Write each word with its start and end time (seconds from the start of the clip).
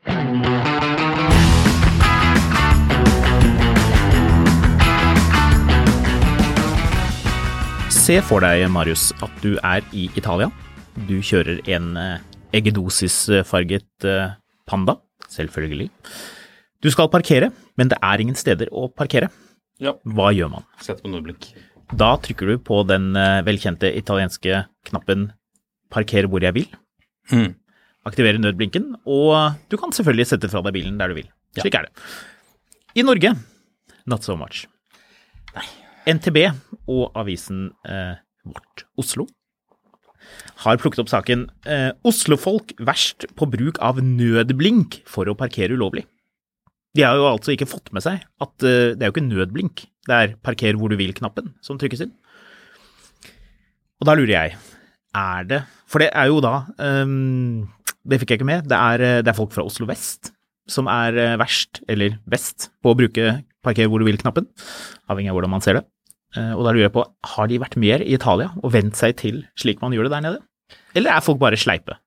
Se 0.00 0.08
for 8.24 8.40
deg, 8.40 8.64
Marius, 8.72 9.10
at 9.20 9.28
du 9.44 9.58
er 9.60 9.84
i 9.92 10.06
Italia. 10.16 10.48
Du 11.04 11.20
kjører 11.20 11.60
en 11.68 11.90
eh, 12.00 12.16
eggedosisfarget 12.56 14.08
eh, 14.08 14.32
Panda, 14.64 14.96
selvfølgelig. 15.28 15.90
Du 16.80 16.88
skal 16.88 17.12
parkere, 17.12 17.52
men 17.76 17.92
det 17.92 18.00
er 18.00 18.24
ingen 18.24 18.38
steder 18.40 18.72
å 18.72 18.88
parkere. 18.88 19.28
Ja. 19.84 19.92
Hva 20.08 20.32
gjør 20.32 20.48
man? 20.56 20.64
Sett 20.80 21.04
på 21.04 21.12
nødblink. 21.12 21.52
Da 21.92 22.16
trykker 22.24 22.46
du 22.48 22.56
på 22.64 22.80
den 22.88 23.12
eh, 23.20 23.44
velkjente 23.44 23.92
italienske 24.00 24.64
knappen 24.88 25.32
'parker 25.92 26.24
hvor 26.30 26.40
jeg 26.40 26.56
vil'. 26.56 26.72
Mm. 27.34 27.52
Aktiverer 28.08 28.40
nødblinken, 28.40 28.94
og 29.04 29.58
du 29.68 29.76
kan 29.80 29.92
selvfølgelig 29.92 30.30
sette 30.30 30.48
fra 30.48 30.62
deg 30.64 30.78
bilen 30.78 30.96
der 31.00 31.12
du 31.12 31.18
vil. 31.18 31.28
Ja. 31.56 31.64
Slik 31.64 31.76
er 31.76 31.88
det. 31.88 32.06
I 32.96 33.04
Norge, 33.04 33.34
not 34.08 34.24
so 34.24 34.36
much. 34.40 34.64
Nei. 35.54 35.66
NTB 36.08 36.38
og 36.88 37.10
avisen 37.18 37.68
eh, 37.84 38.16
Vårt 38.48 38.86
Oslo 38.98 39.26
har 40.64 40.80
plukket 40.80 41.02
opp 41.02 41.10
saken 41.10 41.46
eh, 41.68 41.90
'Oslofolk 42.06 42.74
verst 42.84 43.26
på 43.36 43.48
bruk 43.50 43.80
av 43.84 44.00
nødblink 44.04 45.00
for 45.08 45.28
å 45.28 45.36
parkere 45.36 45.76
ulovlig'. 45.76 46.06
De 46.96 47.04
har 47.06 47.14
jo 47.14 47.28
altså 47.28 47.54
ikke 47.54 47.68
fått 47.70 47.92
med 47.94 48.04
seg 48.04 48.24
at 48.42 48.66
eh, 48.66 48.96
det 48.96 49.04
er 49.04 49.10
jo 49.10 49.14
ikke 49.14 49.28
nødblink, 49.28 49.84
det 50.08 50.16
er 50.16 50.34
'parker 50.40 50.78
hvor 50.80 50.92
du 50.92 50.98
vil'-knappen 51.00 51.54
som 51.64 51.78
trykkes 51.80 52.06
inn. 52.06 52.14
Og 54.00 54.08
da 54.08 54.16
lurer 54.16 54.32
jeg, 54.32 54.56
er 55.16 55.44
det 55.44 55.64
For 55.90 55.98
det 55.98 56.12
er 56.14 56.28
jo 56.30 56.38
da 56.40 56.70
ehm, 56.78 57.66
Det 58.06 58.20
fikk 58.20 58.34
jeg 58.34 58.40
ikke 58.40 58.50
med. 58.50 58.68
Det 58.70 58.76
er, 58.78 59.06
eh, 59.06 59.22
det 59.22 59.32
er 59.32 59.36
folk 59.38 59.52
fra 59.52 59.66
Oslo 59.66 59.88
vest 59.90 60.32
som 60.70 60.88
er 60.90 61.16
eh, 61.18 61.38
verst, 61.40 61.82
eller 61.90 62.18
best, 62.30 62.70
på 62.82 62.92
å 62.92 62.98
bruke 62.98 63.40
'parker 63.64 63.88
hvor 63.90 64.00
du 64.00 64.06
vil'-knappen. 64.06 64.46
Avhengig 65.10 65.32
av 65.32 65.36
hvordan 65.36 65.54
man 65.56 65.64
ser 65.64 65.80
det. 65.80 65.84
Eh, 66.36 66.52
Og 66.54 66.64
da 66.64 66.70
lurer 66.72 66.88
jeg 66.88 66.94
på, 66.94 67.04
har 67.34 67.46
de 67.50 67.58
vært 67.58 67.76
mer 67.76 68.04
i 68.04 68.14
Italia 68.14 68.52
og 68.62 68.72
vent 68.72 68.96
seg 68.96 69.16
til 69.16 69.42
slik 69.58 69.82
man 69.82 69.92
gjør 69.92 70.08
det 70.08 70.14
der 70.14 70.24
nede? 70.28 70.40
Eller 70.94 71.10
er 71.16 71.20
folk 71.20 71.40
bare 71.42 71.58
sleipe? 71.58 71.98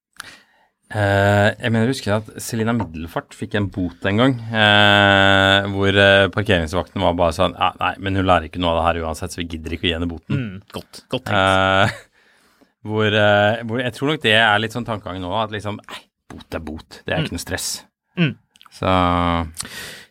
Uh, 0.94 1.50
jeg 1.58 1.72
mener 1.74 1.88
jeg 1.88 1.96
husker 1.96 2.12
at 2.20 2.28
Selina 2.44 2.74
Middelfart 2.78 3.34
fikk 3.34 3.56
en 3.58 3.66
bot 3.74 4.04
en 4.06 4.20
gang, 4.20 4.36
uh, 4.54 5.66
hvor 5.74 5.90
eh, 5.90 6.28
parkeringsvakten 6.30 7.02
var 7.02 7.16
bare 7.18 7.34
sånn 7.34 7.56
ja, 7.58 7.72
Nei, 7.80 7.96
men 7.98 8.20
hun 8.20 8.28
lærer 8.30 8.46
ikke 8.46 8.62
noe 8.62 8.76
av 8.76 8.78
det 8.78 8.84
her 8.86 9.08
uansett, 9.08 9.34
så 9.34 9.42
vi 9.42 9.48
gidder 9.56 9.74
ikke 9.74 9.88
å 9.88 9.90
gi 9.90 9.96
henne 9.96 10.10
boten. 10.12 10.38
Mm, 10.38 10.60
godt, 10.76 11.02
godt 11.10 11.26
tenkt. 11.32 11.98
Hvor, 12.84 13.08
eh, 13.16 13.64
hvor 13.64 13.80
jeg 13.80 13.94
tror 13.96 14.14
nok 14.14 14.22
det 14.26 14.36
er 14.36 14.60
litt 14.60 14.74
sånn 14.76 14.86
tankegangen 14.88 15.24
nå, 15.24 15.32
at 15.40 15.52
liksom 15.56 15.78
Nei, 15.80 16.02
bot 16.34 16.56
er 16.58 16.60
bot. 16.60 17.02
Det 17.06 17.14
er 17.16 17.24
ikke 17.24 17.38
noe 17.38 17.46
stress. 17.46 17.70
Mm. 18.20 18.36
Så 18.74 18.90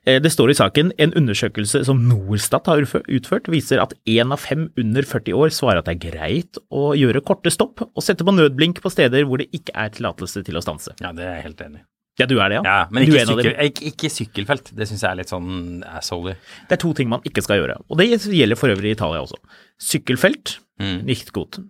Eh, 0.04 0.18
Det 0.18 0.32
står 0.34 0.50
i 0.50 0.54
saken 0.58 0.88
en 0.98 1.12
undersøkelse 1.14 1.84
som 1.86 2.00
Norstat 2.08 2.66
har 2.66 2.80
utført, 2.82 3.46
viser 3.46 3.78
at 3.78 3.92
én 4.04 4.32
av 4.34 4.40
fem 4.42 4.64
under 4.76 5.02
40 5.06 5.32
år 5.38 5.52
svarer 5.54 5.78
at 5.78 5.86
det 5.86 5.94
er 5.94 6.10
greit 6.10 6.58
å 6.74 6.90
gjøre 6.98 7.22
korte 7.22 7.52
stopp 7.54 7.84
og 7.86 8.02
sette 8.02 8.26
på 8.26 8.34
nødblink 8.34 8.80
på 8.82 8.90
steder 8.90 9.22
hvor 9.28 9.38
det 9.38 9.46
ikke 9.54 9.70
er 9.78 9.92
tillatelse 9.94 10.42
til 10.42 10.58
å 10.58 10.62
stanse. 10.64 10.96
ja, 10.98 11.12
det 11.14 11.22
er 11.22 11.36
jeg 11.38 11.44
helt 11.44 11.62
enig 11.68 11.78
i. 11.82 11.84
Ja, 12.18 12.26
du 12.26 12.34
er 12.42 12.50
det, 12.50 12.56
ja? 12.58 12.62
Ja, 12.66 12.88
men 12.90 13.06
ikke, 13.06 13.22
sykkel, 13.24 13.54
ikke, 13.64 13.84
ikke 13.88 14.10
sykkelfelt. 14.12 14.72
Det 14.76 14.84
syns 14.90 15.00
jeg 15.00 15.10
er 15.12 15.20
litt 15.22 15.30
sånn 15.30 15.84
assholy. 15.86 16.34
Det 16.68 16.76
er 16.76 16.82
to 16.82 16.90
ting 16.98 17.08
man 17.08 17.22
ikke 17.24 17.40
skal 17.46 17.62
gjøre, 17.62 17.78
og 17.88 17.96
det 18.02 18.10
gjelder 18.20 18.58
for 18.58 18.68
øvrig 18.74 18.90
i 18.90 18.96
Italia 18.98 19.22
også. 19.22 19.38
Sykkelfelt, 19.80 20.58
Mm. 20.82 21.04
nicht 21.06 21.32
gut. 21.32 21.60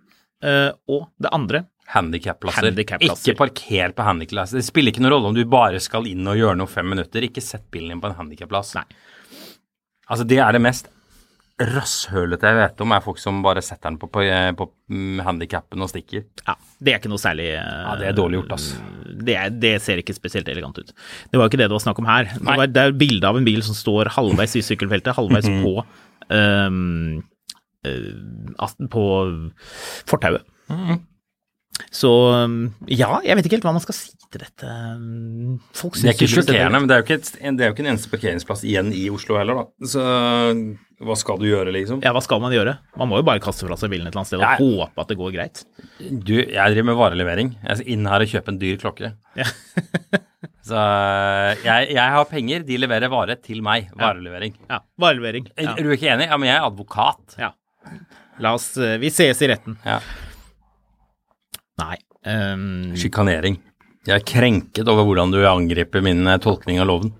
Eh, 0.43 0.71
og 0.91 1.07
det 1.23 1.31
andre, 1.33 1.63
Handikapplasser. 1.93 2.71
Ikke 2.79 3.35
parker 3.37 3.91
på 3.93 4.05
handikapplasser. 4.07 4.57
Det 4.61 4.65
spiller 4.65 4.93
ikke 4.93 5.01
noen 5.03 5.11
rolle 5.13 5.29
om 5.29 5.35
du 5.35 5.43
bare 5.51 5.81
skal 5.83 6.07
inn 6.09 6.25
og 6.31 6.37
gjøre 6.39 6.55
noe 6.57 6.71
fem 6.71 6.87
minutter. 6.89 7.25
Ikke 7.27 7.43
sett 7.43 7.65
bilen 7.73 7.91
din 7.91 8.01
på 8.01 8.07
en 8.09 8.15
handikapplass. 8.17 8.71
Altså, 8.79 10.23
det 10.25 10.39
er 10.41 10.55
det 10.55 10.61
mest 10.63 10.87
rasshølete 11.61 12.49
jeg 12.49 12.57
vet 12.57 12.79
om, 12.81 12.91
er 12.95 13.03
folk 13.05 13.19
som 13.21 13.43
bare 13.45 13.61
setter 13.61 13.91
den 13.91 13.99
på, 14.01 14.07
på, 14.09 14.23
på 14.57 14.65
mm, 14.89 15.19
handikappen 15.27 15.83
og 15.85 15.91
stikker. 15.91 16.23
ja, 16.47 16.55
det 16.81 16.95
er 16.95 16.97
ikke 16.97 17.11
noe 17.11 17.21
særlig 17.21 17.45
eh, 17.51 17.59
Ja, 17.85 17.91
det 17.99 18.07
er 18.09 18.15
dårlig 18.17 18.39
gjort, 18.41 18.55
ass. 18.57 18.71
Det, 19.27 19.35
det 19.61 19.75
ser 19.83 20.01
ikke 20.01 20.15
spesielt 20.17 20.49
elegant 20.49 20.79
ut. 20.81 20.89
Det 21.29 21.37
var 21.37 21.45
jo 21.45 21.51
ikke 21.51 21.59
det 21.61 21.67
det 21.69 21.75
var 21.77 21.83
snakk 21.85 22.01
om 22.01 22.09
her. 22.09 22.31
Det, 22.33 22.41
var, 22.47 22.65
det 22.73 22.87
er 22.87 22.97
bilde 23.03 23.29
av 23.29 23.37
en 23.37 23.45
bil 23.45 23.61
som 23.67 23.77
står 23.77 24.09
halvveis 24.15 24.55
i 24.57 24.63
sykkelfeltet, 24.65 25.13
halvveis 25.19 25.45
Mhm. 25.51 25.61
på 25.67 25.75
at- 25.83 27.21
på 28.93 29.03
fortauet. 30.09 30.45
Mm. 30.69 31.01
Så 31.93 32.09
um, 32.45 32.57
ja, 32.85 33.15
jeg 33.25 33.35
vet 33.37 33.47
ikke 33.47 33.57
helt 33.57 33.65
hva 33.65 33.73
man 33.75 33.81
skal 33.83 33.95
si 33.97 34.11
til 34.33 34.41
dette. 34.43 34.73
Folk 35.77 35.95
Det 35.97 36.09
er 36.11 36.15
ikke 36.15 36.29
sjokkerende, 36.29 36.79
men 36.81 36.89
det 36.89 36.95
er 36.95 37.01
jo 37.01 37.05
ikke, 37.07 37.17
et, 37.21 37.31
det 37.57 37.65
er 37.65 37.69
jo 37.71 37.73
ikke 37.75 37.83
en 37.85 37.89
eneste 37.93 38.11
parkeringsplass 38.13 38.61
igjen 38.65 38.91
i 38.93 39.07
Oslo 39.13 39.37
heller, 39.39 39.59
da. 39.63 39.87
Så 39.89 40.03
hva 41.03 41.17
skal 41.19 41.41
du 41.41 41.47
gjøre, 41.49 41.73
liksom? 41.75 41.99
Ja, 42.05 42.13
hva 42.15 42.21
skal 42.23 42.41
man 42.43 42.53
gjøre? 42.55 42.75
Man 43.01 43.09
må 43.11 43.19
jo 43.19 43.25
bare 43.27 43.41
kaste 43.43 43.65
fra 43.67 43.77
seg 43.79 43.91
bilen 43.91 44.07
et 44.07 44.13
eller 44.13 44.21
annet 44.21 44.31
sted 44.31 44.39
og 44.39 44.45
Ja. 44.45 44.53
håpe 44.61 45.03
at 45.03 45.09
det 45.11 45.17
går 45.19 45.33
greit. 45.35 45.63
Du, 45.99 46.35
jeg 46.39 46.75
driver 46.75 46.87
med 46.91 46.99
varelevering. 47.01 47.51
Jeg 47.65 47.81
skal 47.81 47.91
inn 47.97 48.07
her 48.13 48.25
og 48.25 48.31
kjøpe 48.33 48.53
en 48.53 48.61
dyr 48.61 48.77
klokke. 48.81 49.11
Ja. 49.37 49.49
Så 50.69 50.79
jeg, 51.65 51.89
jeg 51.91 52.13
har 52.15 52.29
penger, 52.29 52.63
de 52.63 52.77
leverer 52.79 53.11
vare 53.11 53.35
til 53.43 53.59
meg. 53.65 53.89
Varelevering. 53.99 54.55
Ja, 54.69 54.79
Varelevering. 55.01 55.49
Ja. 55.57 55.73
Er 55.75 55.83
du 55.83 55.91
ikke 55.91 56.13
enig? 56.13 56.29
Ja, 56.31 56.37
men 56.39 56.47
jeg 56.53 56.61
er 56.61 56.69
advokat. 56.69 57.35
ja. 57.41 57.51
La 58.43 58.53
oss 58.57 58.71
eh, 58.81 58.97
Vi 59.01 59.09
ses 59.13 59.41
i 59.45 59.49
retten. 59.51 59.77
Ja. 59.85 59.99
Nei. 61.81 61.97
Um, 62.25 62.93
Sjikanering. 62.97 63.57
Jeg 64.07 64.15
er 64.19 64.25
krenket 64.27 64.87
over 64.91 65.05
hvordan 65.07 65.31
du 65.33 65.39
angriper 65.47 66.03
min 66.03 66.25
eh, 66.27 66.39
tolkning 66.43 66.79
av 66.83 66.89
loven. 66.89 67.13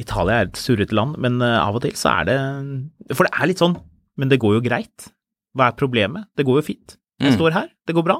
Italia 0.00 0.42
er 0.42 0.48
et 0.50 0.58
surrete 0.60 0.92
land, 0.96 1.16
men 1.22 1.38
eh, 1.44 1.56
av 1.60 1.76
og 1.78 1.84
til 1.86 1.94
så 1.96 2.12
er 2.20 2.28
det 2.28 2.38
For 3.16 3.24
det 3.28 3.32
er 3.32 3.48
litt 3.48 3.62
sånn 3.62 3.78
Men 4.20 4.28
det 4.32 4.38
går 4.42 4.58
jo 4.58 4.64
greit. 4.64 5.08
Hva 5.56 5.70
er 5.70 5.76
problemet? 5.78 6.26
Det 6.36 6.44
går 6.48 6.60
jo 6.60 6.66
fint. 6.72 6.96
Jeg 7.20 7.32
Mm. 7.32 7.36
står 7.38 7.52
her, 7.56 7.68
det 7.88 7.94
går 7.96 8.04
bra. 8.04 8.18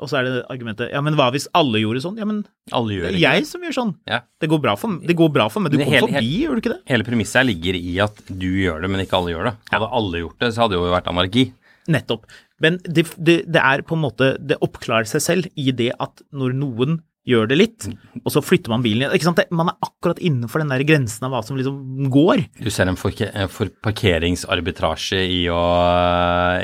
Og 0.00 0.08
så 0.10 0.18
er 0.18 0.26
det 0.26 0.32
argumentet 0.50 0.90
Ja, 0.90 1.02
men 1.04 1.14
hva 1.18 1.28
hvis 1.34 1.44
alle 1.56 1.82
gjorde 1.82 2.00
sånn? 2.04 2.16
Ja, 2.18 2.26
men 2.28 2.42
Alle 2.74 2.96
gjør 2.96 3.10
det 3.10 3.18
er 3.20 3.36
jeg 3.36 3.48
som 3.48 3.64
gjør 3.64 3.76
sånn. 3.76 3.92
Ja. 4.08 4.22
Det 4.40 4.48
går 4.50 4.62
bra 4.64 4.74
for, 4.80 4.96
det 5.04 5.16
går 5.18 5.32
bra 5.34 5.48
for 5.52 5.64
meg. 5.64 5.74
Du 5.74 5.82
kom 5.82 6.08
forbi, 6.08 6.32
gjør 6.42 6.56
du 6.56 6.62
ikke 6.64 6.74
det? 6.74 6.80
Hele 6.90 7.06
premisset 7.06 7.42
her 7.42 7.48
ligger 7.50 7.78
i 7.78 7.92
at 8.02 8.24
du 8.30 8.48
gjør 8.62 8.82
det, 8.82 8.90
men 8.92 9.04
ikke 9.04 9.20
alle 9.20 9.34
gjør 9.34 9.50
det. 9.50 9.54
Hadde 9.74 9.92
alle 10.00 10.24
gjort 10.24 10.38
det, 10.42 10.50
så 10.54 10.64
hadde 10.64 10.74
det 10.74 10.80
jo 10.80 10.96
vært 10.96 11.12
anarki. 11.12 11.46
Nettopp. 11.92 12.26
Men 12.62 12.80
det, 12.86 13.06
det, 13.18 13.38
det 13.50 13.58
er 13.62 13.82
på 13.82 13.96
en 13.96 14.04
måte 14.04 14.26
Det 14.38 14.54
oppklarer 14.62 15.08
seg 15.10 15.22
selv 15.24 15.48
i 15.58 15.72
det 15.74 15.88
at 15.98 16.22
når 16.30 16.54
noen 16.54 17.00
gjør 17.26 17.46
det 17.50 17.56
litt, 17.58 17.86
og 18.18 18.32
så 18.34 18.42
flytter 18.42 18.72
man 18.72 18.82
bilen 18.82 19.04
igjen? 19.06 19.36
Man 19.54 19.70
er 19.70 19.76
akkurat 19.86 20.18
innenfor 20.18 20.62
den 20.62 20.72
der 20.74 20.82
grensen 20.86 21.26
av 21.28 21.34
hva 21.36 21.42
som 21.46 21.58
liksom 21.58 22.08
går. 22.10 22.42
Du 22.58 22.70
ser 22.74 22.90
en 22.90 22.98
for, 22.98 23.14
for 23.54 23.70
parkeringsarbitrasje 23.86 25.20
i 25.22 25.44
å, 25.52 25.60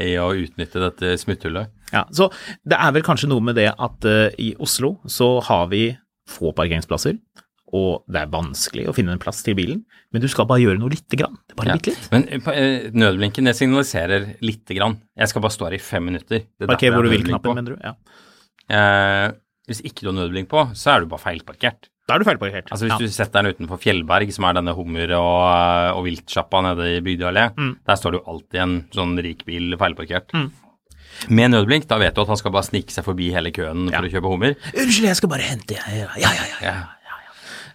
i 0.02 0.16
å 0.18 0.32
utnytte 0.34 0.82
dette 0.82 1.14
smutthullet. 1.22 1.70
Ja, 1.92 2.04
så 2.12 2.28
det 2.68 2.76
er 2.78 2.92
vel 2.92 3.02
kanskje 3.06 3.28
noe 3.30 3.40
med 3.40 3.56
det 3.56 3.70
at 3.72 4.04
uh, 4.04 4.28
i 4.38 4.54
Oslo 4.60 4.98
så 5.08 5.38
har 5.46 5.68
vi 5.72 5.96
få 6.28 6.52
parkeringsplasser, 6.52 7.16
og 7.72 8.04
det 8.08 8.20
er 8.22 8.30
vanskelig 8.32 8.86
å 8.88 8.94
finne 8.96 9.12
en 9.16 9.20
plass 9.22 9.42
til 9.44 9.54
bilen, 9.56 9.82
men 10.12 10.22
du 10.24 10.28
skal 10.28 10.46
bare 10.48 10.60
gjøre 10.60 10.78
noe 10.80 10.92
lite 10.92 11.16
grann. 11.20 11.36
Det 11.48 11.52
er 11.54 11.58
Bare 11.62 11.68
Ja. 11.68 11.76
bitte 11.80 11.92
litt. 11.94 12.08
Men 12.12 12.28
eh, 12.52 12.90
nødblinken 12.92 13.44
det 13.48 13.56
signaliserer 13.56 14.36
lite 14.44 14.76
grann. 14.76 14.98
Jeg 15.16 15.28
skal 15.28 15.42
bare 15.44 15.52
stå 15.56 15.68
her 15.68 15.76
i 15.76 15.82
fem 15.82 16.04
minutter. 16.04 16.44
Det 16.58 16.64
er 16.64 16.72
Parker 16.72 16.92
hvor 16.96 17.04
du 17.04 17.10
vil-knappen, 17.12 17.50
på. 17.50 17.54
mener 17.54 17.76
du? 17.76 17.80
Ja. 17.84 17.94
Eh, 18.68 19.32
hvis 19.68 19.82
ikke 19.84 20.04
du 20.04 20.10
har 20.12 20.16
nødblink 20.16 20.48
på, 20.48 20.62
så 20.76 20.94
er 20.96 21.00
du 21.04 21.10
bare 21.12 21.20
feilparkert. 21.24 21.88
Da 22.08 22.16
er 22.16 22.22
du 22.22 22.24
feilparkert. 22.24 22.70
Altså 22.72 22.86
Hvis 22.88 22.94
ja. 22.94 22.98
du 23.04 23.12
setter 23.12 23.42
den 23.44 23.52
utenfor 23.52 23.80
Fjellberg, 23.82 24.30
som 24.32 24.46
er 24.48 24.56
denne 24.56 24.72
hummer- 24.76 25.12
og, 25.18 25.98
og 25.98 26.06
viltsjappa 26.06 26.62
nede 26.70 26.86
i 26.96 27.02
Bygdøy 27.04 27.28
allé, 27.28 27.50
Mm. 27.56 27.74
der 27.84 27.96
står 28.00 28.12
det 28.16 28.20
jo 28.22 28.32
alltid 28.32 28.60
en 28.64 28.76
sånn 28.96 29.18
rik 29.24 29.44
bil 29.44 29.76
feilparkert. 29.76 30.32
Med 31.28 31.50
nødblink, 31.54 31.88
da 31.90 31.98
vet 31.98 32.14
du 32.14 32.22
at 32.22 32.28
han 32.28 32.36
skal 32.40 32.52
bare 32.54 32.66
snike 32.68 32.90
seg 32.94 33.04
forbi 33.06 33.30
hele 33.34 33.50
køen 33.54 33.88
Ja. 33.90 33.98
for 34.00 34.06
å 34.08 34.12
kjøpe 34.12 34.30
hummer. 34.34 34.54
Unnskyld, 34.74 35.08
jeg 35.10 35.16
skal 35.16 35.28
bare 35.34 35.42
hente 35.48 35.74
jeg. 35.74 35.98
ja, 35.98 36.08
ja, 36.16 36.30
ja, 36.36 36.46
ja. 36.46 36.62
Ja. 36.68 36.76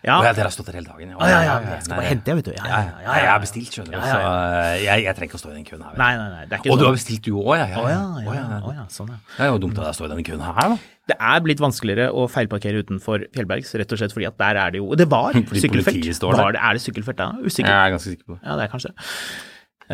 Ja. 0.03 0.18
Å 0.19 0.25
ja, 0.27 0.31
dere 0.35 0.50
har 0.50 0.51
stått 0.51 0.68
der 0.68 0.75
hele 0.75 0.89
dagen? 0.91 1.13
Å, 1.15 1.27
ja, 1.31 1.38
ja, 1.47 1.51
jeg 1.63 1.83
skal 1.85 1.95
bare 1.95 2.07
hente, 2.09 2.27
jeg, 2.27 2.35
vet 2.35 2.47
du. 2.50 2.51
Ja, 2.57 2.63
Ja, 2.68 2.80
ja, 2.83 2.95
ja, 3.06 3.13
jeg 3.24 3.30
har 3.31 3.39
bestilt, 3.39 3.69
skjønner 3.71 3.94
du. 3.94 3.95
Ja, 3.95 4.03
ja, 4.03 4.07
ja. 4.12 4.15
Så 4.19 4.31
eh, 4.57 4.81
jeg, 4.83 5.03
jeg 5.06 5.15
trenger 5.15 5.30
ikke 5.31 5.38
å 5.39 5.41
stå 5.44 5.51
i 5.53 5.56
den 5.56 5.63
køen 5.69 5.83
her. 5.85 5.94
Nei, 6.01 6.09
nei, 6.19 6.25
nei. 6.33 6.41
Det 6.50 6.57
er 6.57 6.59
ikke 6.59 6.74
Og 6.74 6.80
du 6.81 6.83
har 6.83 6.89
sånn. 6.91 6.97
bestilt 6.97 7.24
du 7.24 7.31
òg, 7.39 7.53
ja? 7.56 7.68
Ja, 7.71 7.83
ja, 7.88 8.01
ja. 8.27 8.74
ja, 8.81 8.83
sånn 8.91 9.13
ja. 9.13 9.19
Det 9.38 9.45
er 9.45 9.51
jo 9.53 9.62
dumt 9.63 9.80
at 9.80 9.88
jeg 9.88 9.95
står 10.01 10.09
i 10.09 10.12
denne 10.12 10.25
køen 10.27 10.44
her, 10.44 10.59
da. 10.74 10.77
Det 11.13 11.18
er 11.31 11.39
blitt 11.47 11.63
vanskeligere 11.63 12.09
å 12.19 12.27
feilparkere 12.35 12.83
utenfor 12.83 13.24
Fjellbergs, 13.31 13.71
rett 13.80 13.95
og 13.95 14.01
slett 14.03 14.12
fordi 14.19 14.27
at 14.27 14.38
der 14.44 14.59
er 14.65 14.75
det 14.75 14.83
jo 14.83 14.91
Det 15.00 15.07
var 15.15 15.31
Fordi 15.39 15.63
sykkelfelt. 15.63 16.12
står 16.19 16.35
der. 16.35 16.44
Var 16.50 16.51
det, 16.59 16.62
er 16.68 16.74
det 16.74 16.83
sykkelfelt 16.83 17.21
da? 17.24 17.30
Usikker. 17.39 17.71
Jeg 17.71 17.88
er 17.88 17.95
ganske 17.95 18.12
sikker 18.12 18.27
på 18.27 18.35
det. 18.35 18.41
Ja, 18.44 18.59
det 18.59 18.68
er 18.68 18.74
kanskje 18.75 18.91
det. 18.91 19.09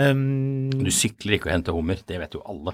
Um, 0.10 0.70
Du 0.74 0.90
sykler 0.94 1.38
ikke 1.38 1.50
og 1.50 1.54
henter 1.54 1.78
hummer, 1.78 2.02
det 2.08 2.18
vet 2.26 2.34
jo 2.34 2.42
alle. 2.50 2.74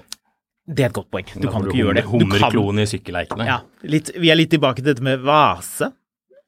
Det 0.66 0.82
er 0.84 0.90
et 0.90 0.96
godt 0.98 1.10
poeng. 1.14 1.28
Du 1.40 1.46
kan 1.48 1.62
ikke 1.66 1.78
gjøre 1.78 1.94
det. 2.00 2.04
Hummerkloen 2.10 2.82
i 2.82 2.88
sykkelleikene. 2.90 3.46
ja, 3.46 3.60
litt, 3.86 4.10
vi 4.18 4.30
er 4.32 4.36
litt 4.40 4.50
tilbake 4.50 4.82
til 4.82 4.90
dette 4.94 5.02
med 5.06 5.20
vase. 5.22 5.92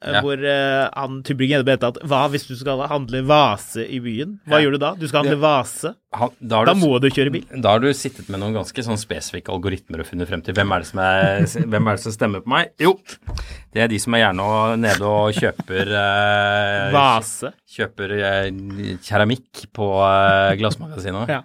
eh, 0.03 0.13
Ja. 0.15 0.21
Hvor 0.23 0.39
uh, 0.39 0.89
han 0.95 1.23
Tybring-Gjedde 1.27 1.67
mente 1.67 1.89
at 1.89 1.97
hva 2.07 2.21
hvis 2.31 2.45
du 2.47 2.53
skal 2.55 2.79
handle 2.87 3.19
vase 3.27 3.83
i 3.83 3.99
byen? 3.99 4.37
Hva 4.47 4.61
Ja. 4.61 4.63
gjør 4.63 4.77
du 4.77 4.79
da? 4.79 4.91
Du 4.95 5.09
skal 5.09 5.25
handle 5.25 5.39
vase. 5.43 5.91
Han, 6.15 6.31
da, 6.41 6.61
Da 6.65 6.73
du, 6.75 6.79
må 6.85 7.01
du 7.03 7.09
kjøre 7.11 7.33
bil. 7.35 7.45
da 7.61 7.73
har 7.75 7.81
du 7.83 7.89
sittet 7.93 8.29
med 8.31 8.39
noen 8.39 8.55
ganske 8.55 8.79
sånn 8.87 8.97
spesifikke 8.97 9.51
algoritmer 9.51 10.01
og 10.01 10.07
funnet 10.07 10.29
frem 10.31 10.41
til 10.47 10.55
hvem 10.55 10.71
er 10.77 10.79
det 10.79 10.87
som, 10.87 11.01
er, 11.03 11.43
hvem 11.75 11.89
er 11.91 11.99
det 11.99 12.03
som 12.05 12.15
stemmer 12.15 12.45
på 12.47 12.49
meg? 12.55 12.71
Jo, 12.79 12.95
det 13.75 13.83
er 13.83 13.89
de 13.91 13.99
som 13.99 14.15
er 14.15 14.23
gjerne 14.23 14.47
nede 14.83 15.03
og 15.03 15.35
kjøper 15.35 15.91
uh, 15.95 16.93
Vase. 16.95 17.51
Kjøper 17.79 18.15
uh, 18.23 18.95
keramikk 19.03 19.67
på 19.75 19.91
glassmagasinet. 20.63 21.29
Ja. 21.29 21.43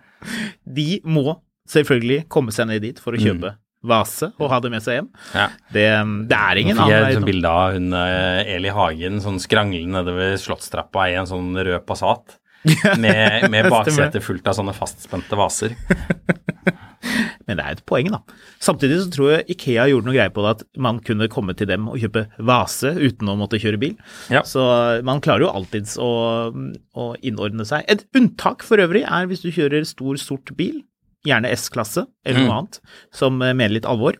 De 0.65 1.01
må 1.05 1.39
selvfølgelig 1.69 2.25
komme 2.31 2.53
seg 2.55 2.69
ned 2.69 2.83
dit 2.83 2.99
for 2.99 3.15
å 3.15 3.21
kjøpe 3.21 3.55
vase 3.83 4.29
og 4.39 4.47
ha 4.51 4.59
det 4.63 4.71
med 4.71 4.83
seg 4.83 4.99
hjem. 4.99 5.09
Ja. 5.35 5.49
Det, 5.75 5.87
det 6.29 6.37
er 6.39 6.61
ingen 6.61 6.77
fikk 6.77 6.85
annen 6.85 6.93
jeg 6.93 7.03
vei. 7.03 7.09
et 7.09 7.17
sånt 7.17 7.23
utenom. 7.23 7.31
bilde 7.31 7.51
av 7.51 7.75
hun 7.75 7.97
eh, 7.99 8.53
Eli 8.55 8.71
Hagen 8.73 9.19
sånn 9.23 9.41
skranglende 9.43 9.99
nedover 9.99 10.37
Slottstrappa 10.39 11.09
i 11.11 11.17
en 11.19 11.29
sånn 11.29 11.51
rød 11.59 11.83
Passat. 11.89 12.39
Med, 13.03 13.49
med 13.51 13.65
baksetet 13.67 14.23
fullt 14.23 14.45
av 14.47 14.55
sånne 14.55 14.71
fastspente 14.71 15.35
vaser. 15.35 15.73
Men 17.47 17.59
det 17.59 17.63
er 17.65 17.75
et 17.75 17.81
poeng, 17.89 18.07
da. 18.13 18.21
Samtidig 18.63 19.01
så 19.01 19.09
tror 19.11 19.31
jeg 19.33 19.57
Ikea 19.57 19.89
gjorde 19.91 20.07
noe 20.07 20.15
greie 20.15 20.31
på 20.31 20.45
det 20.45 20.53
at 20.53 20.63
man 20.79 21.01
kunne 21.03 21.27
komme 21.31 21.51
til 21.59 21.67
dem 21.67 21.89
og 21.91 21.99
kjøpe 21.99 22.23
vase 22.47 22.93
uten 22.95 23.33
å 23.33 23.35
måtte 23.39 23.59
kjøre 23.59 23.81
bil. 23.81 23.97
Ja. 24.31 24.45
Så 24.47 24.63
man 25.03 25.19
klarer 25.23 25.43
jo 25.43 25.51
alltids 25.51 25.97
å, 25.99 26.09
å 26.53 27.09
innordne 27.19 27.67
seg. 27.67 27.83
Et 27.91 28.07
unntak 28.15 28.63
for 28.63 28.79
øvrig 28.79 29.03
er 29.03 29.27
hvis 29.27 29.43
du 29.43 29.51
kjører 29.51 29.83
stor, 29.89 30.15
sort 30.21 30.55
bil, 30.55 30.79
gjerne 31.27 31.51
S-klasse 31.55 32.05
eller 32.25 32.39
noe 32.43 32.49
Mm. 32.49 32.57
annet, 32.57 32.79
som 33.15 33.41
eh, 33.41 33.53
mener 33.53 33.73
litt 33.77 33.85
alvor, 33.89 34.17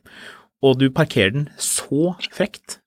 og 0.64 0.78
du 0.80 0.90
parkerer 0.90 1.34
den 1.36 1.50
så 1.60 2.14
frekt 2.32 2.78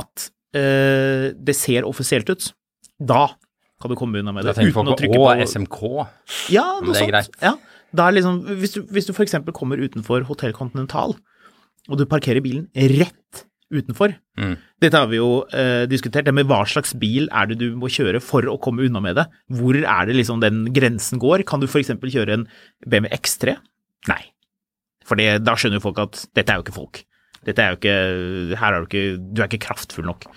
at 0.00 0.30
eh, 0.56 1.32
det 1.36 1.54
ser 1.56 1.84
offisielt 1.88 2.28
ut. 2.30 2.52
Da 2.98 3.26
kan 3.80 3.90
du 3.92 3.96
komme 3.96 4.18
unna 4.18 4.32
med 4.32 4.44
det. 4.44 4.54
Da 4.54 4.60
tenker 4.62 4.72
folk 4.74 4.88
trykke 4.98 5.18
å, 5.18 5.26
på 5.28 5.46
SMK. 5.46 5.80
ja, 6.54 6.64
noe 6.80 6.92
det 6.92 6.96
er 6.96 7.02
sånt. 7.04 7.12
greit. 7.12 7.36
Ja, 7.44 7.52
da 7.94 8.08
er 8.08 8.16
liksom, 8.18 8.40
hvis 8.58 8.72
du, 8.74 8.82
hvis 8.92 9.06
du 9.06 9.12
eksempel 9.26 9.54
kommer 9.54 9.78
utenfor 9.78 10.24
Hotell 10.28 10.52
Continental, 10.56 11.14
og 11.88 11.98
du 12.00 12.04
parkerer 12.06 12.42
bilen 12.44 12.66
rett 12.76 13.44
utenfor 13.74 14.16
Mm. 14.38 14.54
Dette 14.78 14.94
har 14.94 15.08
vi 15.10 15.18
jo 15.18 15.42
eh, 15.50 15.82
diskutert, 15.90 16.22
det 16.28 16.34
med 16.34 16.46
hva 16.46 16.60
slags 16.70 16.92
bil 16.94 17.26
er 17.34 17.48
det 17.50 17.56
du 17.58 17.72
må 17.74 17.88
kjøre 17.90 18.20
for 18.22 18.46
å 18.46 18.54
komme 18.62 18.84
unna 18.86 19.00
med 19.02 19.18
det. 19.18 19.24
Hvor 19.50 19.74
er 19.74 20.06
det 20.06 20.14
liksom 20.14 20.38
den 20.44 20.68
grensen 20.70 21.18
går? 21.18 21.42
Kan 21.48 21.58
du 21.58 21.66
eksempel 21.82 22.12
kjøre 22.14 22.36
en 22.36 22.44
BMW 22.86 23.10
X3? 23.18 23.56
Nei. 24.06 24.20
For 25.08 25.18
det, 25.18 25.40
da 25.42 25.56
skjønner 25.58 25.80
jo 25.80 25.86
folk 25.88 25.98
at 26.04 26.20
dette 26.38 26.54
er 26.54 26.60
jo 26.60 26.66
ikke 26.68 26.76
folk. 26.76 27.02
Dette 27.48 27.64
er 27.64 27.74
jo 27.74 27.80
ikke, 27.80 27.96
her 28.60 28.76
er 28.76 28.84
du 28.84 28.86
ikke, 28.86 29.04
du 29.18 29.42
er 29.42 29.50
ikke 29.50 29.64
kraftfull 29.66 30.06
nok. 30.06 30.28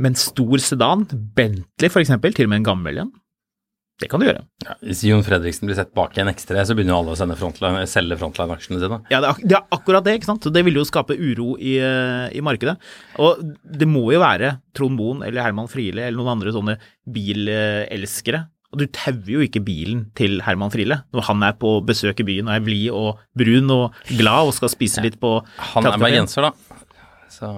Men 0.00 0.16
stor 0.18 0.62
sedan, 0.62 1.04
Bentley 1.10 1.90
eksempel, 2.04 2.34
til 2.36 2.46
og 2.46 2.54
med 2.54 2.62
en 2.62 2.70
gammel 2.70 3.02
en, 3.02 3.12
det 4.00 4.08
kan 4.10 4.20
du 4.22 4.26
gjøre. 4.26 4.40
Ja, 4.64 4.74
hvis 4.80 5.02
Jon 5.04 5.22
Fredriksen 5.26 5.68
blir 5.68 5.76
sett 5.76 5.90
bak 5.94 6.16
i 6.16 6.22
en 6.22 6.30
X3, 6.32 6.62
så 6.64 6.74
begynner 6.74 6.94
jo 6.94 7.00
alle 7.02 7.12
å 7.12 7.18
sende 7.20 7.36
frontline, 7.36 7.82
selge 7.90 8.16
frontline-aksjene 8.20 8.80
sine. 8.80 8.98
Ja, 9.12 9.20
det 9.20 9.28
er, 9.28 9.34
ak- 9.34 9.42
det 9.44 9.56
er 9.58 9.66
akkurat 9.76 10.06
det, 10.06 10.14
ikke 10.20 10.30
sant. 10.30 10.42
Så 10.46 10.52
det 10.54 10.62
vil 10.64 10.78
jo 10.80 10.84
skape 10.88 11.16
uro 11.20 11.50
i, 11.60 11.74
eh, 11.84 12.30
i 12.32 12.40
markedet. 12.40 12.78
Og 13.20 13.42
det 13.62 13.88
må 13.88 14.06
jo 14.14 14.22
være 14.22 14.54
Trond 14.74 14.96
Moen 14.96 15.20
eller 15.26 15.44
Herman 15.44 15.68
Friele 15.68 16.06
eller 16.06 16.16
noen 16.22 16.32
andre 16.38 16.54
sånne 16.56 16.78
bilelskere. 17.50 18.46
Og 18.70 18.78
du 18.78 18.86
tauer 18.94 19.26
jo 19.34 19.40
ikke 19.42 19.62
bilen 19.66 20.04
til 20.14 20.38
Herman 20.46 20.70
Friele 20.70 21.00
når 21.12 21.24
han 21.26 21.42
er 21.42 21.56
på 21.58 21.72
besøk 21.84 22.20
i 22.22 22.26
byen 22.28 22.46
og 22.48 22.54
er 22.54 22.62
blid 22.62 22.90
og 22.94 23.18
brun 23.36 23.72
og 23.74 23.96
glad 24.14 24.46
og 24.46 24.54
skal 24.54 24.70
spise 24.70 25.02
litt 25.02 25.16
på 25.20 25.40
Han 25.74 25.88
er 25.90 25.98
bergenser, 25.98 26.46
da. 26.46 26.52
Så 27.30 27.50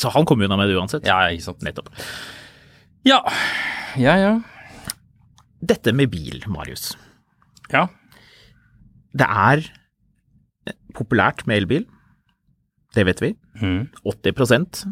Så 0.00 0.10
han 0.14 0.24
kommer 0.26 0.44
unna 0.48 0.56
med 0.58 0.68
det 0.70 0.76
uansett. 0.80 1.06
ja, 1.06 1.20
ikke 1.30 1.42
sant. 1.44 1.62
Nettopp. 1.62 1.88
Ja. 3.06 3.20
Ja, 3.96 4.16
ja. 4.16 4.32
Dette 5.60 5.92
med 5.92 6.10
bil, 6.12 6.42
Marius. 6.48 6.94
Ja. 7.72 7.86
Det 9.12 9.26
er 9.26 9.64
populært 10.96 11.44
med 11.46 11.60
elbil. 11.62 11.84
Det 12.96 13.04
vet 13.06 13.20
vi. 13.22 13.34
Mm. 13.60 13.88
80% 14.06 14.84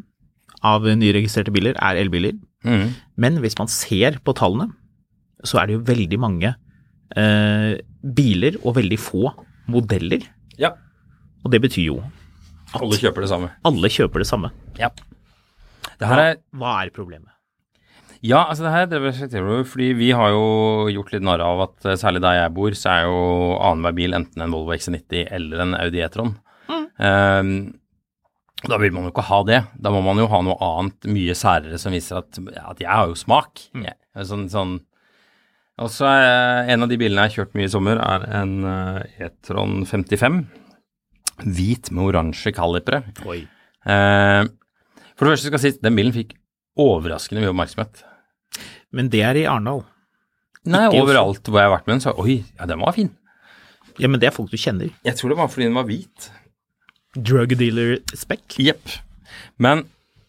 av 0.68 0.84
nyregistrerte 0.98 1.52
biler 1.54 1.78
er 1.82 1.98
elbiler. 2.02 2.36
Mm. 2.66 2.92
Men 3.16 3.38
hvis 3.42 3.56
man 3.58 3.70
ser 3.70 4.18
på 4.26 4.34
tallene, 4.38 4.68
så 5.46 5.60
er 5.62 5.68
det 5.70 5.76
jo 5.78 5.84
veldig 5.86 6.18
mange 6.20 6.52
eh, 7.16 7.78
biler 8.02 8.58
og 8.64 8.76
veldig 8.78 8.98
få 9.00 9.32
modeller. 9.70 10.26
Ja. 10.58 10.72
Og 11.44 11.52
det 11.54 11.60
betyr 11.62 11.86
jo 11.92 11.98
Alle 12.76 12.98
kjøper 13.00 13.24
det 13.24 13.30
samme. 13.30 13.50
alle 13.64 13.88
kjøper 13.88 14.20
det 14.24 14.28
samme. 14.28 14.50
Ja. 14.78 14.90
Det 15.98 16.06
her 16.10 16.20
er 16.24 16.34
Hva 16.54 16.74
er 16.84 16.90
problemet? 16.94 17.30
Ja, 18.24 18.42
altså 18.48 18.64
det 18.66 18.72
her 18.74 18.88
det 18.90 18.98
reflekterer 19.02 19.60
jo, 19.60 19.64
fordi 19.68 19.92
vi 19.98 20.08
har 20.16 20.32
jo 20.34 20.88
gjort 20.90 21.12
litt 21.14 21.26
narr 21.26 21.42
av 21.44 21.60
at 21.68 21.86
eh, 21.86 21.98
særlig 22.00 22.22
der 22.24 22.40
jeg 22.40 22.54
bor, 22.56 22.74
så 22.74 22.90
er 22.94 23.06
jo 23.06 23.20
annenhver 23.62 23.94
bil 23.94 24.16
enten 24.18 24.42
en 24.42 24.54
Volvo 24.54 24.74
XC90 24.74 25.28
eller 25.36 25.62
en 25.62 25.76
Audi 25.78 26.02
E-tron. 26.02 26.34
Ehm, 26.98 27.52
da 28.66 28.78
vil 28.82 28.94
man 28.94 29.06
jo 29.06 29.12
ikke 29.12 29.26
ha 29.28 29.38
det. 29.46 29.60
Da 29.78 29.92
må 29.94 30.02
man 30.02 30.18
jo 30.18 30.26
ha 30.32 30.40
noe 30.42 30.58
annet 30.66 31.06
mye 31.14 31.36
særere 31.38 31.78
som 31.78 31.94
viser 31.94 32.18
at, 32.18 32.40
at 32.58 32.82
jeg 32.82 32.90
har 32.90 33.10
jo 33.10 33.18
smak. 33.18 33.68
Jeg, 33.78 33.94
sånn, 34.26 34.48
sånn. 34.50 34.78
Og 35.78 35.92
så 35.94 36.08
er 36.10 36.72
en 36.74 36.82
av 36.82 36.90
de 36.90 36.98
bilene 36.98 37.22
jeg 37.22 37.30
har 37.30 37.44
kjørt 37.44 37.54
mye 37.54 37.68
i 37.68 37.70
sommer, 37.70 38.02
er 38.02 38.26
en 38.40 38.56
eh, 38.66 39.28
E-tron 39.28 39.84
55. 39.86 40.42
Hvit 41.46 41.92
med 41.94 42.08
oransje 42.08 42.50
kalipere. 42.56 43.04
Oi. 43.30 43.44
Eh, 43.86 44.42
for 45.14 45.26
det 45.26 45.36
første 45.36 45.46
skal 45.46 45.60
jeg 45.60 45.76
si, 45.78 45.82
den 45.86 45.98
bilen 45.98 46.14
fikk 46.16 46.34
overraskende 46.82 47.44
mye 47.44 47.54
oppmerksomhet. 47.54 48.02
Men 48.94 49.10
det 49.12 49.22
er 49.26 49.38
i 49.40 49.46
Arendal. 49.48 49.84
Nei, 50.68 50.84
Ikke 50.88 51.04
overalt 51.04 51.48
hvor 51.48 51.60
jeg 51.60 51.68
har 51.68 51.76
vært 51.76 51.86
med 51.88 51.94
den, 51.96 52.04
så 52.04 52.14
oi, 52.18 52.40
ja, 52.58 52.66
den 52.68 52.82
var 52.82 52.96
fin. 52.96 53.12
Ja, 53.98 54.10
men 54.10 54.20
det 54.22 54.30
er 54.30 54.34
folk 54.34 54.50
du 54.52 54.58
kjenner. 54.60 54.90
Jeg 55.06 55.18
tror 55.18 55.32
det 55.32 55.38
var 55.40 55.50
fordi 55.52 55.68
den 55.68 55.78
var 55.78 55.86
hvit. 55.88 56.28
Drug 57.16 57.54
dealer 57.58 57.96
spec. 58.16 58.58
Jepp. 58.62 58.98
Men 59.58 59.86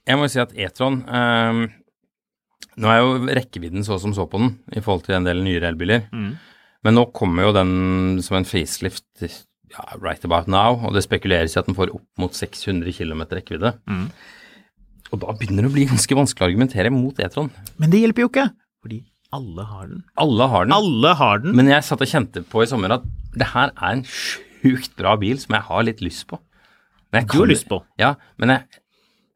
jeg 0.08 0.18
må 0.18 0.26
jo 0.26 0.34
si 0.34 0.42
at 0.42 0.56
E-tron 0.58 1.04
ehm, 1.06 1.68
Nå 2.80 2.90
er 2.90 3.02
jo 3.02 3.28
rekkevidden 3.36 3.84
så 3.86 3.98
som 4.00 4.14
så 4.16 4.24
på 4.30 4.40
den 4.40 4.54
i 4.72 4.82
forhold 4.82 5.04
til 5.06 5.18
en 5.18 5.28
del 5.28 5.42
nyere 5.44 5.68
elbiler. 5.74 6.06
Mm. 6.16 6.32
Men 6.88 6.96
nå 6.96 7.10
kommer 7.12 7.50
jo 7.50 7.56
den 7.58 8.22
som 8.24 8.38
en 8.40 8.48
facelift 8.48 9.04
ja, 9.20 9.84
right 10.00 10.24
about 10.24 10.48
now, 10.48 10.78
og 10.88 10.96
det 10.96 11.04
spekuleres 11.04 11.58
i 11.58 11.60
at 11.60 11.68
den 11.68 11.76
får 11.76 11.92
opp 11.98 12.08
mot 12.22 12.36
600 12.36 12.94
km 12.96 13.26
rekkevidde. 13.36 13.74
Mm. 13.90 14.06
Og 15.10 15.22
da 15.22 15.36
begynner 15.38 15.66
det 15.66 15.72
å 15.72 15.76
bli 15.76 15.88
ganske 15.90 16.18
vanskelig 16.18 16.46
å 16.46 16.50
argumentere 16.52 16.92
mot 16.94 17.22
E-tron. 17.22 17.50
Men 17.82 17.94
det 17.94 18.04
hjelper 18.04 18.26
jo 18.26 18.32
ikke, 18.32 18.50
fordi 18.84 19.00
alle 19.36 19.66
har 19.70 19.88
den. 19.88 20.04
Alle 20.18 20.50
har 20.50 20.68
den. 20.68 20.76
Alle 20.76 21.16
har 21.20 21.42
den. 21.44 21.56
Men 21.58 21.70
jeg 21.70 21.86
satt 21.86 22.02
og 22.06 22.10
kjente 22.10 22.44
på 22.50 22.64
i 22.66 22.70
sommer 22.70 22.98
at 22.98 23.08
det 23.38 23.52
her 23.54 23.74
er 23.76 23.98
en 24.00 24.06
sjukt 24.10 24.96
bra 24.98 25.16
bil 25.22 25.38
som 25.42 25.54
jeg 25.58 25.68
har 25.70 25.86
litt 25.86 26.02
lyst 26.06 26.26
på. 26.30 26.40
Du 27.14 27.40
har 27.40 27.50
lyst 27.50 27.70
på? 27.70 27.82
Ja, 28.02 28.16
men 28.38 28.54
jeg 28.54 28.80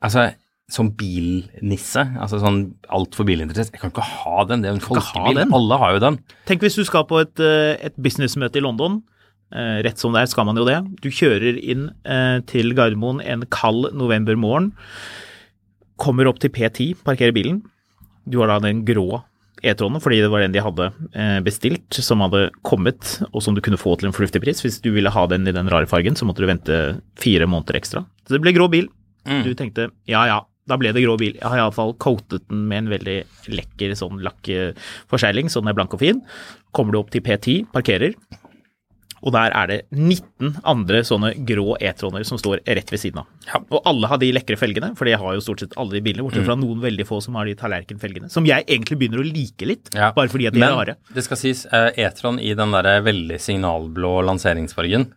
Altså, 0.04 0.34
som 0.68 0.90
bilnisse, 1.00 2.02
altså 2.20 2.40
sånn 2.42 2.60
altfor 2.92 3.24
bilinteressert, 3.28 3.72
jeg 3.72 3.80
kan 3.80 3.94
ikke 3.94 4.04
ha 4.04 4.44
den. 4.50 4.64
Det 4.64 4.68
er 4.68 4.76
en 4.76 4.84
folkebil. 4.84 5.40
Alle 5.56 5.78
har 5.80 5.96
jo 5.96 6.02
den. 6.04 6.18
Tenk 6.50 6.66
hvis 6.66 6.76
du 6.76 6.84
skal 6.88 7.06
på 7.08 7.22
et, 7.24 7.40
eh, 7.40 7.78
et 7.88 7.96
businessmøte 7.96 8.60
i 8.60 8.66
London. 8.66 9.02
Eh, 9.54 9.80
rett 9.86 10.02
som 10.02 10.12
det 10.12 10.24
er 10.24 10.32
skal 10.32 10.48
man 10.50 10.58
jo 10.58 10.66
det. 10.66 10.80
Du 11.00 11.08
kjører 11.14 11.56
inn 11.56 11.92
eh, 12.04 12.42
til 12.50 12.74
Gardermoen 12.76 13.22
en 13.22 13.46
kald 13.54 13.94
novembermorgen. 13.94 14.74
Kommer 16.02 16.30
opp 16.30 16.42
til 16.42 16.52
P10, 16.54 16.94
parkerer 17.06 17.36
bilen. 17.36 17.62
Du 18.26 18.40
har 18.42 18.50
da 18.52 18.60
den 18.64 18.82
grå 18.88 19.24
E-tronen, 19.64 20.02
fordi 20.04 20.20
det 20.20 20.30
var 20.32 20.44
den 20.44 20.52
de 20.52 20.64
hadde 20.64 20.90
eh, 21.16 21.38
bestilt, 21.44 21.96
som 22.04 22.24
hadde 22.26 22.50
kommet, 22.68 23.20
og 23.32 23.44
som 23.46 23.56
du 23.56 23.62
kunne 23.64 23.80
få 23.80 23.96
til 23.96 24.10
en 24.10 24.16
fornuftig 24.16 24.42
pris. 24.44 24.60
Hvis 24.64 24.82
du 24.84 24.90
ville 24.96 25.12
ha 25.14 25.24
den 25.32 25.48
i 25.48 25.56
den 25.56 25.70
rare 25.72 25.88
fargen, 25.88 26.18
så 26.20 26.28
måtte 26.28 26.44
du 26.44 26.50
vente 26.50 26.80
fire 27.20 27.48
måneder 27.48 27.80
ekstra. 27.80 28.04
Så 28.28 28.36
det 28.36 28.42
ble 28.44 28.56
grå 28.58 28.68
bil. 28.74 28.90
Mm. 29.24 29.46
Du 29.46 29.54
tenkte 29.56 29.88
ja 30.10 30.26
ja, 30.28 30.42
da 30.68 30.76
ble 30.80 30.92
det 30.96 31.06
grå 31.06 31.16
bil. 31.20 31.38
Jeg 31.40 31.48
har 31.48 31.62
iallfall 31.62 31.96
coatet 32.04 32.44
den 32.50 32.66
med 32.68 32.84
en 32.84 32.92
veldig 32.92 33.18
lekker 33.56 33.96
sånn 34.00 34.20
lakkforsegling, 34.26 35.52
så 35.52 35.64
den 35.64 35.72
er 35.72 35.78
blank 35.80 35.96
og 35.96 36.04
fin. 36.04 36.20
Kommer 36.76 36.96
du 36.96 37.00
opp 37.00 37.14
til 37.14 37.24
P10, 37.24 37.70
parkerer, 37.72 38.18
Og 39.24 39.32
der 39.32 39.54
er 39.56 39.70
det 39.72 39.78
19 39.96 40.58
andre 40.68 41.00
sånne 41.08 41.30
grå 41.48 41.78
E-troner 41.80 42.26
som 42.28 42.38
står 42.42 42.60
rett 42.68 42.92
ved 42.92 43.00
siden 43.00 43.22
av. 43.22 43.28
Ja. 43.48 43.62
Og 43.72 43.86
alle 43.88 44.10
har 44.12 44.20
de 44.20 44.32
lekre 44.36 44.58
felgene, 44.60 44.92
for 45.00 45.08
de 45.08 45.16
har 45.16 45.38
jo 45.38 45.44
stort 45.46 45.64
sett 45.64 45.78
alle 45.80 45.96
de 45.96 46.02
bilene, 46.04 46.26
bortsett 46.28 46.44
fra 46.50 46.58
noen 46.60 46.82
veldig 46.84 47.06
få 47.08 47.22
som 47.24 47.38
har 47.40 47.48
de 47.48 47.56
tallerkenfelgene. 47.56 48.28
Som 48.34 48.44
jeg 48.50 48.68
egentlig 48.68 49.00
begynner 49.00 49.24
å 49.24 49.28
like 49.28 49.66
litt, 49.70 49.88
Ja. 49.96 50.12
bare 50.12 50.28
fordi 50.28 50.48
at 50.48 50.54
de 50.54 50.60
Men 50.60 50.70
er 50.70 50.76
rare. 50.76 50.96
det 51.14 51.24
skal 51.24 51.38
sies, 51.38 51.66
eh, 51.72 51.92
E-tron 51.98 52.40
i 52.40 52.54
den 52.54 52.72
der 52.72 53.02
veldig 53.02 53.40
signalblå 53.40 54.14
lanseringsfargen, 54.28 55.08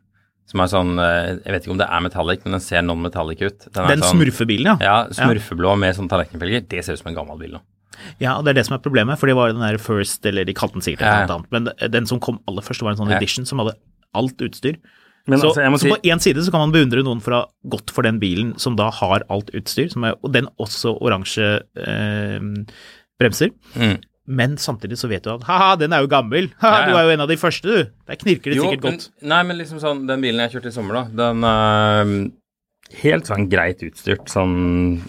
som 0.46 0.60
er 0.60 0.66
sånn 0.70 0.98
eh, 1.02 1.38
Jeg 1.44 1.52
vet 1.52 1.64
ikke 1.64 1.72
om 1.75 1.78
det 1.78 1.88
er 1.90 2.00
metallic, 2.00 2.44
men 2.44 2.52
den 2.52 2.60
ser 2.60 2.82
non-metallic 2.82 3.42
ut. 3.42 3.72
Den, 3.72 3.88
Den 3.88 3.98
sånn, 4.06 4.20
smurfebilen, 4.22 4.78
ja. 4.78 4.78
Ja, 4.80 5.08
smurfeblå 5.10 5.76
med 5.76 5.96
sånn 5.96 6.08
tallerkenfelger. 6.08 6.68
Det 6.68 6.84
ser 6.84 6.92
ut 6.94 7.00
som 7.02 7.08
en 7.10 7.16
gammel 7.18 7.38
bil 7.38 7.50
nå. 7.58 7.60
Ja, 8.20 8.36
og 8.38 8.44
det 8.44 8.50
er 8.52 8.60
det 8.60 8.66
som 8.66 8.76
er 8.76 8.82
problemet, 8.84 9.18
for 9.18 9.26
det 9.26 9.34
var 9.34 9.48
den 9.52 9.60
der 9.64 9.78
First, 9.78 10.25
eller 10.28 10.44
de 10.44 10.54
kalte 10.54 10.75
den 10.78 10.82
sikkert 10.82 11.00
ja. 11.08 11.26
noe 11.26 11.38
annet, 11.40 11.50
men 11.50 11.90
den 11.90 12.06
som 12.06 12.20
kom 12.20 12.38
aller 12.46 12.62
først, 12.62 12.82
var 12.82 12.92
en 12.92 13.00
sånn 13.00 13.12
edition 13.16 13.46
som 13.48 13.58
hadde 13.58 13.75
alt 14.16 14.42
utstyr. 14.46 14.78
Men 15.26 15.40
så, 15.42 15.49
altså, 15.50 15.70
så 15.75 15.78
si- 15.82 15.90
på 15.90 15.96
én 16.12 16.20
side 16.23 16.42
så 16.46 16.52
kan 16.54 16.62
man 16.62 16.73
beundre 16.75 17.02
noen 17.02 17.18
for 17.23 17.35
å 17.35 17.38
ha 17.42 17.46
gått 17.73 17.90
for 17.90 18.06
den 18.06 18.20
bilen 18.23 18.52
som 18.62 18.76
da 18.78 18.90
har 18.94 19.25
alt 19.28 19.49
utstyr, 19.58 19.88
som 19.90 20.04
er, 20.06 20.14
og 20.23 20.30
den 20.37 20.46
også 20.62 20.92
oransje 21.02 21.49
eh, 21.82 22.38
bremser. 23.18 23.50
Mm. 23.75 23.96
Men 24.26 24.54
samtidig 24.58 24.99
så 24.99 25.08
vet 25.11 25.23
du 25.26 25.30
at 25.35 25.44
ha-ha, 25.46 25.73
den 25.78 25.92
er 25.94 26.02
jo 26.02 26.08
gammel. 26.11 26.49
Ha, 26.62 26.70
Ja, 26.70 26.78
ja. 26.80 26.87
Du 26.90 26.96
er 26.99 27.04
jo 27.08 27.14
en 27.16 27.20
av 27.26 27.28
de 27.30 27.37
første, 27.38 27.62
du. 27.66 27.90
Der 28.06 28.16
knirker 28.23 28.50
det 28.54 28.56
Jo, 28.58 28.64
sikkert 28.70 28.82
men, 28.87 28.96
godt. 29.00 29.08
nei, 29.23 29.42
men 29.50 29.58
liksom 29.61 29.78
sånn, 29.82 30.06
den 30.08 30.23
bilen 30.25 30.42
jeg 30.46 30.56
kjørte 30.56 30.70
i 30.73 30.75
sommer, 30.78 30.94
da, 30.99 31.04
den 31.30 31.44
er 31.46 32.30
helt 33.02 33.26
sånn 33.30 33.49
greit 33.50 33.82
utstyrt. 33.87 34.26
Sånn 34.30 34.56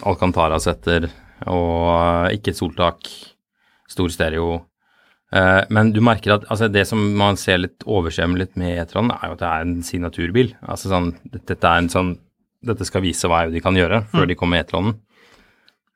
Alcantara-setter 0.06 1.08
og 1.50 2.30
ikke 2.34 2.54
soltak, 2.58 3.06
stor 3.90 4.10
stereo. 4.10 4.64
Eh, 5.34 5.62
men 5.74 5.92
du 5.92 6.00
merker 6.04 6.38
at 6.38 6.46
altså, 6.48 6.70
det 6.72 6.86
som 6.88 7.02
man 7.18 7.36
ser 7.40 7.60
litt 7.60 7.84
overser 7.84 8.30
med 8.30 8.48
E-tron, 8.78 9.12
er 9.12 9.28
jo 9.28 9.36
at 9.36 9.42
det 9.42 9.50
er 9.50 9.66
en 9.66 9.76
signaturbil. 9.84 10.54
Altså 10.64 10.92
sånn, 10.92 11.12
dette 11.34 11.60
er 11.60 11.84
en 11.84 11.92
sånn 11.92 12.16
Dette 12.58 12.82
skal 12.82 13.04
vise 13.04 13.28
hva 13.30 13.44
de 13.46 13.60
kan 13.62 13.76
gjøre 13.78 14.00
før 14.10 14.24
de 14.26 14.34
kommer 14.34 14.56
med 14.56 14.64
E-tronen. 14.64 14.96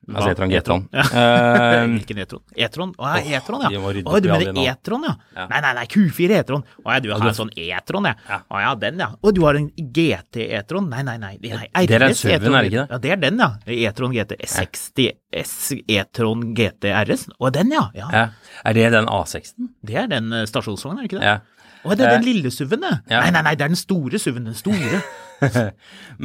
Altså 0.02 0.26
Hva? 0.26 0.32
E-tron, 0.32 0.50
G-tron. 0.50 0.80
Ja. 0.98 1.02
Eh, 1.14 1.84
Hvilken 1.92 2.18
E-tron? 2.24 2.42
E-tron? 2.58 2.92
Å, 2.98 3.10
ja, 3.20 3.38
E-tron, 3.38 3.62
ja. 3.70 3.82
Å, 4.02 4.18
du 4.18 4.26
mener 4.32 4.58
Etron, 4.72 5.04
ja. 5.06 5.12
Ja. 5.36 5.44
Nei, 5.52 5.60
nei, 5.62 5.70
nei, 5.78 5.84
Q4 5.92 6.38
E-tron. 6.40 6.64
Å 6.82 6.96
ja, 6.96 7.02
du 7.04 7.12
har 7.12 7.26
en 7.30 7.36
sånn 7.38 7.52
E-tron, 7.54 8.08
ja. 8.10 8.16
Ja. 8.26 8.40
Å 8.50 8.62
ja, 8.64 8.72
den, 8.82 8.98
ja. 9.04 9.08
Å, 9.14 9.32
du 9.36 9.40
har 9.46 9.60
en 9.60 9.68
GT 9.70 10.48
E-tron. 10.58 10.90
Nei, 10.90 11.04
nei, 11.06 11.14
nei. 11.22 11.36
nei 11.38 11.86
Det 11.86 11.98
er 12.00 12.06
en 12.08 12.16
RS 12.16 12.24
er 12.26 12.42
det 12.42 12.50
ikke 12.50 12.80
det? 12.80 12.86
Ja, 12.90 12.98
det 13.06 13.14
er 13.14 13.22
den, 13.22 13.38
ja. 13.44 13.50
E-tron 13.78 14.16
GT 14.16 14.40
60 14.42 15.12
S 15.44 15.54
E-tron 15.86 16.48
GT 16.58 16.90
RS. 17.04 17.28
Å, 17.38 17.54
den, 17.54 17.70
ja. 17.78 17.86
ja. 17.96 18.10
ja. 18.10 18.26
Er 18.66 18.78
det 18.78 18.90
den 18.98 19.06
A6-en? 19.06 19.70
Det 19.86 20.02
er 20.02 20.10
den 20.10 20.34
eh, 20.34 20.46
stasjonsvognen, 20.50 20.98
er 20.98 21.06
det 21.06 21.12
ikke 21.12 21.22
det? 21.22 21.30
Ja. 21.30 21.38
Å, 21.82 21.94
det 21.98 22.04
er 22.06 22.16
den 22.18 22.22
Eh, 22.22 22.28
lille 22.28 22.50
SUV-en, 22.50 22.84
det. 22.84 22.94
ja. 23.10 23.22
Nei, 23.22 23.30
nei, 23.38 23.46
nei, 23.46 23.54
det 23.58 23.64
er 23.66 23.72
den 23.72 23.78
store 23.78 24.18
SUV-en. 24.18 24.50
Den 24.50 24.58
store. 24.58 25.00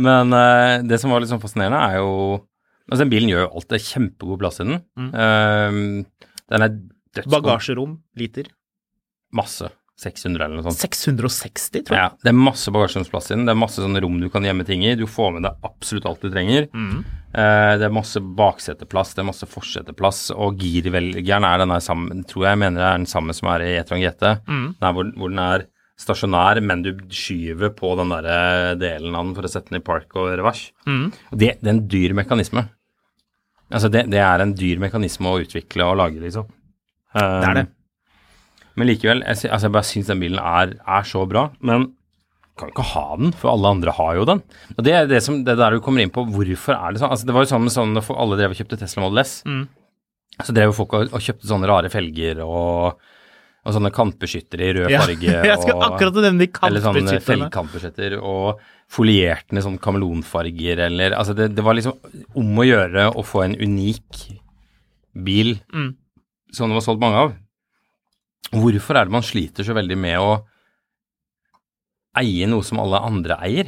Men 0.07 0.33
uh, 0.33 0.83
det 0.85 0.99
som 1.01 1.13
var 1.13 1.23
litt 1.23 1.31
sånn 1.31 1.41
fascinerende, 1.41 1.79
er 1.81 2.01
jo 2.01 2.11
Altså, 2.87 3.01
den 3.03 3.11
bilen 3.11 3.31
gjør 3.31 3.45
jo 3.45 3.49
alt. 3.51 3.69
Det 3.71 3.79
er 3.79 3.87
kjempegod 3.87 4.39
plass 4.43 4.61
i 4.63 4.67
den. 4.67 4.79
Eh, 5.07 5.81
den 6.47 6.67
er 6.67 6.77
dødsgod. 7.17 7.33
Bagasjerom, 7.35 7.99
liter. 8.19 8.49
Masse. 9.35 9.71
600 9.97 10.45
eller 10.45 10.59
noe 10.59 10.65
sånt. 10.67 10.77
660, 10.77 11.87
tror 11.87 11.95
jeg. 11.95 12.01
Ja, 12.03 12.09
det 12.21 12.29
er 12.29 12.37
masse 12.37 12.69
bagasjeromsplass 12.73 13.31
i 13.31 13.33
den. 13.33 13.47
Det 13.47 13.53
er 13.55 13.57
masse 13.57 13.81
sånne 13.81 14.01
rom 14.03 14.19
du 14.21 14.27
kan 14.33 14.45
gjemme 14.45 14.65
ting 14.67 14.83
i. 14.85 14.93
Du 14.97 15.07
får 15.09 15.31
med 15.33 15.47
deg 15.47 15.65
absolutt 15.65 16.05
alt 16.09 16.21
du 16.21 16.29
trenger. 16.29 16.67
Mm. 16.69 16.99
Uh, 17.33 17.73
det 17.81 17.87
er 17.87 17.95
masse 17.95 18.21
bakseteplass, 18.21 19.15
det 19.17 19.23
er 19.23 19.29
masse 19.31 19.49
forseteplass, 19.49 20.21
og 20.37 20.61
girvelgeren 20.61 21.47
er 21.49 21.63
den 21.63 21.73
der 21.73 21.81
samme, 21.83 22.21
tror 22.29 22.45
jeg 22.51 22.61
mener 22.61 22.81
det 22.81 22.85
er 22.91 23.01
den 23.01 23.09
samme 23.09 23.35
som 23.37 23.49
er 23.55 23.65
i 23.65 23.73
E-tron 23.79 24.03
GT. 24.05 24.29
Mm. 24.45 24.69
Hvor, 24.85 25.11
hvor 25.17 25.33
den 25.33 25.43
er 25.47 25.65
stasjonær, 25.97 26.61
men 26.61 26.85
du 26.85 26.91
skyver 27.09 27.73
på 27.73 27.95
den 27.97 28.13
der 28.13 28.77
delen 28.77 29.17
av 29.17 29.25
den 29.25 29.33
for 29.33 29.49
å 29.49 29.49
sette 29.49 29.73
den 29.73 29.81
i 29.81 29.85
park 29.85 30.13
og 30.13 30.29
revers. 30.37 30.67
Mm. 30.85 31.07
Det, 31.33 31.55
det 31.57 31.71
er 31.71 31.73
en 31.73 31.85
dyr 31.89 32.13
mekanisme. 32.21 32.67
Altså, 33.71 33.89
det, 33.91 34.05
det 34.13 34.19
er 34.23 34.43
en 34.43 34.53
dyr 34.55 34.79
mekanisme 34.79 35.27
å 35.33 35.41
utvikle 35.43 35.83
og 35.89 35.97
lage, 35.99 36.21
liksom. 36.23 36.47
Det 37.17 37.49
er 37.49 37.57
det. 37.61 37.65
Men 38.77 38.87
likevel, 38.91 39.23
jeg, 39.25 39.39
sy- 39.41 39.49
altså 39.49 39.67
jeg 39.67 39.73
bare 39.75 39.87
syns 39.89 40.09
den 40.11 40.19
bilen 40.21 40.39
er, 40.39 40.75
er 40.85 41.07
så 41.09 41.23
bra. 41.29 41.47
Men 41.65 41.89
kan 42.57 42.71
ikke 42.71 42.85
ha 42.93 43.05
den, 43.19 43.31
for 43.37 43.51
alle 43.53 43.71
andre 43.75 43.93
har 43.97 44.15
jo 44.17 44.25
den. 44.29 44.39
Og 44.77 44.79
det 44.85 44.93
er 44.97 45.09
det, 45.09 45.19
som, 45.25 45.39
det 45.45 45.57
der 45.59 45.75
du 45.75 45.81
kommer 45.85 46.01
inn 46.01 46.13
på, 46.13 46.23
hvorfor 46.33 46.73
er 46.77 46.93
det 46.95 47.01
sånn? 47.01 47.11
Altså, 47.13 47.27
det 47.29 47.35
var 47.35 47.45
jo 47.45 47.51
sånn 47.51 47.65
med 47.67 47.73
sånn 47.75 47.97
da 47.97 48.03
alle 48.15 48.37
drev 48.39 48.53
og 48.55 48.59
kjøpte 48.61 48.79
Tesla 48.81 49.03
Model 49.03 49.21
S. 49.23 49.33
Mm. 49.49 49.65
Så 50.45 50.53
drev 50.57 50.71
jo 50.71 50.77
folk 50.77 50.95
og, 50.97 51.11
og 51.17 51.23
kjøpte 51.25 51.49
sånne 51.49 51.69
rare 51.69 51.91
felger 51.93 52.41
og, 52.45 53.03
og 53.67 53.73
sånne 53.75 53.91
kantbeskyttere 53.91 54.63
i 54.69 54.73
rød 54.77 54.89
Ja, 54.93 55.01
farge. 55.03 55.31
jeg 55.51 55.59
skal 55.61 55.75
og, 55.75 55.83
akkurat 55.89 56.19
nevne 56.23 56.45
de 56.45 56.49
eller 56.63 56.83
sånne 56.85 57.49
kantbeskytterne. 57.51 58.21
og 58.23 58.61
folierte 58.87 59.51
med 59.57 59.65
sånn 59.65 59.75
kameleonfarger 59.83 60.79
eller 60.85 61.11
Altså, 61.19 61.35
det, 61.35 61.49
det 61.57 61.63
var 61.65 61.75
liksom 61.75 61.97
om 62.39 62.61
å 62.63 62.65
gjøre 62.67 63.09
å 63.19 63.23
få 63.27 63.43
en 63.43 63.57
unik 63.59 64.21
bil 65.17 65.57
Mm. 65.73 65.89
som 66.55 66.69
det 66.71 66.77
var 66.79 66.85
solgt 66.85 67.01
mange 67.03 67.19
av. 67.25 67.33
Hvorfor 68.55 68.95
er 68.95 69.05
det 69.09 69.11
man 69.17 69.25
sliter 69.27 69.67
så 69.67 69.75
veldig 69.75 69.97
med 69.99 70.15
å 70.23 70.29
eie 72.17 72.47
noe 72.49 72.63
som 72.65 72.79
alle 72.81 73.01
andre 73.03 73.35
eier, 73.45 73.67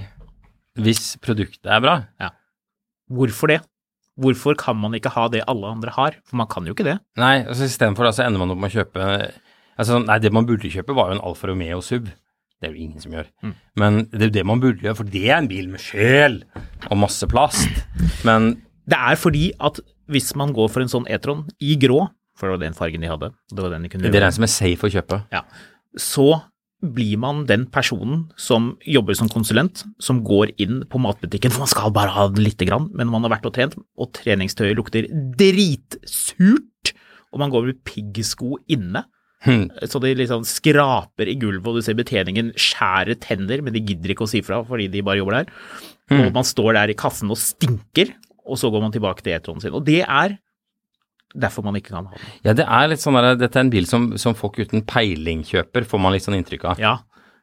hvis 0.79 1.17
produktet 1.21 1.67
er 1.69 1.83
bra? 1.83 1.97
Hvorfor 3.11 3.51
det? 3.51 3.59
Hvorfor 4.19 4.55
kan 4.59 4.75
man 4.79 4.95
ikke 4.95 5.11
ha 5.15 5.27
det 5.31 5.43
alle 5.47 5.67
andre 5.75 5.91
har? 5.95 6.15
For 6.27 6.39
man 6.39 6.47
kan 6.51 6.65
jo 6.67 6.73
ikke 6.75 6.87
det. 6.87 6.97
Nei, 7.19 7.41
altså 7.43 7.67
istedenfor 7.67 8.07
da 8.07 8.11
så 8.15 8.25
ender 8.25 8.41
man 8.41 8.51
opp 8.55 8.59
med 8.63 8.71
å 8.71 8.77
kjøpe 8.79 9.05
Altså, 9.79 9.99
nei, 10.03 10.17
det 10.19 10.31
man 10.35 10.47
burde 10.49 10.71
kjøpe, 10.71 10.95
var 10.97 11.09
jo 11.11 11.17
en 11.17 11.23
Alfa 11.29 11.47
Romeo 11.49 11.79
Sub. 11.85 12.09
Det 12.59 12.67
er 12.67 12.73
jo 12.75 12.83
ingen 12.83 12.99
som 12.99 13.13
gjør. 13.15 13.29
Mm. 13.45 13.53
Men 13.79 13.99
det 14.11 14.25
er 14.27 14.33
det 14.35 14.45
man 14.49 14.59
burde 14.59 14.83
gjøre, 14.83 14.97
for 14.99 15.07
det 15.07 15.21
er 15.29 15.37
en 15.37 15.47
bil 15.47 15.69
med 15.71 15.79
sjel 15.79 16.41
og 16.89 16.97
masse 16.99 17.27
plast. 17.31 17.69
Men 18.27 18.57
Det 18.89 18.97
er 18.97 19.15
fordi 19.21 19.51
at 19.61 19.79
hvis 20.09 20.33
man 20.35 20.51
går 20.57 20.67
for 20.73 20.81
en 20.83 20.89
sånn 20.91 21.07
E-tron 21.07 21.45
i 21.61 21.75
grå, 21.79 22.07
for 22.35 22.49
det 22.49 22.55
var 22.55 22.63
den 22.65 22.75
fargen 22.77 23.03
de 23.05 23.11
hadde, 23.11 23.29
det 23.53 23.61
var 23.63 23.71
den 23.75 23.85
de 23.85 23.91
kunne 23.93 24.07
gjøre. 24.07 24.15
det 24.15 24.19
er 24.19 24.25
den 24.25 24.35
som 24.35 24.47
er 24.47 24.51
safe 24.51 24.87
å 24.87 24.91
kjøpe. 24.91 25.19
ja, 25.31 25.43
så 25.95 26.41
blir 26.81 27.17
man 27.19 27.43
den 27.45 27.65
personen 27.67 28.29
som 28.39 28.77
jobber 28.87 29.13
som 29.19 29.29
konsulent, 29.29 29.83
som 29.99 30.21
går 30.23 30.53
inn 30.63 30.83
på 30.89 30.99
matbutikken, 31.03 31.51
for 31.51 31.65
man 31.65 31.71
skal 31.71 31.91
bare 31.91 32.13
ha 32.15 32.27
den 32.31 32.43
lite 32.43 32.65
grann, 32.65 32.89
men 32.95 33.11
man 33.11 33.23
har 33.27 33.33
vært 33.35 33.47
og 33.49 33.53
trent, 33.53 33.75
og 33.99 34.11
treningstøyet 34.15 34.79
lukter 34.79 35.07
dritsurt, 35.39 36.93
og 37.33 37.41
man 37.43 37.51
går 37.51 37.67
med 37.69 37.81
piggsko 37.85 38.57
inne, 38.71 39.03
Hm. 39.45 39.69
så 39.87 40.01
de 40.03 40.09
liksom 40.19 40.41
skraper 40.43 41.29
i 41.31 41.37
gulvet, 41.39 41.67
og 41.71 41.77
du 41.79 41.85
ser 41.85 41.95
betjeningen 41.95 42.49
skjære 42.59 43.15
tenner, 43.23 43.61
men 43.63 43.71
de 43.71 43.79
gidder 43.87 44.11
ikke 44.11 44.25
å 44.25 44.31
si 44.31 44.41
fra 44.43 44.57
fordi 44.67 44.89
de 44.91 45.03
bare 45.05 45.21
jobber 45.21 45.37
der. 45.39 45.53
Og 46.11 46.33
man 46.35 46.43
står 46.43 46.73
der 46.75 46.91
i 46.91 46.97
kassen 46.99 47.31
og 47.31 47.39
stinker, 47.39 48.11
og 48.49 48.57
så 48.59 48.71
går 48.73 48.81
man 48.83 48.91
tilbake 48.91 49.23
til 49.23 49.35
E-tronen 49.37 49.61
sin. 49.63 49.75
Og 49.77 49.85
det 49.87 50.01
er 50.03 50.35
derfor 51.37 51.63
man 51.63 51.77
ikke 51.77 51.93
kan 51.93 52.07
ha 52.09 52.15
den. 52.17 52.31
Ja, 52.43 52.55
det 52.57 52.65
er 52.65 52.89
litt 52.91 53.03
sånn 53.03 53.15
der, 53.19 53.37
dette 53.39 53.59
er 53.61 53.67
en 53.67 53.71
bil 53.71 53.87
som, 53.87 54.09
som 54.19 54.35
folk 54.35 54.57
uten 54.59 54.83
peiling 54.89 55.45
kjøper, 55.47 55.85
får 55.87 56.01
man 56.01 56.15
litt 56.15 56.25
sånn 56.25 56.35
inntrykk 56.39 56.65
av. 56.73 56.81
Ja, 56.81 56.95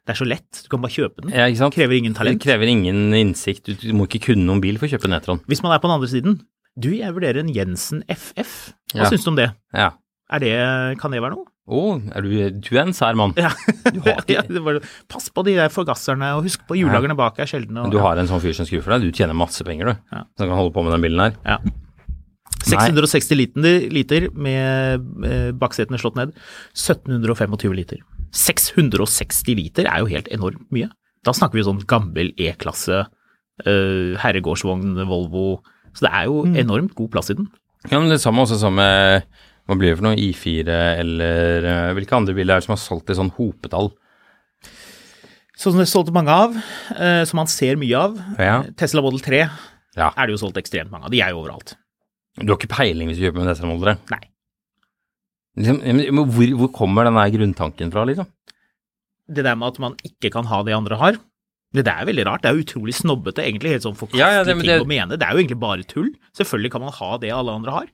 det 0.07 0.15
er 0.17 0.21
så 0.21 0.27
lett. 0.29 0.63
Du 0.65 0.69
kan 0.73 0.83
bare 0.85 0.95
kjøpe 0.95 1.23
den. 1.25 1.33
Ja, 1.35 1.47
ikke? 1.49 1.71
Krever 1.79 1.97
ingen 1.97 2.15
talent. 2.19 2.37
Det 2.43 2.45
krever 2.51 2.71
ingen 2.71 3.15
innsikt. 3.17 3.71
Du, 3.73 3.89
må 3.97 4.05
ikke 4.11 4.25
kunne 4.29 4.45
noen 4.47 4.61
bil 4.63 4.77
for 4.79 4.91
å 4.91 4.93
kjøpe 4.93 5.09
en 5.09 5.17
Netron. 5.17 5.41
Hvis 5.51 5.63
man 5.65 5.73
er 5.75 5.81
på 5.83 5.89
den 5.89 5.97
andre 5.97 6.11
siden, 6.13 6.37
du, 6.77 6.91
jeg 6.99 7.15
vurderer 7.17 7.41
en 7.41 7.55
Jensen 7.55 8.05
FF. 8.13 8.57
Hva 8.93 9.07
Ja. 9.07 9.09
syns 9.11 9.25
du 9.25 9.31
om 9.33 9.39
det? 9.41 9.49
Ja. 9.73 9.93
Er 10.29 10.43
det? 10.43 10.55
Kan 11.01 11.15
det 11.15 11.23
være 11.25 11.39
noe? 11.39 11.47
Å, 11.67 11.79
er 12.15 12.23
du, 12.23 12.31
du 12.63 12.69
er 12.77 12.85
en 12.85 12.93
sær 12.95 13.17
mann. 13.19 13.33
Ja. 13.37 13.49
Du 13.91 13.99
har 14.05 14.21
ikke- 14.23 14.37
ja, 14.55 14.75
pass 15.11 15.27
på 15.35 15.43
de 15.49 15.57
der 15.57 15.73
forgasserne, 15.75 16.29
og 16.39 16.45
husk 16.47 16.63
på 16.69 16.77
hjulagerne 16.79 17.17
bak 17.19 17.41
er 17.43 17.47
sjeldne. 17.51 17.85
og- 17.87 17.91
Du 17.91 17.99
har 17.99 18.17
en 18.23 18.29
sånn 18.31 18.41
fyr 18.45 18.55
som 18.55 18.67
skrur 18.69 18.85
for 18.85 18.95
deg. 18.95 19.09
Du 19.11 19.17
tjener 19.19 19.35
masse 19.35 19.65
penger, 19.67 19.91
du. 19.91 19.99
Ja. 20.15 20.23
Som 20.39 20.47
kan 20.53 20.57
holde 20.61 20.73
på 20.77 20.85
med 20.87 20.95
den 20.95 21.03
bilen 21.09 21.25
her. 21.25 21.35
Ja. 21.45 21.59
660 22.67 23.37
liter, 23.39 23.81
liter 23.95 24.29
med 24.35 25.03
eh, 25.27 25.51
baksetene 25.59 25.99
slått 26.01 26.17
ned. 26.19 26.33
1725 26.75 27.75
liter. 27.77 28.01
660 28.35 29.55
liter 29.59 29.87
er 29.91 30.03
jo 30.03 30.09
helt 30.11 30.31
enormt 30.35 30.67
mye. 30.75 30.89
Da 31.27 31.35
snakker 31.35 31.59
vi 31.59 31.67
sånn 31.67 31.83
gammel 31.91 32.33
E-klasse, 32.39 33.05
eh, 33.67 34.15
herregårdsvogn, 34.23 34.97
Volvo. 35.07 35.61
Så 35.97 36.07
det 36.07 36.13
er 36.15 36.27
jo 36.31 36.43
enormt 36.47 36.95
god 36.99 37.11
plass 37.15 37.31
i 37.33 37.39
den. 37.39 37.49
Ja, 37.91 37.99
men 38.01 38.11
det 38.11 38.21
samme 38.23 38.43
også 38.45 38.59
som 38.61 38.75
med 38.75 39.25
Hva 39.67 39.75
blir 39.79 39.91
det 39.93 39.99
for 39.99 40.07
noe? 40.07 40.19
I4 40.23 40.75
eller 41.03 41.65
eh, 41.67 41.93
Hvilke 41.99 42.15
andre 42.19 42.35
biler 42.37 42.55
er 42.55 42.61
det 42.63 42.67
som 42.69 42.75
har 42.77 42.83
solgt 42.83 43.11
i 43.11 43.17
sånn 43.19 43.33
hopetall? 43.35 43.91
Sånn 45.57 45.73
som 45.73 45.81
det 45.81 45.87
er 45.87 45.91
solgt 45.95 46.13
mange 46.15 46.31
av, 46.37 46.55
eh, 46.95 47.23
som 47.27 47.39
man 47.41 47.49
ser 47.51 47.79
mye 47.81 47.97
av. 47.99 48.17
Ja. 48.39 48.59
Tesla 48.77 49.03
Model 49.03 49.23
3 49.25 49.41
Ja. 49.97 50.11
er 50.13 50.27
det 50.29 50.35
jo 50.37 50.41
solgt 50.45 50.59
ekstremt 50.61 50.91
mange 50.93 51.09
av. 51.09 51.11
De 51.15 51.21
er 51.25 51.31
jo 51.33 51.41
overalt. 51.43 51.75
Du 52.39 52.51
har 52.53 52.59
ikke 52.61 52.69
peiling 52.77 53.09
hvis 53.09 53.17
du 53.19 53.25
kjøper 53.25 53.41
med 53.43 53.49
Tesla 53.55 53.71
Model 53.71 53.95
3? 53.95 53.97
Nei. 54.13 54.25
Liksom, 55.57 55.79
men 56.13 56.27
hvor, 56.29 56.51
hvor 56.61 56.73
kommer 56.77 57.09
den 57.09 57.17
der 57.17 57.33
grunntanken 57.33 57.91
fra, 57.95 58.05
liksom? 58.05 58.29
Det 59.27 59.43
der 59.43 59.57
med 59.57 59.73
at 59.73 59.79
man 59.83 59.97
ikke 60.05 60.31
kan 60.31 60.45
ha 60.51 60.61
det 60.63 60.75
andre 60.77 60.99
har, 61.01 61.17
det 61.75 61.85
der 61.89 62.03
er 62.03 62.07
veldig 62.07 62.27
rart. 62.29 62.43
Det 62.45 62.51
er 62.51 62.59
jo 62.59 62.65
utrolig 62.67 62.95
snobbete, 62.95 63.43
egentlig 63.43 63.73
helt 63.75 63.87
sånn 63.89 63.97
forkastelig 63.97 64.21
Ja, 64.21 64.29
ja, 64.37 64.45
ting 64.45 64.61
det- 64.61 64.83
å 64.85 64.87
mene. 64.87 65.17
Det 65.17 65.25
er 65.27 65.33
jo 65.33 65.41
egentlig 65.43 65.59
bare 65.59 65.83
tull. 65.89 66.13
Selvfølgelig 66.37 66.71
kan 66.73 66.81
man 66.85 66.93
ha 66.93 67.17
det 67.19 67.33
alle 67.33 67.51
andre 67.57 67.73
har. 67.73 67.87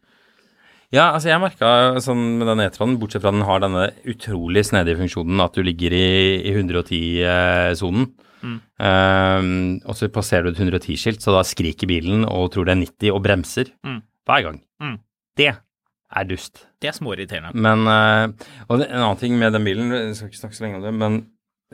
Ja, 0.92 1.06
altså 1.14 1.30
jeg 1.30 1.40
merka 1.40 1.68
sånn 2.04 2.36
med 2.36 2.50
den 2.50 2.60
E-tronen, 2.66 2.98
bortsett 3.00 3.22
fra 3.24 3.32
den 3.32 3.46
har 3.48 3.62
denne 3.64 3.86
utrolig 4.12 4.66
snedige 4.68 4.98
funksjonen 4.98 5.40
at 5.40 5.56
du 5.56 5.64
ligger 5.64 5.94
i, 5.96 6.08
i 6.44 6.52
110-sonen. 6.52 8.10
Mm. 8.42 8.56
Um, 8.82 9.52
og 9.86 9.96
så 9.96 10.10
passerer 10.12 10.44
du 10.44 10.52
et 10.52 10.60
110-skilt, 10.60 11.22
så 11.24 11.32
da 11.32 11.44
skriker 11.46 11.88
bilen 11.88 12.26
og 12.26 12.50
tror 12.52 12.68
det 12.68 12.74
er 12.74 12.82
90 12.82 13.14
og 13.14 13.22
bremser 13.24 13.70
mm. 13.86 14.00
hver 14.28 14.44
gang. 14.44 14.58
Mm. 14.82 14.98
Det 15.40 15.48
er 15.52 16.26
dust. 16.28 16.66
Det 16.82 16.90
er 16.90 16.98
småirriterende. 16.98 17.54
Men 17.56 17.86
uh, 17.88 18.50
Og 18.68 18.82
en 18.82 18.98
annen 18.98 19.22
ting 19.22 19.38
med 19.40 19.56
den 19.56 19.64
bilen, 19.64 19.94
jeg 19.96 20.18
skal 20.18 20.28
ikke 20.28 20.42
snakke 20.42 20.58
så 20.58 20.66
lenge 20.66 20.82
om 20.82 20.84
det, 20.84 20.92
men 20.98 21.18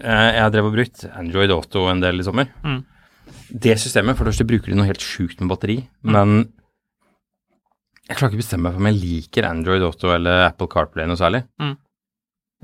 uh, 0.05 0.29
jeg 0.29 0.45
har 0.45 0.55
drevet 0.55 0.71
og 0.71 0.79
brukt 0.79 1.09
Android 1.11 1.57
Auto 1.57 1.89
en 1.91 2.05
del 2.05 2.23
i 2.23 2.29
sommer. 2.29 2.55
Mm. 2.63 2.85
Det 3.51 3.75
systemet, 3.83 4.15
for 4.15 4.23
det 4.23 4.37
første 4.37 4.47
bruker 4.47 4.71
de 4.71 4.79
noe 4.79 4.87
helt 4.87 5.03
sjukt 5.03 5.43
med 5.43 5.51
batteri, 5.51 5.81
men 6.07 6.53
jeg 8.09 8.17
klarer 8.17 8.33
ikke 8.33 8.41
å 8.41 8.45
bestemme 8.45 8.65
meg 8.65 8.75
for 8.75 8.83
om 8.83 8.89
jeg 8.89 9.01
liker 9.03 9.47
Android 9.49 9.85
Auto 9.85 10.13
eller 10.15 10.47
Apple 10.47 10.69
CarPlay 10.73 11.09
noe 11.09 11.21
særlig. 11.21 11.43
Mm. 11.61 11.75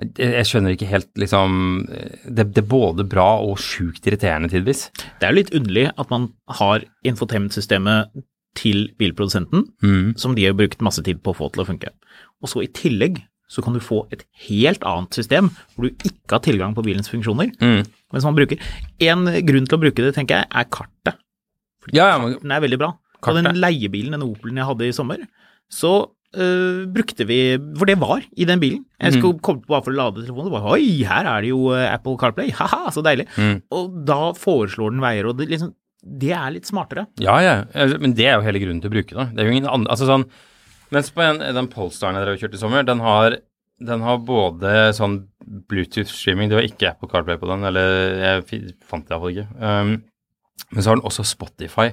Jeg, 0.00 0.30
jeg, 0.32 0.46
skjønner 0.48 0.74
ikke 0.74 0.88
helt, 0.90 1.06
liksom 1.22 1.52
Det, 1.86 2.48
det 2.50 2.62
er 2.64 2.66
både 2.66 3.04
bra 3.06 3.28
og 3.44 3.60
sjukt 3.62 4.08
irriterende 4.08 4.50
tidvis. 4.50 4.88
Det 5.20 5.26
er 5.26 5.34
jo 5.34 5.38
litt 5.38 5.52
underlig 5.54 5.84
at 5.92 6.10
man 6.10 6.32
har 6.60 6.86
infotainment-systemet 7.06 8.24
til 8.58 8.88
bilprodusenten, 8.98 9.68
mm. 9.82 10.16
som 10.18 10.34
de 10.34 10.46
har 10.46 10.56
brukt 10.58 10.82
masse 10.82 11.02
tid 11.06 11.20
på 11.22 11.32
å 11.34 11.38
få 11.38 11.50
til 11.54 11.64
å 11.64 11.68
funke. 11.68 11.92
Og 12.42 12.50
så 12.50 12.64
i 12.64 12.70
tillegg 12.70 13.20
så 13.50 13.62
kan 13.62 13.76
du 13.76 13.82
få 13.82 14.04
et 14.14 14.24
helt 14.48 14.82
annet 14.88 15.14
system 15.14 15.50
hvor 15.74 15.86
du 15.86 16.06
ikke 16.06 16.38
har 16.38 16.42
tilgang 16.46 16.74
på 16.74 16.84
bilens 16.86 17.10
funksjoner. 17.12 17.52
Mm. 17.60 17.84
Mens 18.14 18.26
man 18.26 18.36
bruker. 18.38 18.62
En 19.04 19.26
grunn 19.46 19.68
til 19.68 19.76
å 19.76 19.82
bruke 19.82 20.06
det, 20.06 20.14
tenker 20.16 20.40
jeg, 20.40 20.50
er 20.50 20.70
kartet. 20.72 21.20
Fordi 21.84 22.00
ja, 22.00 22.14
ja, 22.14 22.20
men... 22.22 22.38
karten 22.38 22.54
er 22.56 22.64
veldig 22.64 22.80
bra. 22.80 22.94
Og 23.30 23.38
den 23.40 23.56
leiebilen, 23.58 24.16
den 24.16 24.26
Opelen 24.26 24.60
jeg 24.60 24.68
hadde 24.68 24.88
i 24.88 24.94
sommer, 24.96 25.24
så 25.72 25.94
øh, 26.36 26.84
brukte 26.92 27.26
vi 27.28 27.38
For 27.78 27.88
det 27.88 27.96
var 28.00 28.24
i 28.36 28.46
den 28.48 28.60
bilen. 28.60 28.84
Jeg 29.00 29.16
skulle 29.16 29.38
mm. 29.38 29.44
komme 29.44 29.62
på 29.64 29.72
bare 29.72 29.86
for 29.86 29.94
å 29.94 29.98
lade 29.98 30.24
telefonen, 30.24 30.50
og 30.50 30.56
bare 30.58 30.74
Oi, 30.76 31.04
her 31.08 31.30
er 31.30 31.44
det 31.44 31.52
jo 31.52 31.70
øh, 31.72 31.86
Apple 31.88 32.18
CarPlay! 32.20 32.52
Ha-ha, 32.58 32.90
så 32.94 33.04
deilig. 33.04 33.28
Mm. 33.36 33.56
Og 33.74 33.96
da 34.08 34.20
foreslår 34.38 34.94
den 34.94 35.04
veier, 35.04 35.30
og 35.30 35.38
det, 35.40 35.48
liksom, 35.52 35.72
det 36.04 36.34
er 36.36 36.52
litt 36.54 36.68
smartere. 36.68 37.06
Ja, 37.22 37.38
ja, 37.42 37.56
men 37.96 38.16
det 38.16 38.28
er 38.28 38.38
jo 38.38 38.46
hele 38.46 38.62
grunnen 38.62 38.82
til 38.84 38.92
å 38.92 38.96
bruke 38.98 39.16
det. 39.16 39.30
Det 39.32 39.42
er 39.42 39.48
jo 39.48 39.56
ingen 39.56 39.70
andre 39.70 39.94
Altså 39.94 40.08
sånn 40.10 40.28
Mens 40.92 41.08
på 41.10 41.22
en, 41.24 41.40
den 41.40 41.68
Polestaren 41.72 42.18
jeg 42.18 42.26
drev 42.26 42.36
og 42.36 42.42
kjørte 42.42 42.58
i 42.58 42.60
sommer, 42.60 42.84
den 42.86 43.00
har, 43.02 43.38
den 43.82 44.02
har 44.04 44.18
både 44.22 44.92
sånn 44.94 45.16
Bluetooth-streaming 45.70 46.52
Det 46.52 46.58
var 46.58 46.68
ikke 46.68 46.90
Apple 46.92 47.08
CarPlay 47.10 47.40
på 47.40 47.48
den, 47.50 47.64
eller 47.66 48.20
jeg 48.20 48.74
fant 48.86 49.08
det 49.08 49.16
iallfall 49.16 49.32
ikke. 49.32 49.46
Um, 49.58 49.94
men 50.70 50.84
så 50.84 50.92
har 50.92 51.00
den 51.00 51.08
også 51.08 51.24
Spotify 51.26 51.88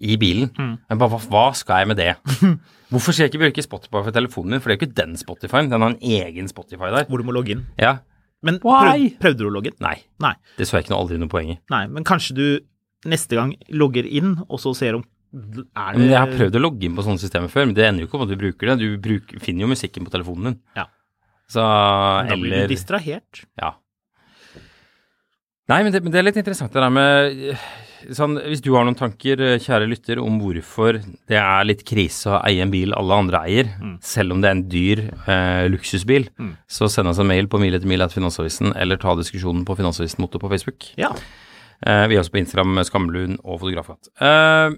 i 0.00 0.16
bilen. 0.20 0.50
Mm. 0.58 0.74
Men 0.90 1.00
bare, 1.00 1.20
hva, 1.30 1.44
skal 1.56 1.82
jeg 1.82 1.90
med 1.92 2.00
det? 2.00 2.14
Hvorfor 2.92 3.14
skal 3.14 3.26
jeg 3.26 3.32
ikke 3.32 3.44
bruke 3.46 3.64
Spotify 3.64 4.00
for 4.00 4.14
telefonen 4.14 4.56
min? 4.56 4.62
For 4.62 4.70
det 4.70 4.74
er 4.74 4.80
jo 4.80 4.86
ikke 4.86 4.98
den 5.00 5.14
Spotify-en, 5.18 5.70
den 5.72 5.84
har 5.86 5.94
en 5.94 6.02
egen 6.18 6.50
Spotify 6.50 6.90
der. 6.94 7.08
Hvor 7.08 7.22
du 7.22 7.26
må 7.26 7.34
logge 7.36 7.56
inn. 7.56 7.64
Ja. 7.80 7.96
Men 8.44 8.60
prøv, 8.62 9.08
prøvde 9.22 9.40
du 9.40 9.48
å 9.48 9.54
logge 9.54 9.72
inn? 9.72 9.78
Nei. 9.84 9.96
Nei. 10.22 10.34
Det 10.58 10.68
så 10.68 10.78
jeg 10.78 10.86
ikke 10.86 10.94
noe 10.94 11.04
aldri 11.04 11.18
noe 11.20 11.32
poeng 11.32 11.54
i. 11.54 11.58
Nei, 11.72 11.84
men 11.90 12.06
kanskje 12.06 12.36
du 12.36 12.46
neste 13.08 13.38
gang 13.38 13.54
logger 13.72 14.06
inn, 14.08 14.36
og 14.48 14.60
så 14.62 14.74
ser 14.76 14.98
om 14.98 15.06
er 15.34 15.96
det 15.96 16.04
Jeg 16.06 16.14
har 16.14 16.30
prøvd 16.30 16.58
å 16.60 16.60
logge 16.62 16.86
inn 16.86 16.94
på 16.94 17.02
sånne 17.02 17.18
systemer 17.18 17.50
før, 17.50 17.66
men 17.66 17.74
det 17.74 17.88
ender 17.88 18.04
jo 18.04 18.06
ikke 18.06 18.20
om 18.20 18.26
at 18.26 18.30
du 18.30 18.36
bruker 18.38 18.70
det. 18.70 18.76
Du 18.84 19.00
bruker, 19.02 19.40
finner 19.42 19.64
jo 19.64 19.70
musikken 19.72 20.06
på 20.06 20.12
telefonen 20.14 20.52
din. 20.52 20.60
Ja. 20.78 20.84
Så, 21.50 21.64
da 21.64 22.36
blir 22.38 22.68
du 22.68 22.70
distrahert. 22.70 23.42
Ja. 23.58 23.72
Nei, 25.72 25.80
men 25.82 25.90
det, 25.94 26.04
men 26.04 26.12
det, 26.12 26.20
er 26.20 26.26
litt 26.28 26.38
interessant 26.38 26.74
det 26.74 26.84
der 26.84 26.92
med 26.92 27.56
sånn, 28.12 28.36
Hvis 28.50 28.62
du 28.64 28.72
har 28.74 28.84
noen 28.84 28.98
tanker, 28.98 29.40
eh, 29.40 29.60
kjære 29.62 29.88
lytter, 29.88 30.20
om 30.22 30.40
hvorfor 30.42 31.00
det 31.28 31.38
er 31.40 31.64
litt 31.64 31.84
krise 31.84 32.30
å 32.32 32.42
eie 32.44 32.62
en 32.62 32.72
bil 32.72 32.92
alle 32.92 33.20
andre 33.24 33.42
eier, 33.48 33.70
mm. 33.80 33.96
selv 34.04 34.34
om 34.34 34.42
det 34.42 34.50
er 34.50 34.56
en 34.56 34.68
dyr 34.68 35.04
eh, 35.26 35.64
luksusbil, 35.72 36.28
mm. 36.38 36.52
så 36.68 36.90
send 36.90 37.08
oss 37.08 37.18
en 37.22 37.30
mail 37.30 37.48
på 37.48 37.60
mil 37.62 37.74
etter 37.74 37.88
mil 37.88 38.04
etter 38.04 38.20
Finansavisen, 38.20 38.74
eller 38.76 39.00
ta 39.00 39.16
diskusjonen 39.18 39.64
på 39.64 39.76
Finansavisen 39.78 40.24
Motto 40.24 40.42
på 40.42 40.50
Facebook. 40.52 40.90
Ja. 41.00 41.12
Eh, 41.84 42.06
vi 42.08 42.16
er 42.16 42.22
også 42.22 42.34
på 42.34 42.42
Instagram, 42.42 42.82
Skamlund 42.84 43.40
og 43.42 43.60
Fotografkatt. 43.62 44.10
Eh, 44.20 44.76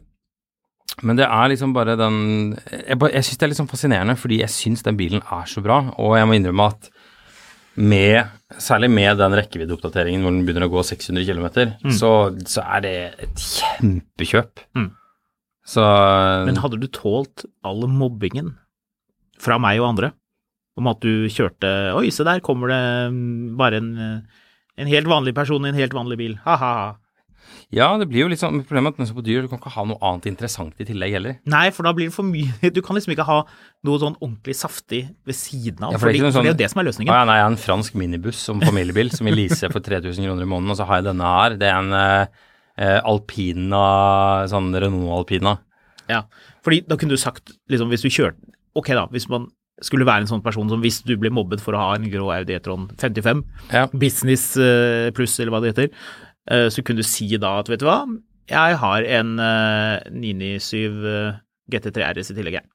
men 1.05 1.19
det 1.19 1.27
er 1.27 1.51
liksom 1.51 1.75
bare 1.77 1.97
den 1.99 2.55
Jeg, 2.71 2.97
jeg 2.97 3.25
syns 3.27 3.37
det 3.37 3.45
er 3.45 3.51
litt 3.51 3.59
sånn 3.59 3.71
fascinerende, 3.71 4.17
fordi 4.17 4.41
jeg 4.41 4.53
syns 4.55 4.85
den 4.87 4.99
bilen 4.99 5.23
er 5.23 5.49
så 5.51 5.63
bra, 5.65 5.83
og 6.01 6.17
jeg 6.17 6.29
må 6.29 6.39
innrømme 6.39 6.71
at 6.73 6.91
med, 7.77 8.29
særlig 8.63 8.91
med 8.93 9.19
den 9.21 9.37
rekkeviddeoppdateringen 9.37 10.25
hvor 10.25 10.35
den 10.35 10.45
begynner 10.47 10.67
å 10.69 10.73
gå 10.73 10.85
600 10.89 11.27
km, 11.29 11.49
mm. 11.85 11.97
så, 11.97 12.13
så, 12.49 12.65
er 12.65 12.85
det 12.85 12.95
et 13.27 13.43
kjempekjøp. 13.43 14.63
Mm. 14.79 14.91
Så 15.67 15.83
Men 16.47 16.61
hadde 16.63 16.79
du 16.81 16.87
tålt 16.95 17.45
all 17.67 17.89
mobbingen 17.91 18.55
fra 19.43 19.59
meg 19.61 19.83
og 19.83 19.91
andre 19.91 20.13
om 20.77 20.89
at 20.91 21.01
du 21.03 21.27
kjørte 21.33 21.69
Oi, 21.97 22.11
se 22.13 22.25
der 22.27 22.43
kommer 22.45 22.71
det 22.71 22.81
bare 23.59 23.81
en, 23.81 23.91
en 24.77 24.91
helt 24.91 25.09
vanlig 25.11 25.35
person 25.37 25.65
i 25.65 25.73
en 25.73 25.79
helt 25.79 25.97
vanlig 25.97 26.19
bil. 26.21 26.39
Ha-ha. 26.45 26.97
Ja, 27.75 27.89
det 27.99 28.07
blir 28.11 28.23
jo 28.23 28.29
litt 28.31 28.41
sånn 28.41 28.61
problemet 28.67 28.95
at 28.95 29.01
mens 29.01 29.11
du 29.11 29.17
på 29.17 29.25
dyr, 29.27 29.43
du 29.43 29.51
kan 29.51 29.59
ikke 29.59 29.73
ha 29.75 29.85
noe 29.91 29.99
annet 30.07 30.29
interessant 30.31 30.79
i 30.83 30.87
tillegg 30.87 31.17
heller. 31.17 31.39
Nei, 31.51 31.65
for 31.75 31.89
da 31.89 31.93
blir 31.97 32.11
det 32.11 32.15
for 32.15 32.27
mye 32.27 32.71
Du 32.77 32.83
kan 32.85 32.99
liksom 32.99 33.15
ikke 33.17 33.27
ha 33.27 33.41
noe 33.87 34.03
sånn 34.03 34.17
ordentlig 34.21 34.57
saftig 34.59 35.03
ved 35.27 35.39
siden 35.39 35.83
av, 35.83 35.97
ja, 35.97 36.01
for, 36.01 36.11
det 36.11 36.17
fordi, 36.17 36.23
sånn, 36.23 36.33
for, 36.37 36.47
det 36.47 36.53
er 36.53 36.55
jo 36.55 36.61
det 36.63 36.71
som 36.73 36.83
er 36.83 36.89
løsningen. 36.89 37.13
Ja, 37.13 37.27
nei, 37.29 37.39
jeg 37.41 37.47
har 37.47 37.53
en 37.53 37.61
fransk 37.67 37.99
minibuss 37.99 38.41
som 38.49 38.63
familiebil 38.63 39.13
som 39.15 39.29
vi 39.29 39.35
leaser 39.35 39.75
for 39.75 39.85
3000 39.85 40.29
kroner 40.29 40.47
i 40.47 40.51
måneden, 40.51 40.75
og 40.75 40.81
så 40.81 40.89
har 40.89 41.03
jeg 41.03 41.09
denne 41.11 41.35
her. 41.37 41.59
Det 41.61 41.71
er 41.71 41.79
en 41.81 41.99
eh, 41.99 42.99
Alpina, 43.13 43.85
sånn 44.51 44.71
Renault 44.75 45.15
Alpina. 45.21 45.59
Ja, 46.11 46.25
fordi 46.67 46.85
da 46.87 46.99
kunne 46.99 47.19
du 47.19 47.23
sagt, 47.23 47.57
liksom, 47.73 47.91
hvis 47.91 48.07
du 48.07 48.13
kjørte 48.13 48.55
Ok, 48.77 48.91
da, 48.93 49.07
hvis 49.09 49.25
man 49.33 49.47
skulle 49.85 50.05
være 50.09 50.25
en 50.25 50.29
sånn 50.29 50.43
person 50.45 50.69
som 50.69 50.83
hvis 50.83 50.99
du 51.05 51.15
ble 51.21 51.31
mobbet 51.33 51.63
for 51.65 51.77
å 51.77 51.81
ha 51.81 51.95
en 51.97 52.05
grå 52.13 52.29
Audi 52.33 52.53
E-tron 52.57 52.87
55, 53.01 53.41
ja. 53.73 53.87
business 53.93 54.51
uh, 54.61 55.09
pluss 55.17 55.35
eller 55.41 55.55
hva 55.55 55.63
det 55.65 55.73
heter, 55.73 55.89
Eh, 55.89 56.26
så 56.47 56.83
kunne 56.87 57.03
du 57.03 57.07
si 57.07 57.27
da 57.43 57.57
at 57.61 57.71
vet 57.73 57.83
du 57.83 57.89
hva, 57.89 58.05
jeg 58.47 58.79
har 58.79 59.11
en 59.19 59.35
997 60.15 61.05
eh, 61.11 61.39
GT3 61.73 62.11
RS 62.15 62.33
i 62.33 62.39
tillegg, 62.39 62.61
jeg. 62.61 62.69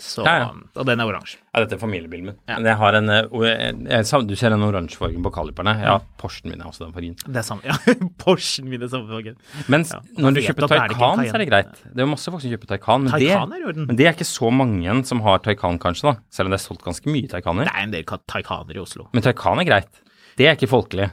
Så, 0.00 0.22
ja, 0.24 0.46
ja. 0.46 0.52
Og 0.80 0.86
den 0.88 1.02
er 1.02 1.10
oransje. 1.10 1.36
Ja, 1.50 1.60
dette 1.60 1.76
er 1.76 1.80
familiebilen 1.82 2.30
min. 2.30 2.36
Ja. 2.48 2.56
Men 2.56 2.70
jeg 2.70 2.78
har 2.80 2.96
en 2.96 3.12
eh, 3.12 3.26
jeg, 3.44 3.74
jeg, 3.84 4.22
Du 4.30 4.32
ser 4.38 4.54
den 4.54 4.64
oransje 4.64 4.96
fargen 4.96 5.20
på 5.26 5.32
kaliperne. 5.34 5.74
Ja, 5.76 5.98
Porschen 6.22 6.48
min 6.48 6.62
er 6.62 6.70
også 6.70 6.86
den 6.86 6.94
fargen. 6.96 7.18
Det 7.26 7.42
er 7.42 7.44
samme, 7.44 7.66
ja. 7.68 7.76
Porschen 8.24 8.70
min 8.72 8.86
er 8.86 8.88
samme 8.88 9.12
fargen. 9.12 9.36
Mens 9.68 9.92
når 10.16 10.38
du 10.38 10.42
kjøper 10.46 10.70
Taycan, 10.72 11.24
så 11.26 11.36
er 11.36 11.44
det 11.44 11.50
greit. 11.52 11.74
Det 11.84 12.00
er 12.00 12.08
jo 12.08 12.12
masse 12.14 12.32
folk 12.32 12.46
som 12.46 12.54
kjøper 12.54 12.72
Taycan, 12.72 13.04
men, 13.04 13.12
Taycan 13.12 13.52
det, 13.52 13.88
men 13.90 14.00
det 14.00 14.08
er 14.08 14.16
ikke 14.16 14.30
så 14.30 14.52
mange 14.54 14.96
som 15.10 15.20
har 15.26 15.44
Taycan, 15.44 15.76
kanskje, 15.82 16.14
da. 16.14 16.28
Selv 16.32 16.48
om 16.48 16.56
det 16.56 16.62
er 16.62 16.64
solgt 16.64 16.86
ganske 16.86 17.12
mye 17.12 17.28
Taycaner. 17.28 17.68
Det 17.68 17.76
er 17.76 17.90
en 17.90 17.98
del 17.98 18.08
Taycaner 18.08 18.80
i 18.80 18.80
Oslo. 18.80 19.10
Men 19.12 19.26
Taycan 19.26 19.60
er 19.60 19.68
greit. 19.68 20.06
Det 20.40 20.48
er 20.48 20.56
ikke 20.56 20.70
folkelig. 20.70 21.10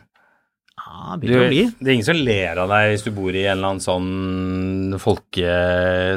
Ja, 0.97 1.13
det 1.13 1.21
begynner 1.21 1.45
å 1.45 1.51
bli. 1.51 1.63
Det 1.77 1.91
er 1.91 1.93
ingen 1.93 2.07
som 2.07 2.17
ler 2.17 2.59
av 2.63 2.71
deg 2.73 2.89
hvis 2.91 3.05
du 3.05 3.11
bor 3.13 3.35
i 3.35 3.43
en 3.45 3.53
eller 3.59 3.75
annen 3.75 3.83
sånn 3.83 4.97
folke... 5.01 5.53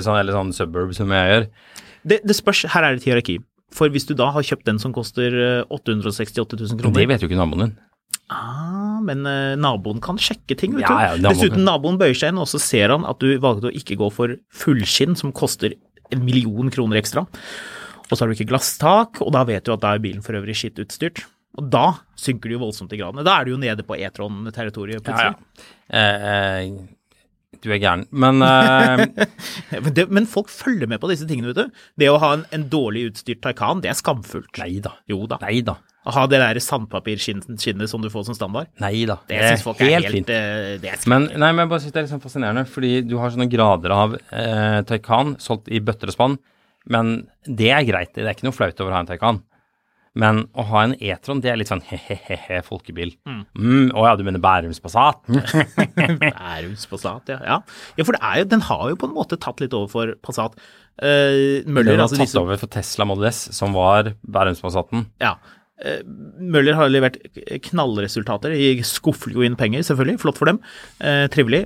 Sånn, 0.01 0.17
eller 0.17 0.37
sånn 0.37 0.55
suburb 0.57 0.95
som 0.97 1.13
jeg 1.13 1.35
gjør. 1.35 1.47
Det, 2.01 2.21
det 2.25 2.37
spørs. 2.39 2.65
Her 2.73 2.87
er 2.87 2.97
det 2.97 3.03
et 3.03 3.11
hierarki. 3.11 3.37
For 3.77 3.93
hvis 3.93 4.09
du 4.09 4.17
da 4.19 4.31
har 4.35 4.47
kjøpt 4.47 4.67
den 4.67 4.81
som 4.83 4.95
koster 4.97 5.37
868 5.69 6.57
000 6.57 6.81
kroner 6.81 6.97
Det 6.97 7.07
vet 7.13 7.23
jo 7.23 7.29
ikke 7.31 7.39
naboen 7.39 7.67
din. 7.67 7.77
Ah, 8.31 8.99
men 9.03 9.25
uh, 9.27 9.59
naboen 9.59 10.01
kan 10.03 10.19
sjekke 10.23 10.57
ting, 10.59 10.77
vet 10.79 10.87
ja, 10.87 10.95
du. 11.15 11.23
Ja, 11.23 11.33
Dessuten, 11.35 11.65
naboen 11.67 11.99
bøyer 12.01 12.17
seg 12.17 12.33
inn, 12.33 12.41
og 12.43 12.49
så 12.51 12.61
ser 12.63 12.95
han 12.95 13.07
at 13.09 13.23
du 13.23 13.35
valgte 13.43 13.71
å 13.71 13.75
ikke 13.75 13.99
gå 14.01 14.11
for 14.15 14.37
fullskinn, 14.55 15.17
som 15.19 15.35
koster 15.35 15.75
en 16.15 16.25
million 16.27 16.71
kroner 16.73 17.01
ekstra. 17.01 17.27
Og 18.07 18.15
så 18.15 18.23
har 18.23 18.31
du 18.31 18.39
ikke 18.39 18.51
glasstak, 18.51 19.21
og 19.23 19.35
da 19.35 19.45
vet 19.47 19.67
du 19.67 19.75
at 19.75 19.83
da 19.83 19.95
er 19.95 20.03
bilen 20.03 20.23
for 20.27 20.39
øvrig 20.39 20.57
skittutstyrt. 20.59 21.25
Og 21.59 21.67
da 21.73 21.87
synker 22.21 22.51
det 22.51 22.57
jo 22.57 22.63
voldsomt 22.63 22.93
i 22.95 23.01
gradene. 23.01 23.27
Da 23.27 23.41
er 23.41 23.49
du 23.49 23.55
jo 23.55 23.61
nede 23.61 23.85
på 23.87 23.99
E-tron-territoriet 23.99 25.03
plutselig. 25.05 25.35
Ja, 25.35 25.67
ja. 25.91 26.01
Eh, 26.01 26.65
eh, 26.71 26.99
du 27.61 27.69
er 27.75 27.81
gæren. 27.83 28.07
Men 28.11 28.41
eh... 28.47 29.05
men, 29.85 29.93
det, 29.97 30.07
men, 30.09 30.29
folk 30.31 30.49
følger 30.53 30.89
med 30.89 31.03
på 31.03 31.11
disse 31.11 31.27
tingene, 31.29 31.51
vet 31.51 31.59
du. 31.59 31.85
Det 32.01 32.09
å 32.09 32.21
ha 32.23 32.33
en, 32.39 32.47
en 32.55 32.67
dårlig 32.73 33.11
utstyrt 33.11 33.43
Taycan, 33.45 33.83
det 33.85 33.93
er 33.93 33.99
skamfullt. 33.99 34.53
Nei 34.63 34.79
da. 34.85 34.95
Jo 35.11 35.25
da. 35.31 35.41
Nei 35.43 35.59
da. 35.67 35.81
Å 36.09 36.15
ha 36.17 36.23
det 36.31 36.39
der 36.41 36.57
sandpapirskinnet 36.65 37.91
som 37.91 38.01
du 38.01 38.09
får 38.13 38.31
som 38.31 38.37
standard. 38.39 38.71
Nei 38.81 39.03
da. 39.09 39.19
Det, 39.27 39.37
det 39.37 39.51
syns 39.51 39.67
folk 39.67 39.83
er 39.85 39.93
helt, 39.93 40.09
helt 40.09 40.17
fint. 40.17 40.33
Eh, 40.33 40.79
det 40.81 40.95
er 40.95 41.03
men, 41.13 41.29
nei, 41.35 41.51
men 41.51 41.67
jeg 41.67 41.73
bare 41.75 41.85
synes 41.85 41.97
det 41.97 42.01
er 42.01 42.07
litt 42.07 42.15
sånn 42.15 42.25
fascinerende, 42.25 42.65
fordi 42.71 42.95
du 43.05 43.19
har 43.21 43.35
sånne 43.35 43.51
grader 43.53 43.97
av 43.97 44.17
eh, 44.17 44.81
Taycan 44.89 45.37
solgt 45.43 45.69
i 45.69 45.83
bøtter 45.85 46.13
og 46.13 46.17
spann. 46.17 46.39
Men 46.91 47.13
det 47.45 47.69
er 47.77 47.85
greit. 47.85 48.15
Det 48.17 48.25
er 48.25 48.33
ikke 48.33 48.49
noe 48.49 48.57
flaut 48.57 48.81
over 48.81 48.95
å 48.95 48.97
ha 48.97 49.05
en 49.05 49.11
Taycan. 49.11 49.43
Men 50.21 50.43
å 50.59 50.65
ha 50.69 50.83
en 50.85 50.95
E-tron, 50.99 51.41
det 51.41 51.53
er 51.53 51.59
litt 51.61 51.71
sånn 51.71 51.83
he-he-he 51.87 52.61
folkebil. 52.67 53.15
Mm. 53.29 53.41
Mm, 53.57 53.87
ja, 53.95 54.13
du 54.19 54.25
mener 54.27 54.43
Bærums 54.43 54.83
Passat? 54.83 55.23
Bærums 56.25 56.85
Passat, 56.91 57.33
ja. 57.33 57.39
ja. 57.47 57.59
ja. 57.97 58.07
for 58.07 58.19
jo, 58.19 58.49
den 58.51 58.65
har 58.69 58.85
jo 58.91 58.99
på 59.01 59.09
en 59.09 59.17
måte 59.17 59.39
tatt 59.41 59.63
litt 59.63 59.77
over 59.77 59.91
for 59.93 60.13
Passat. 60.27 60.59
Uh, 61.01 61.65
Møller 61.65 61.95
Den 61.95 62.03
har 62.03 62.07
altså, 62.09 62.19
tatt 62.19 62.29
disse... 62.29 62.43
over 62.43 62.61
for 62.61 62.73
Tesla 62.75 63.07
Model 63.09 63.31
S, 63.31 63.47
som 63.57 63.77
var 63.77 64.13
Bærums 64.21 64.61
Passaten. 64.65 65.07
Ja. 65.23 65.37
Uh, 65.81 66.03
Møller 66.41 66.77
har 66.77 66.93
levert 66.93 67.17
knallresultater. 67.71 68.53
De 68.53 68.85
skuffer 68.85 69.33
jo 69.33 69.47
inn 69.47 69.57
penger, 69.61 69.87
selvfølgelig. 69.89 70.21
Flott 70.27 70.41
for 70.41 70.53
dem. 70.53 70.61
Uh, 71.01 71.25
trivelig. 71.33 71.65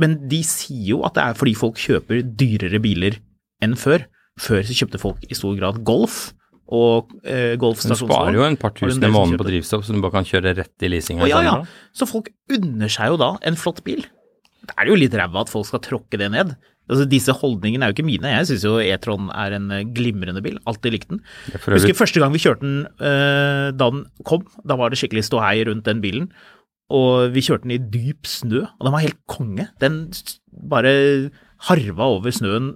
Men 0.00 0.16
de 0.30 0.40
sier 0.46 0.94
jo 0.94 1.04
at 1.04 1.18
det 1.18 1.26
er 1.26 1.36
fordi 1.36 1.56
folk 1.58 1.80
kjøper 1.80 2.22
dyrere 2.24 2.80
biler 2.80 3.20
enn 3.60 3.76
før. 3.76 4.06
Før 4.40 4.62
så 4.64 4.76
kjøpte 4.78 5.00
folk 5.02 5.24
i 5.28 5.36
stor 5.36 5.58
grad 5.58 5.82
Golf 5.84 6.30
og 6.70 7.10
eh, 7.26 7.56
Du 7.58 7.94
sparer 7.98 8.36
jo 8.36 8.44
en 8.46 8.56
par 8.60 8.72
tusen 8.76 9.02
i 9.02 9.10
måneden 9.10 9.40
på 9.40 9.46
drivstoff, 9.48 9.84
så 9.86 9.94
du 9.94 10.02
bare 10.04 10.20
kan 10.20 10.28
kjøre 10.28 10.54
rett 10.60 10.86
i 10.86 10.90
leasinga. 10.92 11.26
Ja, 11.30 11.42
ja. 11.42 11.56
Så 11.96 12.06
folk 12.06 12.30
unner 12.52 12.92
seg 12.92 13.10
jo 13.14 13.20
da 13.20 13.32
en 13.46 13.58
flott 13.58 13.82
bil. 13.86 14.04
Det 14.60 14.76
er 14.78 14.90
jo 14.90 14.98
litt 14.98 15.14
ræva 15.16 15.42
at 15.42 15.50
folk 15.50 15.66
skal 15.66 15.82
tråkke 15.82 16.20
det 16.20 16.30
ned. 16.30 16.54
Altså, 16.90 17.06
disse 17.10 17.34
holdningene 17.38 17.86
er 17.86 17.92
jo 17.92 17.96
ikke 17.98 18.06
mine. 18.06 18.30
Jeg 18.32 18.48
syns 18.48 18.64
jo 18.66 18.78
E-tron 18.82 19.28
er 19.34 19.54
en 19.58 19.68
eh, 19.74 19.84
glimrende 19.94 20.42
bil. 20.42 20.58
Alltid 20.70 20.94
likt 20.94 21.10
den. 21.12 21.20
Er 21.54 21.76
Husker 21.76 21.98
første 21.98 22.22
gang 22.22 22.34
vi 22.34 22.42
kjørte 22.42 22.66
den 22.66 22.80
eh, 22.98 23.68
da 23.74 23.90
den 23.94 24.04
kom. 24.26 24.46
Da 24.66 24.78
var 24.78 24.90
det 24.90 24.98
skikkelig 25.00 25.26
ståhei 25.28 25.60
rundt 25.68 25.86
den 25.86 26.02
bilen. 26.02 26.30
Og 26.90 27.30
vi 27.34 27.44
kjørte 27.46 27.68
den 27.68 27.76
i 27.76 27.82
dyp 27.94 28.26
snø, 28.26 28.64
og 28.66 28.86
den 28.86 28.94
var 28.96 29.04
helt 29.04 29.20
konge. 29.30 29.68
Den 29.82 30.00
bare 30.70 30.92
harva 31.68 32.08
over 32.16 32.34
snøen. 32.34 32.72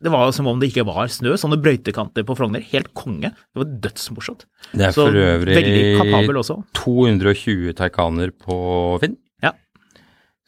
Det 0.00 0.12
var 0.12 0.30
som 0.32 0.48
om 0.48 0.60
det 0.60 0.70
ikke 0.70 0.86
var 0.88 1.10
snø. 1.12 1.34
Sånne 1.40 1.58
brøytekanter 1.60 2.24
på 2.24 2.36
Frogner. 2.38 2.62
Helt 2.72 2.92
konge. 2.96 3.32
Det 3.36 3.60
var 3.60 3.72
dødsmorsomt. 3.84 4.46
Det 4.72 4.86
er 4.88 4.94
for 4.96 5.12
øvrig 5.12 5.56
veldig 5.58 5.82
kapabel 6.00 6.40
også. 6.40 6.56
220 6.78 7.74
taikaner 7.76 8.32
på 8.32 8.56
Finn. 9.02 9.18
Ja. 9.44 9.52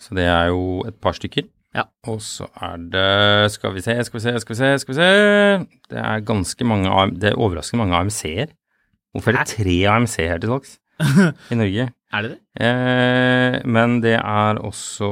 Så 0.01 0.17
det 0.17 0.25
er 0.25 0.53
jo 0.55 0.81
et 0.89 0.97
par 1.05 1.19
stykker. 1.19 1.49
Ja. 1.77 1.87
Og 2.09 2.19
så 2.21 2.49
er 2.61 2.81
det 2.93 3.51
Skal 3.55 3.73
vi 3.73 3.81
se, 3.81 3.95
skal 4.05 4.19
vi 4.19 4.23
se, 4.27 4.33
skal 4.43 4.53
vi 4.53 4.59
se, 4.59 4.71
skal 4.83 4.93
vi 4.93 4.97
se 4.99 5.07
Det 5.89 6.01
er 6.03 6.21
ganske 6.29 6.67
mange 6.69 6.91
Det 7.17 7.31
er 7.31 7.39
overraskende 7.41 7.81
mange 7.87 7.97
AMC-er. 7.97 8.53
Hvorfor 9.13 9.33
er 9.33 9.41
det 9.41 9.55
tre 9.57 9.77
AMC-er 9.89 10.41
til 10.43 10.53
salgs 10.53 10.75
i 11.53 11.57
Norge? 11.57 11.89
Er 12.13 12.25
det 12.27 12.35
det? 12.35 12.39
Eh, 12.61 13.57
men 13.65 14.01
det 14.05 14.19
er 14.19 14.61
også 14.61 15.09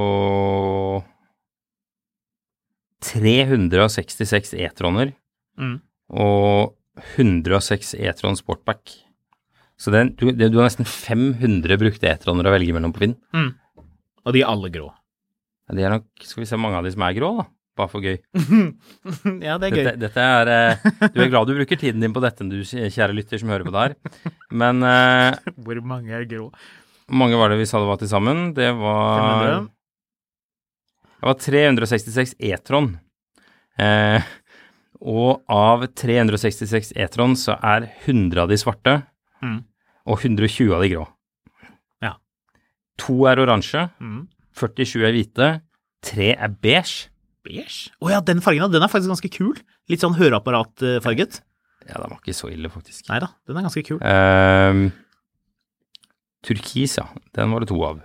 366 3.04 4.54
E-troner 4.60 5.14
Mm. 5.60 5.80
og 6.16 6.74
106 7.16 7.94
E-tron 7.98 8.36
Sportback. 8.38 8.92
Så 9.80 9.92
den, 9.92 10.14
du, 10.16 10.30
det, 10.32 10.50
du 10.52 10.58
har 10.60 10.68
nesten 10.68 10.86
500 10.88 11.76
brukte 11.80 12.08
E-troner 12.08 12.46
å 12.48 12.52
velge 12.54 12.72
mellom 12.76 12.92
på 12.96 13.02
Finn. 13.04 13.14
Og 14.24 14.32
de 14.36 14.42
er 14.42 14.48
alle 14.50 14.70
grå. 14.72 14.88
Ja, 15.68 15.74
Det 15.76 15.84
er 15.86 15.92
nok, 15.94 16.06
skal 16.24 16.42
vi 16.44 16.48
se 16.50 16.58
mange 16.60 16.76
av 16.80 16.84
de 16.84 16.92
som 16.94 17.02
er 17.06 17.16
grå, 17.16 17.30
da. 17.40 17.46
Bare 17.78 17.88
for 17.92 18.02
gøy. 18.04 18.16
ja, 19.46 19.54
det 19.62 19.68
er 19.70 19.72
gøy. 19.72 19.84
Dette, 19.86 19.94
dette 20.02 20.24
er 20.26 20.50
eh, 20.52 20.88
Du 21.14 21.20
er 21.22 21.30
glad 21.32 21.46
du 21.48 21.54
bruker 21.56 21.78
tiden 21.80 22.02
din 22.02 22.12
på 22.12 22.20
dette, 22.24 22.44
du 22.50 22.58
kjære 22.66 23.14
lytter 23.16 23.40
som 23.40 23.52
hører 23.52 23.64
på 23.68 23.72
det 23.76 23.84
her. 23.84 23.94
Men 24.52 24.82
eh, 24.84 25.38
Hvor 25.64 25.80
mange 25.86 26.12
er 26.18 26.26
grå? 26.28 26.50
hvor 27.10 27.18
mange 27.24 27.34
var 27.40 27.50
det 27.50 27.56
vi 27.58 27.64
sa 27.66 27.80
det 27.82 27.88
var 27.88 27.98
til 27.98 28.06
sammen? 28.10 28.52
Det 28.54 28.68
var 28.78 29.16
500? 29.18 29.70
Det 31.20 31.26
var 31.28 31.34
366 31.36 32.34
E-tron. 32.40 32.94
Eh, 33.78 34.22
og 35.00 35.42
av 35.52 35.86
366 35.96 36.92
E-tron 36.96 37.36
så 37.36 37.54
er 37.60 37.86
100 38.06 38.42
av 38.42 38.48
de 38.48 38.56
svarte, 38.60 39.02
Mm. 39.42 39.64
og 40.06 40.18
120 40.20 40.74
av 40.76 40.82
de 40.82 40.88
grå. 40.94 41.06
Ja. 42.02 42.14
To 42.98 43.26
er 43.26 43.36
oransje, 43.40 43.90
Mm. 44.00 44.28
47 44.56 45.04
er 45.06 45.12
hvite, 45.12 45.60
tre 46.02 46.34
er 46.36 46.48
beige. 46.48 47.08
Beige? 47.44 47.90
Å 48.02 48.10
ja, 48.10 48.20
den 48.20 48.40
fargen, 48.40 48.70
den 48.72 48.82
er 48.82 48.88
faktisk 48.88 49.08
ganske 49.08 49.30
kul. 49.32 49.54
Litt 49.88 50.00
sånn 50.00 50.16
høreapparatfarget. 50.16 51.40
Ja, 51.88 51.94
den 52.00 52.10
var 52.10 52.18
ikke 52.20 52.36
så 52.36 52.50
ille, 52.52 52.68
faktisk. 52.68 53.08
Nei 53.08 53.18
da, 53.20 53.28
den 53.46 53.56
er 53.56 53.62
ganske 53.62 53.84
kul. 53.86 53.98
Eh, 54.02 54.90
turkis, 56.44 56.98
ja. 56.98 57.06
Den 57.32 57.50
var 57.50 57.60
det 57.60 57.68
to 57.68 57.80
av. 57.84 58.02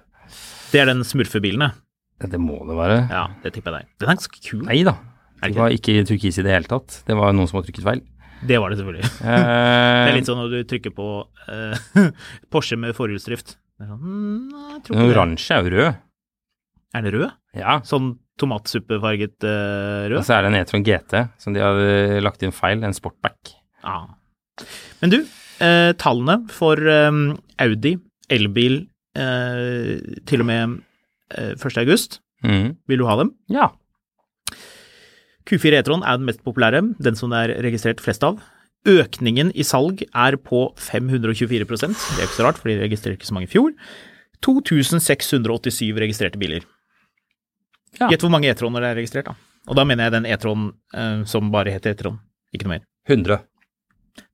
Det 0.71 0.79
er 0.81 0.85
den 0.85 1.03
smurfebilen, 1.03 1.59
det. 1.59 1.71
Det 2.23 2.39
må 2.39 2.61
det 2.67 2.75
være. 2.77 2.97
Ja, 3.11 3.25
det 3.43 3.51
tipper 3.55 3.75
jeg 3.75 3.83
deg. 3.85 3.89
Den 3.99 4.07
er 4.09 4.15
ganske 4.15 4.41
kul. 4.45 4.61
Nei 4.69 4.77
da. 4.87 4.93
Er 5.41 5.49
det 5.51 5.55
Det 5.57 5.61
var 5.61 5.73
ikke 5.75 5.95
turkis 6.07 6.37
i 6.39 6.45
det 6.45 6.53
hele 6.55 6.69
tatt. 6.71 7.01
Det 7.07 7.15
var 7.19 7.33
noen 7.35 7.49
som 7.49 7.59
hadde 7.59 7.67
trykket 7.71 7.85
feil. 7.85 8.01
Det 8.45 8.57
var 8.61 8.71
det 8.71 8.77
selvfølgelig. 8.79 9.09
Det 9.19 9.35
Eh, 9.35 10.07
er 10.09 10.15
litt 10.15 10.29
sånn 10.29 10.39
når 10.39 10.53
du 10.53 10.57
trykker 10.69 10.93
på 10.95 11.07
uh, 11.25 12.09
Porsche 12.53 12.77
med 12.79 12.95
forhjulsdrift. 12.97 13.55
Det 13.75 13.83
er 13.83 13.91
sånn, 13.91 14.81
Den 14.87 15.01
oransje 15.09 15.57
er 15.57 15.67
jo 15.67 15.73
rød. 15.75 16.01
Er 16.95 17.03
den 17.03 17.15
rød? 17.17 17.31
Ja. 17.59 17.77
Sånn 17.87 18.13
tomatsuppefarget 18.39 19.43
rød? 19.43 20.17
Og 20.21 20.25
så 20.27 20.37
er 20.37 20.45
det 20.45 20.51
en 20.53 20.59
E-tron 20.61 20.83
GT 20.87 21.15
som 21.39 21.55
de 21.55 21.63
har 21.63 21.79
lagt 22.23 22.43
inn 22.43 22.55
feil, 22.55 22.83
en 22.83 22.95
sportback. 22.95 23.51
Ja. 23.83 23.97
Men 25.01 25.11
du, 25.11 25.17
eh, 25.63 25.91
tallene 25.99 26.37
for 26.51 26.79
eh, 26.79 27.19
Audi 27.63 27.95
elbil 28.31 28.81
eh, 29.19 29.95
til 30.27 30.43
og 30.43 30.49
med 30.49 30.77
1. 31.33 31.77
august, 31.81 32.19
Mm. 32.43 32.75
vil 32.87 32.97
du 32.99 33.05
ha 33.07 33.15
dem? 33.17 33.31
Ja. 33.49 33.71
Q4 35.45 35.79
E-tron 35.79 36.03
er 36.05 36.17
den 36.17 36.25
mest 36.27 36.43
populære, 36.43 36.81
den 37.01 37.15
som 37.15 37.29
det 37.33 37.39
er 37.49 37.61
registrert 37.63 38.01
flest 38.01 38.23
av. 38.25 38.39
Økningen 38.85 39.51
i 39.57 39.63
salg 39.65 40.03
er 40.13 40.35
på 40.37 40.67
524% 40.77 41.95
Det 41.95 42.21
er 42.21 42.27
ikke 42.27 42.37
så 42.37 42.45
rart, 42.45 42.57
for 42.61 42.69
de 42.69 42.77
registrerte 42.81 43.17
ikke 43.17 43.29
så 43.29 43.33
mange 43.33 43.47
i 43.49 43.53
fjor. 43.53 43.71
2687 44.45 45.93
registrerte 45.97 46.37
biler. 46.41 46.65
Ja. 47.99 48.09
Gjett 48.11 48.21
hvor 48.25 48.29
mange 48.33 48.49
E-troner 48.51 48.83
det 48.83 48.91
er 48.91 48.99
registrert, 49.01 49.25
da. 49.31 49.35
Og 49.67 49.75
da 49.79 49.85
mener 49.87 50.05
jeg 50.05 50.13
den 50.19 50.25
E-tron 50.29 50.67
eh, 50.93 51.23
som 51.25 51.49
bare 51.53 51.71
heter 51.73 51.95
E-tron, 51.95 52.19
ikke 52.53 52.67
noe 52.67 52.75
mer. 52.77 52.85
100. 53.09 53.39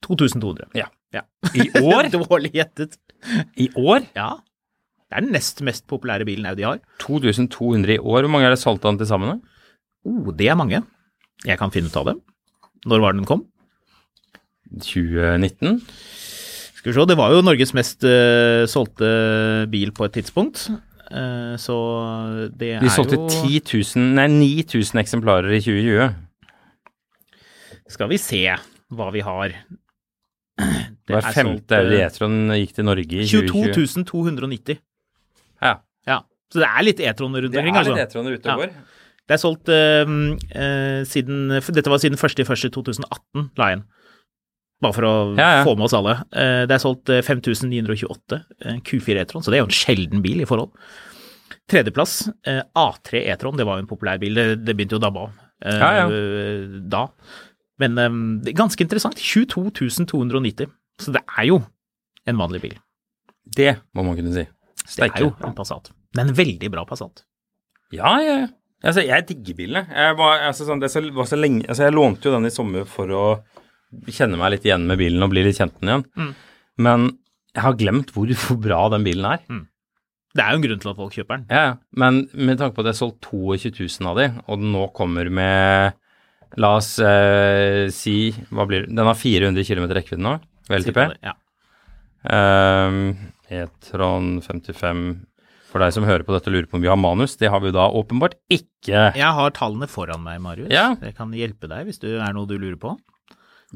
2200. 0.03 0.67
Ja. 0.75 0.87
ja. 1.15 1.23
I 1.55 1.69
år? 1.79 2.09
Dårlig 2.17 2.51
gjettet. 2.55 2.97
I 3.55 3.69
år? 3.79 4.07
Ja. 4.17 4.33
Det 5.11 5.17
er 5.19 5.25
den 5.25 5.33
nest 5.35 5.59
mest 5.67 5.83
populære 5.91 6.23
bilen 6.23 6.45
Audi 6.47 6.63
har. 6.63 6.79
2200 7.03 7.97
i 7.97 7.99
år. 7.99 8.23
Hvor 8.23 8.31
mange 8.31 8.47
er 8.47 8.53
det 8.55 8.61
solgt 8.61 8.85
av 8.85 8.93
den 8.93 9.01
til 9.01 9.09
sammen? 9.09 9.33
da? 9.33 9.57
Oh, 10.07 10.31
det 10.31 10.47
er 10.47 10.55
mange. 10.55 10.79
Jeg 11.43 11.59
kan 11.59 11.73
finne 11.73 11.91
ut 11.91 11.97
av 11.99 12.07
dem. 12.07 12.21
Når 12.87 13.03
var 13.03 13.17
den 13.17 13.27
kom? 13.27 13.43
2019? 14.71 15.81
Skal 16.79 16.93
vi 16.93 16.95
se, 16.95 17.05
det 17.11 17.17
var 17.19 17.35
jo 17.35 17.43
Norges 17.43 17.75
mest 17.75 18.07
uh, 18.07 18.63
solgte 18.71 19.67
bil 19.69 19.91
på 19.91 20.07
et 20.07 20.15
tidspunkt. 20.15 20.69
Uh, 21.11 21.59
så 21.59 21.75
det 22.55 22.77
De 22.79 22.87
er 22.87 22.95
solgte 22.95 23.19
jo 23.19 23.27
10 23.27 23.59
000, 23.67 24.07
nei 24.15 24.29
9000 24.31 25.03
eksemplarer 25.03 25.51
i 25.57 25.59
2020. 25.59 26.07
Skal 27.91 28.09
vi 28.13 28.21
se 28.23 28.45
hva 28.95 29.09
vi 29.11 29.27
har. 29.27 29.59
Det 30.55 31.11
Hver 31.11 31.27
er 31.27 31.35
femte 31.35 31.77
Audi 31.83 31.97
eh, 31.97 32.05
E-tron 32.07 32.55
gikk 32.55 32.73
til 32.77 32.87
Norge 32.87 33.19
i 33.25 33.27
2020. 33.27 33.75
22 33.75 34.07
290. 34.07 34.81
Ja. 35.61 35.75
Ja. 36.09 36.19
Så 36.51 36.59
det 36.63 36.67
er 36.67 36.83
litt 36.87 36.99
E-troner 36.99 37.45
rundt 37.45 37.55
omkring. 37.55 37.73
Det 37.73 37.79
er 37.79 37.85
altså. 37.85 37.95
litt 37.95 38.09
E-troner 38.09 38.35
ute 38.37 38.51
og 38.55 38.63
går. 38.65 38.73
Det 39.29 39.35
er 39.37 39.39
solgt 39.39 39.69
uh, 39.71 40.09
uh, 40.11 41.01
siden 41.07 41.53
for 41.63 41.77
Dette 41.77 41.91
var 41.93 42.01
siden 42.03 42.17
1.1.2018, 42.19 43.45
la 43.61 43.69
jeg 43.71 43.79
inn. 43.79 43.85
Bare 44.81 44.95
for 44.97 45.05
å 45.05 45.13
Ja, 45.37 45.49
ja. 45.59 45.61
få 45.63 45.75
med 45.77 45.85
oss 45.85 45.93
alle. 45.95 46.17
Uh, 46.33 46.63
det 46.67 46.73
er 46.75 46.81
solgt 46.81 47.11
eh, 47.13 47.21
5928 47.21 48.39
eh, 48.65 48.79
Q4 48.87 49.21
E-tron, 49.21 49.45
så 49.45 49.53
det 49.53 49.59
er 49.59 49.63
jo 49.63 49.69
en 49.69 49.77
sjelden 49.77 50.23
bil 50.25 50.41
i 50.41 50.47
forhold. 50.49 50.73
Tredjeplass, 51.71 52.15
eh, 52.49 52.63
A3 52.75 53.21
E-tron. 53.31 53.55
Det 53.59 53.67
var 53.69 53.77
jo 53.77 53.85
en 53.85 53.91
populær 53.91 54.19
bil. 54.19 54.33
Det, 54.35 54.45
det 54.65 54.75
begynte 54.75 54.97
jo 54.97 54.99
å 54.99 55.05
dabbe 55.05 55.27
av 55.27 55.37
eh, 55.61 55.77
Ja, 55.77 55.91
ja. 56.01 56.07
da. 56.91 57.03
Men 57.79 58.01
eh, 58.01 58.17
det 58.41 58.51
er 58.55 58.57
ganske 58.57 58.83
interessant. 58.83 59.21
22 59.21 59.69
290. 60.09 60.73
Så 60.99 61.13
det 61.15 61.21
er 61.37 61.47
jo 61.51 61.61
en 62.27 62.41
vanlig 62.41 62.63
bil. 62.65 62.75
Det 63.45 63.75
må 63.95 64.03
man 64.09 64.17
kunne 64.17 64.33
si. 64.33 64.43
Det 64.97 65.07
er 65.07 65.23
jo 65.25 65.31
en 65.47 65.55
Passat. 65.57 65.91
Men 66.17 66.31
en 66.31 66.37
veldig 66.37 66.71
bra 66.73 66.85
Passat. 66.89 67.23
Ja, 67.95 68.15
ja, 68.23 68.35
ja. 68.45 68.49
Altså, 68.81 69.03
jeg 69.05 69.27
digger 69.29 69.57
bilene. 69.59 69.83
Jeg, 69.93 70.13
var, 70.17 70.39
altså, 70.47 70.65
sånn, 70.65 70.81
det 70.81 70.89
så, 70.89 71.03
var 71.13 71.27
så 71.29 71.37
lenge, 71.37 71.67
altså, 71.67 71.85
jeg 71.85 71.93
lånte 71.93 72.27
jo 72.27 72.33
den 72.33 72.49
i 72.49 72.53
sommer 72.53 72.87
for 72.89 73.13
å 73.13 73.25
kjenne 74.09 74.39
meg 74.39 74.55
litt 74.55 74.65
igjen 74.65 74.87
med 74.89 74.97
bilen 75.01 75.21
og 75.21 75.33
bli 75.33 75.43
litt 75.45 75.59
kjent 75.59 75.75
med 75.77 75.83
den 75.83 75.91
igjen. 75.91 76.07
Mm. 76.17 76.31
Men 76.87 77.11
jeg 77.51 77.65
har 77.67 77.77
glemt 77.77 78.15
hvor, 78.15 78.31
hvor 78.45 78.61
bra 78.63 78.81
den 78.95 79.05
bilen 79.05 79.27
er. 79.33 79.43
Det 80.31 80.43
er 80.43 80.53
jo 80.53 80.61
en 80.61 80.65
grunn 80.65 80.81
til 80.81 80.91
at 80.93 80.99
folk 80.99 81.15
kjøper 81.17 81.41
den. 81.41 81.47
Ja, 81.51 81.63
ja. 81.69 81.73
Men 82.03 82.23
med 82.33 82.61
tanke 82.61 82.77
på 82.77 82.83
at 82.83 82.89
jeg 82.89 82.95
har 82.95 83.01
solgt 83.03 83.27
22 83.27 83.73
000 83.99 84.11
av 84.13 84.21
de, 84.21 84.29
og 84.47 84.61
den 84.63 84.71
nå 84.73 84.87
kommer 84.97 85.29
med 85.29 85.99
La 86.59 86.73
oss 86.81 86.97
eh, 86.99 87.87
si 87.95 88.33
Hva 88.51 88.65
blir 88.67 88.83
det? 88.83 88.95
Den 88.97 89.07
har 89.07 89.15
400 89.15 89.63
km 89.63 89.85
rekkevidde 89.95 90.25
nå, 90.25 90.33
VLTP? 90.67 90.97
LTP. 90.97 91.21
Ja. 91.23 91.35
Um, 92.21 93.15
E-tron 93.51 94.35
55 94.45 95.05
For 95.71 95.81
deg 95.81 95.93
som 95.95 96.05
hører 96.05 96.25
på 96.27 96.35
dette 96.35 96.51
og 96.51 96.55
lurer 96.55 96.67
på 96.69 96.77
om 96.77 96.83
vi 96.83 96.91
har 96.91 96.99
manus, 96.99 97.37
det 97.39 97.49
har 97.51 97.63
vi 97.63 97.71
da 97.73 97.87
åpenbart 97.87 98.35
ikke. 98.51 99.11
Jeg 99.17 99.31
har 99.37 99.55
tallene 99.55 99.87
foran 99.89 100.21
meg, 100.23 100.41
Marius. 100.43 100.71
Ja. 100.73 100.91
Det 100.99 101.15
kan 101.17 101.31
hjelpe 101.35 101.69
deg 101.71 101.87
hvis 101.87 102.01
det 102.03 102.17
er 102.19 102.35
noe 102.35 102.49
du 102.49 102.57
lurer 102.57 102.77
på. 102.81 102.97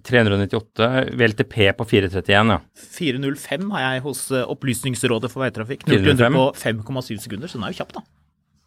398 0.04 0.90
VLTP 1.16 1.56
på 1.78 1.86
431, 1.88 2.52
ja. 2.52 2.58
405 2.98 3.70
har 3.72 3.86
jeg 3.86 4.04
hos 4.04 4.26
eh, 4.36 4.44
Opplysningsrådet 4.52 5.32
for 5.32 5.46
veitrafikk. 5.46 5.86
405. 5.88 6.36
på 6.36 6.50
5,7 6.60 7.22
sekunder, 7.24 7.48
så 7.48 7.56
den 7.56 7.64
er 7.64 7.72
jo 7.72 7.80
kjapp, 7.80 7.96
da. 7.96 8.04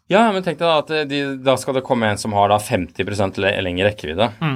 Ja, 0.09 0.23
men 0.33 0.41
tenk 0.41 0.57
deg 0.57 0.65
da 0.65 0.79
at 0.81 1.09
de, 1.11 1.19
da 1.45 1.53
skal 1.61 1.77
det 1.77 1.83
komme 1.85 2.09
en 2.09 2.17
som 2.17 2.33
har 2.33 2.49
da 2.49 2.57
50 2.57 3.37
le 3.37 3.51
lengre 3.61 3.91
rekkevidde, 3.91 4.31
mm. 4.41 4.55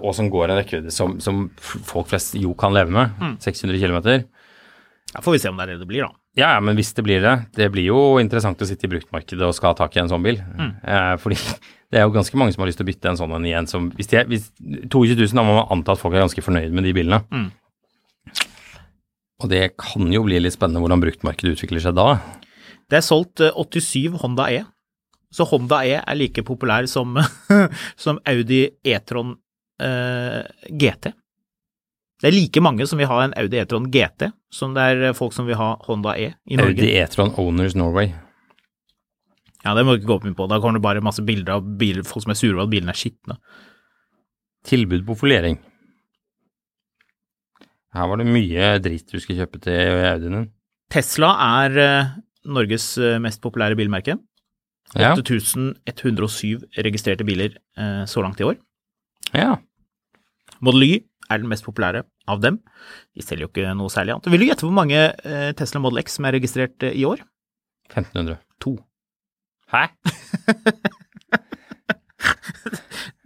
og 0.00 0.14
som 0.16 0.30
går 0.32 0.48
en 0.48 0.56
rekkevidde 0.62 0.94
som, 0.94 1.18
som 1.20 1.50
folk 1.60 2.08
flest 2.08 2.32
jo 2.40 2.54
kan 2.56 2.72
leve 2.72 2.94
med, 2.96 3.12
600 3.44 3.76
km. 3.76 4.24
Ja, 5.14 5.22
får 5.22 5.36
vi 5.36 5.38
se 5.42 5.50
om 5.52 5.58
det 5.58 5.66
er 5.66 5.74
det 5.74 5.82
det 5.84 5.88
blir, 5.88 6.06
da. 6.06 6.10
Ja, 6.36 6.48
ja, 6.56 6.60
men 6.60 6.76
hvis 6.76 6.90
det 6.96 7.04
blir 7.06 7.22
det, 7.24 7.34
det 7.56 7.70
blir 7.72 7.86
jo 7.88 8.00
interessant 8.20 8.60
å 8.60 8.66
sitte 8.68 8.88
i 8.88 8.90
bruktmarkedet 8.92 9.46
og 9.46 9.54
skal 9.56 9.72
ha 9.72 9.78
tak 9.78 9.94
i 9.96 10.02
en 10.02 10.10
sånn 10.10 10.24
bil. 10.24 10.40
Eh, 10.60 11.14
fordi 11.22 11.38
det 11.92 12.00
er 12.00 12.04
jo 12.04 12.12
ganske 12.16 12.36
mange 12.36 12.52
som 12.52 12.64
har 12.64 12.68
lyst 12.68 12.80
til 12.82 12.84
å 12.84 12.90
bytte 12.90 13.12
en 13.12 13.20
sånn 13.20 13.36
en 13.38 13.46
igjen 13.48 13.70
som 13.70 13.86
Hvis, 13.96 14.10
de 14.10 14.18
er, 14.20 14.26
hvis 14.28 14.50
22 14.92 15.14
000, 15.14 15.32
da 15.38 15.46
må 15.46 15.54
man 15.56 15.70
anta 15.78 15.94
at 15.94 16.02
folk 16.02 16.16
er 16.16 16.26
ganske 16.26 16.44
fornøyd 16.44 16.74
med 16.76 16.84
de 16.84 16.92
bilene. 16.96 17.22
Og 19.40 19.50
det 19.52 19.62
kan 19.80 20.12
jo 20.12 20.24
bli 20.26 20.40
litt 20.40 20.56
spennende 20.56 20.82
hvordan 20.84 21.02
bruktmarkedet 21.04 21.56
utvikler 21.56 21.84
seg 21.84 21.96
da. 21.96 22.16
Det 22.90 23.00
er 23.00 23.04
solgt 23.06 23.42
eh, 23.44 23.56
87 23.56 24.20
Honda 24.22 24.50
E. 24.52 24.64
Så 25.32 25.44
Honda 25.50 25.82
E 25.84 25.96
er 25.98 26.18
like 26.18 26.44
populær 26.46 26.86
som, 26.90 27.16
som 28.04 28.20
Audi 28.28 28.66
E-tron 28.84 29.34
eh, 29.82 30.42
GT. 30.70 31.12
Det 32.26 32.32
er 32.32 32.40
like 32.40 32.58
mange 32.58 32.82
som 32.90 32.98
vil 32.98 33.06
ha 33.06 33.20
en 33.22 33.34
Audi 33.38 33.60
E-tron 33.60 33.84
GT, 33.94 34.32
som 34.50 34.72
det 34.74 34.82
er 34.82 35.12
folk 35.14 35.30
som 35.30 35.46
vil 35.46 35.54
ha 35.60 35.76
Honda 35.86 36.16
E 36.18 36.32
i 36.50 36.56
Norge. 36.58 36.74
Audi 36.74 36.88
E-tron 36.98 37.30
Owners 37.38 37.76
Norway. 37.78 38.08
Ja, 39.62 39.76
det 39.78 39.84
må 39.86 39.94
du 39.94 40.00
ikke 40.00 40.08
gå 40.10 40.16
opp 40.16 40.26
mye 40.26 40.34
på. 40.34 40.48
Da 40.50 40.58
kommer 40.58 40.80
det 40.80 40.82
bare 40.82 41.04
masse 41.06 41.22
bilder 41.22 41.60
av 41.60 41.68
biler, 41.78 42.02
folk 42.02 42.24
som 42.24 42.34
er 42.34 42.38
sure 42.40 42.56
over 42.56 42.64
at 42.64 42.72
bilene 42.72 42.90
er 42.90 42.98
skitne. 42.98 43.36
Tilbud 44.66 45.04
på 45.06 45.14
folering. 45.20 45.60
Her 47.94 48.10
var 48.10 48.18
det 48.18 48.26
mye 48.26 48.72
dritt 48.82 49.06
du 49.14 49.20
skulle 49.22 49.44
kjøpe 49.44 49.62
til 49.62 50.02
Audien 50.10 50.36
din. 50.40 50.48
Tesla 50.90 51.30
er 51.62 51.78
eh, 51.84 52.10
Norges 52.58 52.88
eh, 52.98 53.20
mest 53.22 53.38
populære 53.46 53.78
bilmerke. 53.78 54.18
Ja. 54.98 55.12
8107 55.14 56.66
registrerte 56.82 57.26
biler 57.26 57.54
eh, 57.54 58.02
så 58.10 58.26
langt 58.26 58.42
i 58.42 58.50
år. 58.50 58.58
ja. 59.30 59.60
Model 60.58 60.82
Y 60.86 60.92
er 61.30 61.38
den 61.42 61.50
mest 61.50 61.66
populære 61.66 62.02
av 62.30 62.42
dem. 62.42 62.58
De 63.16 63.24
selger 63.24 63.46
jo 63.46 63.50
ikke 63.52 63.74
noe 63.78 63.92
særlig 63.92 64.16
annet. 64.16 64.28
Vil 64.32 64.42
du 64.42 64.48
gjette 64.48 64.66
hvor 64.66 64.76
mange 64.76 64.98
eh, 64.98 65.50
Tesla 65.58 65.82
Model 65.82 66.02
X 66.02 66.18
som 66.18 66.28
er 66.28 66.36
registrert 66.38 66.86
eh, 66.86 66.96
i 66.98 67.06
år? 67.08 67.22
1500. 67.92 68.40
To. 68.64 68.76
Hæ? 69.72 69.88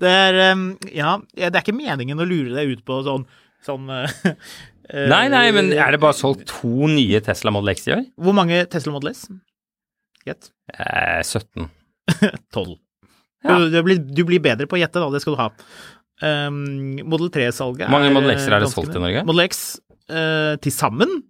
Det 0.01 0.09
er 0.09 0.37
ehm, 0.47 0.67
Ja, 0.97 1.19
det 1.37 1.53
er 1.53 1.63
ikke 1.63 1.77
meningen 1.77 2.21
å 2.21 2.27
lure 2.29 2.55
deg 2.57 2.73
ut 2.73 2.85
på 2.89 3.01
sånn, 3.05 3.27
sånn 3.67 3.91
eh, 3.93 4.13
Nei, 4.91 5.27
nei, 5.31 5.45
men 5.55 5.71
er 5.77 5.93
det 5.95 6.01
bare 6.03 6.17
solgt 6.19 6.49
to 6.51 6.89
nye 6.91 7.21
Tesla 7.25 7.53
Model 7.55 7.75
X 7.77 7.87
i 7.87 7.95
år? 7.95 8.05
Hvor 8.19 8.35
mange 8.37 8.65
Tesla 8.73 8.95
Model 8.95 9.13
S? 9.13 9.27
Gjett. 10.27 10.51
Eh, 10.75 11.21
17. 11.23 11.69
Tolv. 12.55 12.79
Ja. 13.45 13.57
Du, 13.57 13.71
du, 13.71 13.79
blir, 13.87 14.01
du 14.03 14.25
blir 14.29 14.43
bedre 14.43 14.67
på 14.69 14.77
å 14.77 14.81
gjette, 14.81 15.01
da. 15.01 15.09
Det 15.15 15.23
skal 15.23 15.37
du 15.37 15.41
ha. 15.41 15.47
Um, 16.21 16.57
Model 17.09 17.31
3-salget 17.33 17.87
Hvor 17.89 17.95
mange 17.97 18.11
Model 18.13 18.35
X-er 18.35 18.59
er 18.59 18.65
det 18.65 18.71
solgt 18.75 18.93
i. 18.97 19.01
Norge? 19.01 19.23
Model 19.25 19.45
X 19.49 19.61
uh, 20.13 20.57
til 20.61 20.73
sammen? 20.75 21.23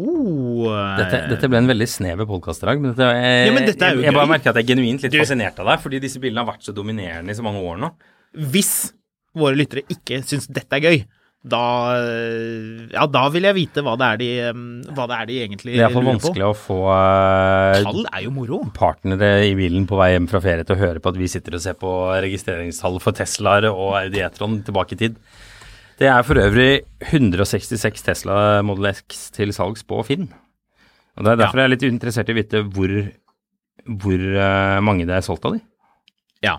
Oh, 0.00 0.68
Dette, 1.00 1.24
dette 1.32 1.48
ble 1.50 1.58
en 1.60 1.68
veldig 1.68 1.86
snever 1.90 2.28
podkast 2.28 2.62
i 2.62 2.68
dag. 2.68 2.80
Men 2.80 2.92
dette, 2.92 3.08
jeg, 3.10 3.48
Ja, 3.48 3.54
men 3.56 3.66
dette 3.66 3.84
er 3.88 3.96
jeg, 3.98 4.04
jeg 4.06 4.14
bare 4.16 4.30
merker 4.30 4.52
at 4.52 4.60
jeg 4.60 4.64
er 4.68 4.70
genuint 4.74 5.02
litt 5.04 5.12
Du- 5.12 5.18
fascinert 5.20 5.58
av 5.60 5.66
deg, 5.72 5.80
fordi 5.82 6.00
disse 6.04 6.20
bildene 6.22 6.44
har 6.44 6.52
vært 6.52 6.68
så 6.68 6.74
dominerende 6.76 7.34
i 7.34 7.36
så 7.38 7.44
mange 7.44 7.60
år 7.66 7.80
nå. 7.82 7.90
Hvis 8.54 8.70
våre 9.36 9.58
lyttere 9.58 9.82
ikke 9.90 10.20
syns 10.26 10.46
dette 10.50 10.78
er 10.78 10.84
gøy, 10.86 11.02
da, 11.40 11.60
ja, 12.92 13.06
da 13.08 13.22
vil 13.32 13.46
jeg 13.48 13.56
vite 13.56 13.80
hva 13.86 13.94
det 13.96 14.08
er 14.12 14.18
de, 14.20 14.26
hva 14.92 15.06
det 15.08 15.16
er 15.16 15.28
de 15.30 15.36
egentlig 15.40 15.72
Det 15.72 15.78
er 15.80 15.86
iallfall 15.86 16.04
lurer 16.04 16.18
på. 16.18 16.26
vanskelig 16.28 16.44
å 16.50 16.56
få 16.60 16.76
eh, 16.92 17.84
Tall 17.86 18.02
er 18.10 18.24
jo 18.26 18.32
moro. 18.36 18.58
partnere 18.76 19.30
i 19.48 19.54
bilen 19.56 19.86
på 19.88 19.96
vei 19.96 20.10
hjem 20.12 20.26
fra 20.28 20.42
ferie 20.44 20.66
til 20.68 20.76
å 20.76 20.82
høre 20.82 21.00
på 21.00 21.12
at 21.14 21.20
vi 21.20 21.30
sitter 21.32 21.56
og 21.56 21.62
ser 21.64 21.78
på 21.80 21.92
registreringstall 22.26 23.00
for 23.00 23.16
Teslaer 23.16 23.70
og 23.70 23.94
Audi 24.02 24.20
E-tron 24.20 24.58
tilbake 24.66 24.98
i 24.98 25.00
tid. 25.06 25.16
Det 26.00 26.08
er 26.12 26.22
for 26.28 26.36
øvrig 26.40 26.82
166 27.08 28.04
Tesla 28.04 28.36
Model 28.64 28.90
X 28.92 29.30
til 29.36 29.52
salgs 29.56 29.82
på 29.88 30.02
Finn. 30.08 30.28
Og 31.16 31.24
Det 31.24 31.32
er 31.34 31.40
derfor 31.40 31.60
jeg 31.60 31.68
er 31.70 31.72
litt 31.74 31.88
interessert 31.88 32.28
i 32.28 32.36
å 32.36 32.38
vite 32.38 32.62
hvor, 32.72 32.92
hvor 34.04 34.20
eh, 34.44 34.78
mange 34.84 35.08
det 35.08 35.16
er 35.18 35.24
solgt 35.24 35.44
av 35.48 35.56
de. 35.56 35.62
Ja. 36.44 36.58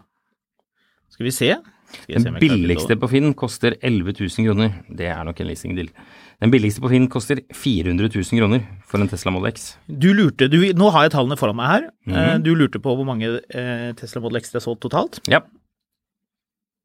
Skal 1.13 1.25
vi 1.29 1.33
se. 1.37 1.51
Den 2.07 2.37
billigste 2.39 2.97
på 2.99 3.09
Finn 3.11 3.33
koster 3.37 3.75
11 3.81 4.13
000 4.19 4.47
kroner. 4.47 4.75
Det 4.89 5.07
er 5.11 5.23
nok 5.27 5.39
en 5.41 5.49
leasingdeal. 5.49 5.89
Den 6.41 6.53
billigste 6.53 6.81
på 6.81 6.89
Finn 6.89 7.07
koster 7.11 7.41
400 7.53 8.09
000 8.09 8.39
kroner 8.41 8.65
for 8.89 9.03
en 9.03 9.09
Tesla 9.11 9.33
Model 9.33 9.51
X. 9.51 9.75
Du 9.85 10.09
lurte, 10.17 10.47
du, 10.49 10.57
Nå 10.77 10.89
har 10.95 11.05
jeg 11.05 11.13
tallene 11.15 11.37
foran 11.37 11.57
meg 11.59 11.69
her. 11.69 11.89
Mm 12.05 12.15
-hmm. 12.15 12.43
Du 12.43 12.55
lurte 12.55 12.79
på 12.79 12.95
hvor 12.95 13.05
mange 13.05 13.41
eh, 13.49 13.93
Tesla 13.93 14.21
Model 14.21 14.41
X 14.41 14.51
det 14.51 14.61
er 14.61 14.65
solgt 14.65 14.81
totalt. 14.81 15.19
Ja. 15.27 15.41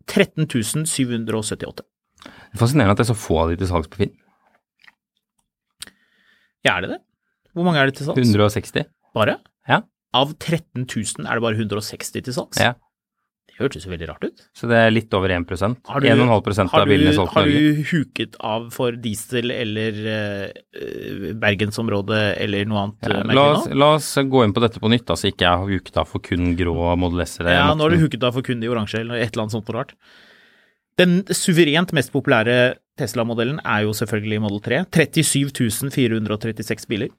13 0.07 0.47
778. 0.87 1.83
Det 2.25 2.55
er 2.55 2.59
fascinerende 2.59 2.93
at 2.93 2.99
det 2.99 3.09
er 3.09 3.15
så 3.15 3.19
få 3.19 3.39
av 3.39 3.51
de 3.51 3.57
til 3.57 3.67
salgs 3.67 3.89
på 3.89 3.97
Finn. 3.97 4.13
Ja, 6.65 6.77
er 6.77 6.81
det 6.81 6.91
det? 6.91 7.01
Hvor 7.55 7.65
mange 7.65 7.79
er 7.79 7.87
det 7.87 7.97
til 7.97 8.07
salgs? 8.07 8.19
160. 8.19 8.85
Bare? 9.15 9.39
Ja. 9.69 9.81
Av 10.15 10.33
13 10.35 10.87
000 10.87 11.27
er 11.27 11.35
det 11.35 11.43
bare 11.43 11.59
160 11.59 12.23
til 12.23 12.35
salgs? 12.35 12.61
Ja. 12.61 12.75
Det 13.47 13.63
hørtes 13.63 13.87
jo 13.87 13.91
veldig 13.93 14.07
rart 14.11 14.25
ut. 14.27 14.43
Så 14.53 14.69
det 14.69 14.77
er 14.77 14.91
litt 14.93 15.15
over 15.17 15.33
1 15.33 15.47
Har 15.89 16.05
1,5 16.05 16.69
Har 16.69 16.83
av 16.83 16.91
bilene 16.91 17.13
er 17.13 17.17
solgt 17.17 17.33
i 17.33 17.41
Norge. 17.41 17.55
har 17.55 17.79
du 17.79 17.87
huket 17.89 18.37
av 18.45 18.67
for 18.75 18.99
diesel 19.01 19.55
eller 19.55 20.01
uh, 20.05 20.51
eh, 20.77 21.31
bergensområdet 21.41 22.21
eller 22.43 22.69
noe 22.69 22.83
annet 22.83 23.09
Ja, 23.09 23.23
eh, 23.23 23.33
la, 23.39 23.47
oss, 23.55 23.71
la 23.73 23.91
oss 23.97 24.11
gå 24.29 24.45
inn 24.45 24.53
på 24.53 24.61
dette 24.61 24.83
på 24.83 24.93
nytt, 24.93 25.07
da, 25.09 25.17
så 25.17 25.31
ikke 25.31 25.47
jeg 25.47 25.63
har 25.63 25.73
huket 25.73 25.97
av 26.03 26.11
for 26.11 26.25
kun 26.27 26.53
grå 26.59 26.93
Model 27.01 27.25
S-ere. 27.25 27.57
Ja, 27.57 27.73
nå 27.73 27.87
har 27.87 27.97
du 27.97 28.05
huket 28.05 28.29
av 28.29 28.37
for 28.37 28.45
kun 28.45 28.61
de 28.61 28.69
oransje 28.69 29.01
eller 29.01 29.23
et 29.23 29.31
eller 29.33 29.47
annet 29.47 29.57
sånt 29.57 29.71
noe 29.71 29.79
rart. 29.81 29.97
Den 31.01 31.23
suverent 31.33 31.97
mest 31.97 32.13
populære 32.13 32.77
Tesla-modellen 33.01 33.61
er 33.65 33.85
jo 33.89 33.97
selvfølgelig 33.97 34.45
Model 34.45 34.65
3. 34.65 34.85
37 34.93 35.93
436 35.97 36.89
biler. 36.93 37.13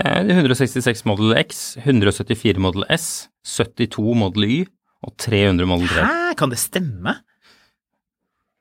Det 0.00 0.08
er 0.08 0.28
166 0.40 1.04
Model 1.08 1.36
X, 1.40 1.74
174 1.80 2.60
Model 2.60 2.84
S, 2.92 3.28
72 3.44 4.16
Model 4.16 4.48
Y 4.48 4.62
og 5.02 5.14
300 5.18 5.66
Model 5.68 5.88
3. 5.90 6.04
Hæ, 6.06 6.34
kan 6.38 6.52
det 6.52 6.60
stemme? 6.62 7.16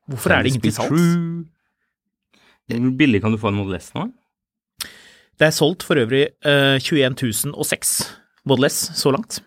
Hvorfor 0.10 0.34
er 0.34 0.44
det 0.44 0.54
ingen 0.54 0.66
til 0.66 0.74
salgs? 0.76 1.06
Hvor 2.72 2.98
billig 2.98 3.22
kan 3.22 3.34
du 3.34 3.40
få 3.40 3.52
en 3.52 3.60
Model 3.60 3.80
S 3.80 3.92
nå? 3.96 4.08
Det 5.40 5.48
er 5.48 5.56
solgt 5.56 5.84
for 5.84 5.98
øvrig 5.98 6.28
uh, 6.46 6.78
21 6.78 7.54
006 7.54 7.94
Model 8.46 8.70
S 8.70 8.92
så 8.98 9.12
langt. 9.14 9.42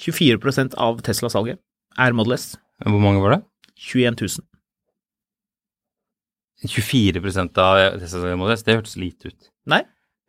24% 0.00 0.76
av 0.80 1.00
Tesla-salget 1.04 1.60
er 1.98 2.14
Model 2.16 2.36
S. 2.38 2.54
Hvor 2.80 3.02
mange 3.02 3.22
var 3.22 3.36
det? 3.36 3.40
21 3.76 4.16
000. 4.20 4.46
24 6.68 7.20
av 7.60 7.98
Tesla-salget 8.00 8.38
Model 8.40 8.56
S, 8.56 8.64
det 8.64 8.78
hørtes 8.78 8.96
lite 9.00 9.32
ut. 9.32 9.50
Nei, 9.70 9.82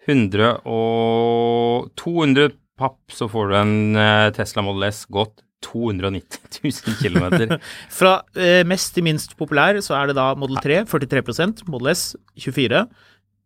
100 0.07 0.61
og 0.65 1.91
200 1.99 2.51
papp, 2.81 2.99
så 3.13 3.29
får 3.31 3.51
du 3.51 3.55
en 3.61 4.01
eh, 4.01 4.27
Tesla 4.35 4.65
Model 4.65 4.89
S 4.89 5.05
gått 5.13 5.43
290 5.61 6.61
000 6.65 6.97
km. 6.99 7.57
Fra 7.93 8.17
eh, 8.33 8.61
mest 8.67 8.95
til 8.95 9.05
minst 9.05 9.37
populær 9.39 9.77
så 9.85 9.95
er 9.99 10.09
det 10.09 10.17
da 10.17 10.31
Model 10.39 10.57
3, 10.63 10.81
43% 10.89 11.65
Model 11.69 11.93
S 11.93 12.11
24 12.41 12.85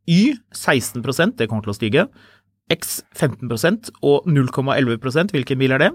Y 0.05 0.35
16% 0.53 1.35
det 1.39 1.49
kommer 1.49 1.65
til 1.65 1.73
å 1.73 1.77
stige. 1.77 2.07
X 2.71 2.99
15% 3.17 3.91
og 4.05 4.25
0,11 4.29 5.33
Hvilken 5.33 5.59
bil 5.61 5.75
er 5.75 5.81
det? 5.81 5.91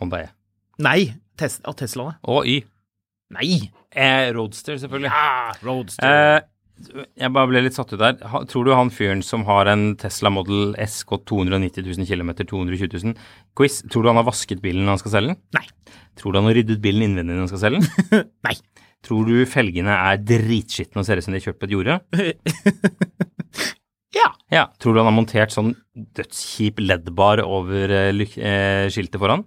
Honda 0.00 0.22
E. 0.26 0.32
Nei, 0.84 1.16
tes 1.40 1.58
Teslaene. 1.76 2.18
Og 2.28 2.46
Y. 2.48 2.62
Nei! 3.32 3.70
Eh, 3.96 4.28
Roadster, 4.36 4.76
selvfølgelig. 4.76 5.08
Ja, 5.08 5.52
Roadster. 5.64 6.04
Eh, 6.36 6.40
jeg 6.76 7.32
bare 7.32 7.50
ble 7.50 7.62
litt 7.64 7.76
satt 7.76 7.92
ut 7.94 8.00
der. 8.00 8.18
Tror 8.50 8.66
du 8.66 8.72
han 8.76 8.92
fyren 8.92 9.22
som 9.24 9.46
har 9.48 9.68
en 9.72 9.88
Tesla 10.00 10.32
Model 10.32 10.74
S 10.82 11.00
gått 11.08 11.24
290 11.30 11.86
000 11.86 12.08
km, 12.08 12.34
220 12.42 12.92
000 12.92 13.16
Quiz, 13.56 13.80
tror 13.90 14.04
du 14.04 14.12
han 14.12 14.20
har 14.20 14.28
vasket 14.28 14.62
bilen 14.64 14.84
når 14.84 14.96
han 14.96 15.04
skal 15.04 15.16
selge 15.16 15.34
den? 15.34 15.42
Nei. 15.56 15.66
Tror 16.20 16.32
du 16.32 16.40
han 16.40 16.50
har 16.50 16.58
ryddet 16.58 16.82
bilen 16.84 17.08
innvendig 17.08 17.36
når 17.36 17.46
han 17.46 17.52
skal 17.54 17.64
selge 17.64 17.82
den? 17.82 18.28
Nei. 18.48 18.56
Tror 19.06 19.28
du 19.28 19.34
felgene 19.48 19.96
er 20.10 20.20
dritskitne 20.20 21.02
og 21.02 21.08
ser 21.08 21.20
ut 21.20 21.26
som 21.26 21.36
de 21.36 21.40
er 21.40 21.48
kjørt 21.48 21.60
på 21.62 21.68
et 21.68 21.76
jorde? 21.76 21.98
ja. 24.20 24.30
Ja. 24.52 24.64
Tror 24.82 24.96
du 24.96 25.00
han 25.00 25.08
har 25.08 25.16
montert 25.16 25.54
sånn 25.54 25.76
dødskjip 25.94 26.80
LED-bar 26.82 27.44
over 27.44 27.92
eh, 28.04 28.24
eh, 28.36 28.88
skiltet 28.92 29.22
foran? 29.22 29.46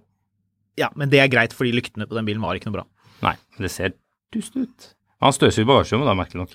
ja, 0.80 0.88
men 0.96 1.12
det 1.12 1.20
er 1.22 1.30
greit, 1.30 1.54
fordi 1.56 1.74
lyktene 1.76 2.08
på 2.08 2.16
den 2.16 2.28
bilen 2.28 2.42
var 2.44 2.56
ikke 2.56 2.70
noe 2.70 2.80
bra. 2.80 2.86
Nei, 3.24 3.36
det 3.60 3.70
ser 3.72 3.94
dust 4.34 4.56
ut. 4.56 4.90
Han 5.20 5.34
støvsuger 5.36 5.68
bagasjerommet, 5.68 6.08
da, 6.08 6.16
merkelig 6.16 6.44
nok. 6.44 6.54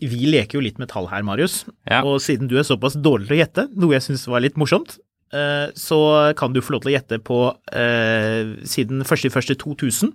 Vi 0.00 0.26
leker 0.30 0.58
jo 0.58 0.64
litt 0.64 0.78
med 0.80 0.88
tall 0.92 1.06
her, 1.10 1.22
Marius. 1.26 1.64
Ja. 1.88 2.00
Og 2.06 2.20
siden 2.24 2.48
du 2.48 2.56
er 2.60 2.64
såpass 2.66 2.96
dårlig 2.96 3.28
til 3.28 3.36
å 3.36 3.40
gjette, 3.42 3.64
noe 3.76 3.94
jeg 3.96 4.06
syns 4.06 4.26
var 4.30 4.40
litt 4.44 4.56
morsomt, 4.60 4.96
eh, 5.36 5.68
så 5.76 5.98
kan 6.38 6.52
du 6.56 6.60
få 6.64 6.72
lov 6.76 6.82
til 6.84 6.92
å 6.92 6.96
gjette 6.96 7.18
på 7.26 7.40
eh, 7.76 8.56
siden 8.64 9.04
1.1.2000 9.04 10.14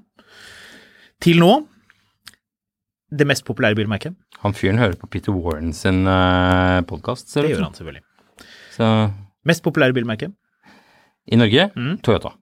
til 1.24 1.40
nå 1.40 1.52
det 3.16 3.28
mest 3.30 3.46
populære 3.48 3.78
bilmerket. 3.78 4.16
Han 4.44 4.56
fyren 4.58 4.80
hører 4.82 4.98
på 5.00 5.08
Peter 5.14 5.32
Warren 5.32 5.72
sin 5.78 6.02
uh, 6.10 6.82
podkast, 6.90 7.30
ser 7.32 7.46
Det 7.46 7.52
det 7.52 7.56
gjør 7.56 7.68
han 7.70 7.78
selvfølgelig. 7.78 8.04
Så 8.76 8.90
Mest 9.46 9.62
populære 9.64 9.94
bilmerke? 9.96 10.32
i 11.32 11.38
Norge 11.40 11.70
Mm. 11.78 11.98
Toyota. 12.06 12.34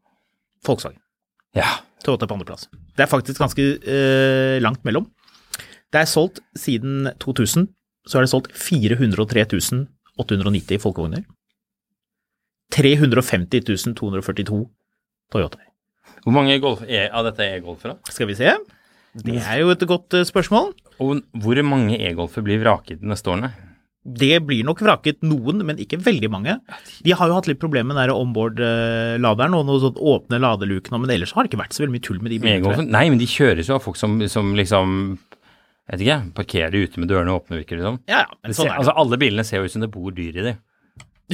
Volkswagen. 0.66 1.00
Ja. 1.56 1.68
Toyota 2.04 2.28
på 2.28 2.36
andreplass. 2.36 2.66
Det 2.98 3.04
er 3.06 3.12
faktisk 3.12 3.40
ganske 3.40 3.62
eh, 3.80 4.58
langt 4.64 4.82
mellom. 4.84 5.06
Det 5.94 6.02
er 6.02 6.10
solgt 6.10 6.42
siden 6.58 7.12
2000, 7.22 7.68
så 8.10 8.18
er 8.18 8.26
det 8.26 8.32
solgt 8.32 8.56
403 8.58 9.46
890 10.18 10.82
folkevogner. 10.82 11.26
350 12.74 13.94
242 13.94 14.64
Toyotaer. 15.34 15.70
Hvor 16.24 16.34
mange 16.34 16.56
golf 16.64 16.82
er, 16.88 17.12
av 17.14 17.28
dette 17.28 17.46
er 17.46 17.62
golfere? 17.62 18.00
Skal 18.10 18.30
vi 18.30 18.38
se. 18.38 18.56
Det 19.14 19.38
er 19.38 19.60
jo 19.62 19.70
et 19.74 19.86
godt 19.86 20.16
eh, 20.18 20.26
spørsmål. 20.26 20.72
Og 21.04 21.22
hvor 21.44 21.62
mange 21.68 22.00
e-golfer 22.02 22.46
blir 22.46 22.62
vraket 22.64 23.02
de 23.02 23.12
neste 23.12 23.30
årene? 23.30 23.52
Det 24.04 24.42
blir 24.44 24.66
nok 24.68 24.82
vraket 24.84 25.22
noen, 25.24 25.62
men 25.64 25.78
ikke 25.80 26.00
veldig 26.04 26.30
mange. 26.32 26.58
De 27.06 27.14
har 27.16 27.30
jo 27.30 27.38
hatt 27.38 27.48
litt 27.48 27.62
problemer 27.62 27.94
med 27.94 28.02
den 28.02 28.10
der 28.10 28.18
onboard-laderen 28.18 29.56
og 29.56 29.68
noen 29.70 29.84
sånt 29.86 30.02
åpne 30.02 30.42
ladeluker, 30.44 30.98
men 30.98 31.14
ellers 31.14 31.32
har 31.38 31.46
det 31.46 31.54
ikke 31.54 31.62
vært 31.62 31.78
så 31.78 31.86
veldig 31.86 31.96
mye 31.96 32.04
tull 32.10 32.20
med 32.20 32.34
de 32.34 32.42
bilene. 32.44 32.88
Nei, 32.90 33.06
men 33.14 33.22
de 33.22 33.30
kjøres 33.30 33.70
jo 33.70 33.78
av 33.78 33.86
folk 33.86 34.00
som, 34.00 34.18
som 34.32 34.52
liksom 34.60 34.98
jeg 35.84 35.98
vet 36.00 36.04
ikke, 36.06 36.20
parkerer 36.38 36.78
ute 36.86 37.02
med 37.04 37.10
dørene 37.12 37.34
åpne, 37.36 37.58
virker 37.60 37.80
det 37.80 37.84
som. 37.88 37.98
Ja, 38.08 38.22
ja, 38.24 38.38
men 38.44 38.56
sånn 38.56 38.70
ser, 38.70 38.72
er 38.72 38.78
det. 38.78 38.84
altså, 38.84 38.94
alle 39.04 39.20
bilene 39.20 39.44
ser 39.48 39.60
jo 39.60 39.68
ut 39.68 39.74
som 39.74 39.84
det 39.84 39.92
bor 39.92 40.14
dyr 40.16 40.38
i 40.40 40.46
de, 40.46 40.54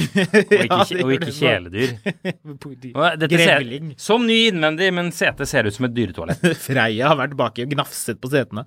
og 0.00 0.04
ikke, 0.06 0.66
Ja, 0.66 0.84
det 0.86 1.04
og 1.04 1.12
ikke 1.12 1.28
det. 1.28 1.36
kjæledyr. 1.36 1.94
Grevling. 3.30 3.88
Ser, 3.94 4.02
som 4.02 4.26
ny 4.26 4.38
innvendig, 4.48 4.90
men 4.96 5.10
setet 5.14 5.50
ser 5.50 5.66
ut 5.68 5.76
som 5.76 5.86
et 5.88 5.96
dyretoalett. 5.96 6.44
Freia 6.66 7.10
har 7.10 7.18
vært 7.20 7.34
baki 7.38 7.66
og 7.66 7.74
gnafset 7.74 8.20
på 8.22 8.30
setene. 8.32 8.66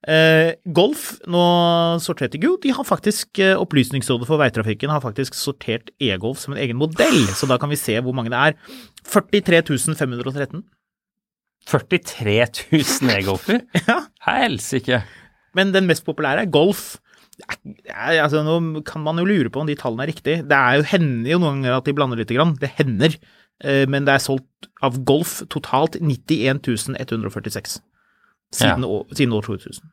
Uh, 0.00 0.54
Golf, 0.72 1.18
nå 1.28 1.40
sorterte 2.00 2.38
jo, 2.40 2.54
de 2.62 2.70
har 2.72 2.86
faktisk 2.88 3.36
uh, 3.44 3.58
Opplysningsrådet 3.60 4.24
for 4.30 4.40
veitrafikken 4.40 4.88
har 4.88 5.02
faktisk 5.04 5.36
sortert 5.36 5.90
e-Golf 6.00 6.40
som 6.40 6.54
en 6.54 6.62
egen 6.62 6.78
modell, 6.80 7.18
så 7.36 7.44
da 7.50 7.58
kan 7.60 7.68
vi 7.68 7.76
se 7.76 7.98
hvor 8.00 8.16
mange 8.16 8.32
det 8.32 8.40
er. 8.40 8.56
43 9.04 9.60
513. 10.00 10.64
43 11.66 12.46
000 12.72 13.10
e-golfer? 13.18 13.60
Ja. 13.88 14.00
Helsike. 14.26 15.02
Men 15.54 15.72
den 15.74 15.86
mest 15.90 16.04
populære 16.06 16.44
er 16.46 16.50
Golf. 16.50 16.96
Er, 17.88 18.20
altså, 18.22 18.42
nå 18.44 18.82
kan 18.86 19.02
man 19.02 19.18
jo 19.18 19.24
lure 19.24 19.50
på 19.50 19.60
om 19.62 19.66
de 19.68 19.74
tallene 19.78 20.04
er 20.04 20.12
riktige. 20.12 20.42
Det 20.46 20.56
er 20.56 20.78
jo, 20.80 20.82
hender 20.92 21.30
jo 21.32 21.38
noen 21.42 21.60
ganger 21.62 21.78
at 21.78 21.86
de 21.88 21.94
blander 21.96 22.20
lite 22.20 22.36
grann. 22.36 22.56
Det 22.60 22.70
hender. 22.78 23.16
Eh, 23.64 23.86
men 23.90 24.04
det 24.06 24.14
er 24.14 24.22
solgt 24.24 24.68
av 24.84 24.98
Golf 25.08 25.40
totalt 25.52 25.96
91 26.00 26.60
146 27.00 27.80
siden, 28.52 28.82
Ja. 28.82 28.86
år, 28.88 29.06
siden 29.14 29.32
år 29.36 29.42
2000. 29.46 29.90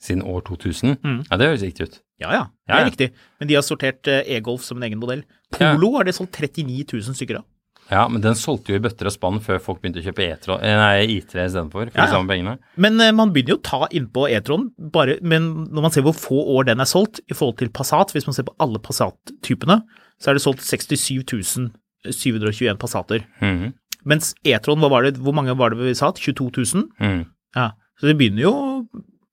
Siden 0.00 0.22
år 0.24 0.40
2000? 0.46 0.96
Mm. 1.04 1.18
Ja, 1.30 1.36
det 1.36 1.46
høres 1.50 1.62
riktig 1.66 1.86
ut. 1.90 1.96
Ja, 2.20 2.30
ja, 2.32 2.42
det 2.48 2.72
Ja, 2.72 2.74
er 2.76 2.84
ja. 2.84 2.88
riktig. 2.88 3.08
Men 3.40 3.48
de 3.48 3.54
har 3.58 3.62
sortert 3.66 4.08
eh, 4.08 4.22
e-golf 4.36 4.62
som 4.64 4.78
en 4.80 4.86
egen 4.88 5.00
modell. 5.00 5.24
Ja. 5.58 5.74
Polo 5.74 5.96
har 5.98 6.04
det 6.08 6.14
solgt 6.16 6.38
39 6.40 6.84
000 6.92 7.16
stykker 7.18 7.40
av. 7.42 7.44
Ja, 7.90 8.04
men 8.08 8.22
den 8.22 8.36
solgte 8.38 8.72
jo 8.72 8.78
i 8.78 8.82
bøtter 8.84 9.08
og 9.10 9.14
spann 9.14 9.40
før 9.42 9.58
folk 9.62 9.80
begynte 9.82 9.98
å 9.98 10.04
kjøpe 10.06 10.22
E3, 10.22 10.56
eh, 10.62 10.76
nei, 10.78 11.06
I3 11.18 11.46
istedenfor, 11.48 11.90
for 11.90 11.98
Ja, 11.98 12.06
de 12.06 12.14
samme 12.14 12.30
pengene. 12.30 12.58
Men 12.78 13.00
eh, 13.02 13.10
man 13.16 13.32
begynner 13.34 13.56
jo 13.56 13.58
å 13.58 13.64
ta 13.66 13.88
innpå 13.90 14.28
E-tron, 14.30 14.68
bare, 14.94 15.18
men 15.22 15.48
når 15.74 15.86
man 15.88 15.94
ser 15.94 16.06
hvor 16.06 16.14
få 16.14 16.38
år 16.54 16.68
den 16.70 16.80
er 16.80 16.90
solgt 16.90 17.18
i 17.26 17.34
forhold 17.34 17.58
til 17.58 17.72
Passat, 17.74 18.14
hvis 18.14 18.28
man 18.30 18.36
ser 18.38 18.46
på 18.46 18.54
alle 18.62 18.78
Passat-typene, 18.78 19.80
så 20.22 20.30
er 20.30 20.38
det 20.38 20.44
solgt 20.44 20.62
67 20.62 21.72
721 22.06 22.78
Passater. 22.80 23.26
Mhm. 23.42 23.74
Mens 24.08 24.34
E-tron, 24.48 24.80
hvor 24.80 25.34
mange 25.36 25.56
var 25.58 25.70
det 25.74 25.78
vi 25.78 25.92
sa? 25.94 26.12
22 26.16 26.50
000? 26.56 26.86
Mm. 27.00 27.26
Ja, 27.56 27.72
så 28.00 28.06
det 28.08 28.16
begynner 28.16 28.42
jo, 28.46 28.52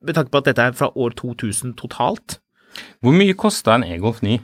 med 0.03 0.15
tanke 0.17 0.31
på 0.33 0.41
at 0.41 0.49
dette 0.49 0.65
er 0.65 0.75
fra 0.75 0.89
år 0.91 1.15
2000 1.15 1.77
totalt. 1.79 2.39
Hvor 3.01 3.15
mye 3.15 3.33
kosta 3.33 3.77
en 3.77 3.85
e-golf 3.87 4.19
ny? 4.21 4.41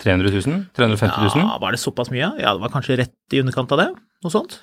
300 0.00 0.32
000? 0.32 0.60
350 0.76 1.24
000? 1.36 1.42
Ja, 1.44 1.58
var 1.60 1.72
det 1.76 1.80
såpass 1.82 2.10
mye? 2.12 2.30
Ja, 2.40 2.54
det 2.56 2.60
var 2.64 2.72
kanskje 2.72 2.96
rett 3.02 3.36
i 3.36 3.40
underkant 3.42 3.72
av 3.76 3.82
det, 3.82 3.88
noe 4.24 4.32
sånt. 4.32 4.60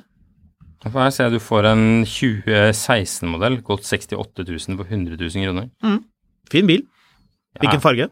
Da 0.84 0.92
får 0.94 1.08
jeg 1.08 1.14
se 1.16 1.28
du 1.34 1.40
får 1.42 1.66
en 1.72 1.84
2016-modell, 2.06 3.60
gått 3.66 3.86
68 3.88 4.46
000 4.46 4.78
på 4.80 4.86
100 4.88 5.18
000 5.20 5.46
kroner. 5.46 5.70
Fin 6.52 6.68
bil. 6.70 6.84
Hvilken 7.60 7.80
Ja. 7.80 7.84
farge? 7.84 8.10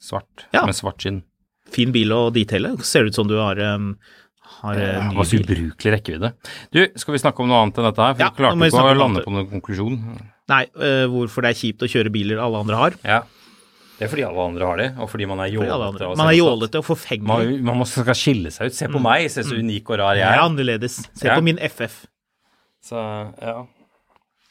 Svart, 0.00 0.46
Ja. 0.52 0.64
med 0.66 0.74
svart 0.74 1.00
skinn. 1.02 1.22
Fin 1.70 1.92
bil 1.92 2.08
å 2.12 2.30
detaile. 2.32 2.76
Ser 2.84 3.04
ut 3.06 3.14
som 3.14 3.26
du 3.28 3.36
har, 3.36 3.58
um, 3.58 3.96
har 4.62 4.74
ja, 4.74 5.10
Det 5.10 5.14
ny 5.14 5.44
bil. 5.44 5.72
ubrukelig 5.72 5.92
rekkevidde. 5.96 6.32
Du, 6.72 6.86
skal 6.96 7.12
vi 7.12 7.18
snakke 7.18 7.40
om 7.42 7.48
noe 7.48 7.62
annet 7.62 7.78
enn 7.78 7.84
dette 7.90 8.02
her? 8.02 8.14
For 8.14 8.22
Ja, 8.22 8.28
du 8.30 8.36
klarte 8.36 8.68
ikke 8.70 8.94
å 8.94 8.98
lande 8.98 9.24
på 9.24 9.32
noen 9.32 9.50
konklusjon. 9.50 10.20
Nei, 10.48 10.64
uh, 10.76 11.06
hvorfor 11.10 11.42
det 11.42 11.50
er 11.50 11.60
kjipt 11.60 11.82
å 11.82 11.88
kjøre 11.90 12.12
biler 12.12 12.38
alle 12.38 12.58
andre 12.60 12.76
har. 12.76 12.92
Ja. 13.04 13.22
Det 13.96 14.04
er 14.04 14.10
fordi 14.12 14.24
alle 14.28 14.42
andre 14.50 14.66
har 14.68 14.76
det, 14.80 14.88
og 15.00 15.08
fordi 15.08 15.26
man 15.30 15.40
er 15.40 15.48
jålete. 15.54 16.10
Man 16.20 16.28
er 16.28 16.36
jålete 16.36 16.82
og 16.82 16.84
forfengelig. 16.84 17.28
Man, 17.30 17.52
man 17.64 17.78
må, 17.80 17.86
skal 17.88 18.16
skille 18.18 18.50
seg 18.52 18.68
ut. 18.68 18.76
Se 18.76 18.90
på 18.92 19.00
meg, 19.00 19.30
se 19.32 19.44
så 19.46 19.56
unik 19.56 19.88
og 19.94 20.00
rar 20.02 20.18
jeg 20.18 20.26
Jeg 20.26 20.34
er 20.34 20.42
er. 20.42 20.44
annerledes. 20.44 20.98
Se 21.16 21.30
Ja. 21.30 21.38
på 21.38 21.46
min 21.46 21.56
FF. 21.58 22.04
Så, 22.84 23.00
ja. 23.40 23.56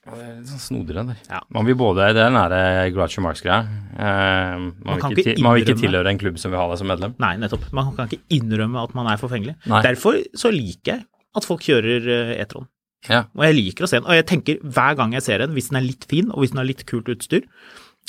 Det 0.05 0.21
er 0.21 0.33
litt 0.37 0.49
sånn 0.61 0.83
den 0.85 1.07
der. 1.09 1.21
Ja. 1.29 1.39
Man 1.49 1.65
vil 1.65 1.77
både, 1.77 2.11
det 2.13 2.21
er 2.21 2.29
den 2.29 2.35
nære 2.37 2.59
Groucho 2.93 3.21
Marx-greia. 3.25 3.63
Eh, 3.97 4.57
man, 4.61 4.73
Man 4.85 4.99
vil 5.13 5.17
ikke 5.23 5.33
ikke 5.33 5.41
man 5.45 5.55
vil 5.55 5.63
ikke 5.65 5.81
tilhøre 5.81 6.11
en 6.13 6.19
klubb 6.21 6.37
som 6.41 6.53
vil 6.53 6.59
ha 6.61 6.67
deg 6.69 6.77
som 6.81 6.89
medlem. 6.91 7.15
Nei, 7.21 7.31
nettopp. 7.41 7.65
Man 7.73 7.89
kan 7.97 8.09
ikke 8.09 8.21
innrømme 8.37 8.83
at 8.83 8.93
man 8.97 9.09
er 9.09 9.17
forfengelig. 9.21 9.55
Nei. 9.65 9.81
Derfor 9.85 10.19
så 10.37 10.51
liker 10.53 10.91
jeg 10.93 11.05
at 11.35 11.47
folk 11.47 11.65
kjører 11.65 12.05
uh, 12.05 12.35
E-tron. 12.37 12.67
Ja. 13.09 13.23
Og 13.37 13.43
jeg 13.45 13.57
liker 13.57 13.85
å 13.85 13.89
se 13.89 13.97
den. 13.99 14.05
Og 14.09 14.13
jeg 14.17 14.25
tenker 14.29 14.61
hver 14.61 14.95
gang 14.97 15.13
jeg 15.17 15.25
ser 15.25 15.41
en, 15.45 15.53
hvis 15.57 15.69
den 15.71 15.81
er 15.81 15.85
litt 15.85 16.05
fin, 16.09 16.29
og 16.33 16.41
hvis 16.43 16.53
den 16.53 16.61
har 16.61 16.69
litt 16.69 16.85
kult 16.89 17.09
utstyr, 17.13 17.45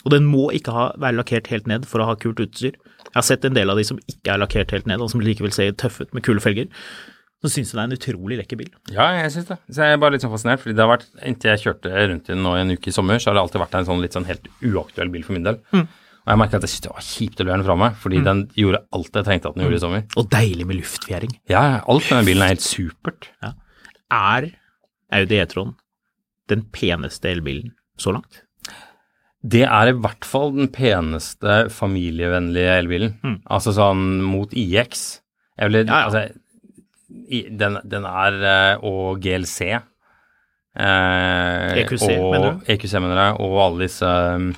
og 0.05 0.13
den 0.13 0.29
må 0.29 0.51
ikke 0.55 0.75
ha, 0.75 0.87
være 1.03 1.19
lakkert 1.19 1.51
helt 1.51 1.67
ned 1.71 1.87
for 1.89 2.03
å 2.03 2.11
ha 2.11 2.15
kult 2.21 2.43
utstyr. 2.45 2.77
Jeg 3.07 3.17
har 3.17 3.27
sett 3.27 3.45
en 3.49 3.57
del 3.57 3.73
av 3.73 3.79
de 3.81 3.85
som 3.89 3.99
ikke 4.11 4.35
er 4.35 4.43
lakkert 4.43 4.75
helt 4.75 4.89
ned, 4.91 5.03
og 5.03 5.11
som 5.11 5.23
likevel 5.25 5.55
ser 5.55 5.73
tøffe 5.79 6.07
ut 6.07 6.15
med 6.15 6.27
kule 6.27 6.43
felger. 6.43 6.71
Så 7.45 7.51
syns 7.53 7.73
jeg 7.73 7.77
det 7.77 7.83
er 7.83 7.89
en 7.91 7.97
utrolig 7.97 8.39
lekker 8.41 8.59
bil. 8.61 8.71
Ja, 8.95 9.11
jeg 9.19 9.33
syns 9.35 9.51
det. 9.51 9.59
Så 9.69 9.85
jeg 9.85 9.97
er 9.97 10.01
bare 10.03 10.15
litt 10.15 10.25
sånn 10.25 10.33
fascinert, 10.33 10.63
fordi 10.63 10.77
det 10.77 10.85
har 10.85 10.93
vært, 10.95 11.09
inntil 11.27 11.53
jeg 11.53 11.63
kjørte 11.67 12.07
rundt 12.13 12.31
i 12.31 12.33
den 12.33 12.43
nå 12.47 12.55
i 12.57 12.63
en 12.63 12.75
uke 12.77 12.91
i 12.91 12.95
sommer, 12.97 13.21
så 13.21 13.31
har 13.31 13.37
det 13.37 13.43
alltid 13.45 13.63
vært 13.63 13.77
en 13.81 13.89
sånn 13.91 14.03
litt 14.03 14.17
sånn 14.17 14.29
helt 14.29 14.49
uaktuell 14.65 15.13
bil 15.13 15.27
for 15.27 15.37
min 15.37 15.47
del. 15.47 15.59
Mm. 15.77 15.85
Og 16.27 16.33
jeg 16.33 16.41
merker 16.41 16.59
at 16.59 16.65
jeg 16.67 16.73
syntes 16.73 16.87
det 16.87 16.95
var 16.95 17.05
kjipt 17.07 17.43
å 17.43 17.45
levere 17.45 17.61
den 17.61 17.67
fra 17.69 17.77
meg, 17.83 17.99
fordi 18.03 18.23
den 18.27 18.41
gjorde 18.59 18.81
alt 18.99 19.21
jeg 19.21 19.29
trengte 19.29 19.51
at 19.53 19.59
den 19.59 19.67
gjorde 19.67 19.79
i 19.79 19.85
sommer. 19.85 20.07
Og 20.19 20.31
deilig 20.33 20.67
med 20.67 20.81
luftfjæring. 20.81 21.37
Ja, 21.53 21.67
alt 21.87 22.09
med 22.09 22.19
den 22.19 22.31
bilen 22.31 22.47
er 22.47 22.55
helt 22.55 22.65
supert. 22.67 23.29
Er 24.17 24.49
Audi 25.21 25.39
E-tron 25.43 25.77
den 26.51 26.65
peneste 26.75 27.31
elbilen 27.31 27.77
så 28.01 28.17
langt? 28.17 28.43
Det 29.47 29.63
er 29.67 29.91
i 29.91 29.95
hvert 29.95 30.27
fall 30.27 30.55
den 30.57 30.71
peneste 30.75 31.67
familievennlige 31.73 32.79
elbilen. 32.81 33.15
Mm. 33.23 33.37
Altså 33.53 33.75
sånn 33.77 34.07
mot 34.27 34.53
IX. 34.57 35.05
Jeg 35.57 35.71
vil, 35.71 35.83
Ja, 35.85 36.01
ja. 36.01 36.01
Altså, 36.09 36.25
i, 37.07 37.45
den, 37.55 37.79
den 37.87 38.07
er 38.07 38.37
eh, 38.43 38.85
Og 38.87 39.21
GLC. 39.23 39.77
Eh, 40.77 41.83
EQC, 41.83 42.09
og, 42.19 42.33
mener 42.35 42.57
du? 42.57 42.65
EQC, 42.75 42.97
mener 43.01 43.21
jeg. 43.23 43.37
Og 43.45 43.61
alle 43.63 43.87
disse 43.87 44.07
um, 44.07 44.51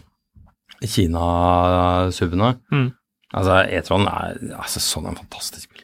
Kina-subene. 0.82 2.54
Mm. 2.72 2.88
Altså, 3.36 3.60
E-tron 3.68 4.08
er 4.08 4.40
altså, 4.56 4.82
sånn 4.82 5.10
en 5.10 5.20
fantastisk 5.20 5.70
bil. 5.74 5.77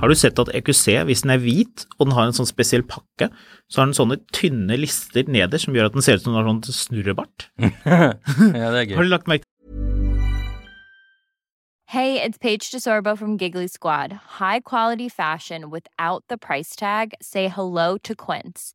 Har 0.00 0.10
du 0.10 0.16
sett 0.18 0.38
at 0.42 0.50
EQC, 0.54 1.00
hvis 1.08 1.24
den 1.24 1.34
er 1.34 1.42
hvit, 1.42 1.86
og 1.98 2.08
den 2.08 2.16
har 2.16 2.28
en 2.28 2.36
sånn 2.36 2.48
spesiell 2.48 2.84
pakke, 2.86 3.30
så 3.70 3.82
har 3.82 3.90
den 3.90 3.96
sånne 3.96 4.18
tynne 4.36 4.76
lister 4.80 5.28
nederst 5.30 5.68
som 5.68 5.76
gjør 5.76 5.90
at 5.90 5.96
den 5.96 6.04
ser 6.04 6.18
ut 6.18 6.24
som 6.24 6.34
den 6.34 6.40
har 6.40 6.50
sånn 6.50 6.80
snurrebart? 6.80 7.48
ja, 7.60 8.12
det 8.26 8.82
er 8.82 8.84
gøy. 8.90 8.98
Har 8.98 9.08
du 9.08 9.12
lagt 9.12 9.30
merke 9.30 9.48
Hey, 11.90 12.22
it's 12.22 12.38
Paige 12.38 12.70
DeSorbo 12.70 13.18
from 13.18 13.36
Giggly 13.36 13.66
Squad. 13.66 14.12
High 14.38 14.60
quality 14.60 15.08
fashion 15.08 15.70
without 15.70 16.22
the 16.28 16.38
price 16.38 16.76
tag. 16.76 17.14
Say 17.20 17.48
hello 17.48 17.98
to 18.04 18.14
Quince. 18.14 18.74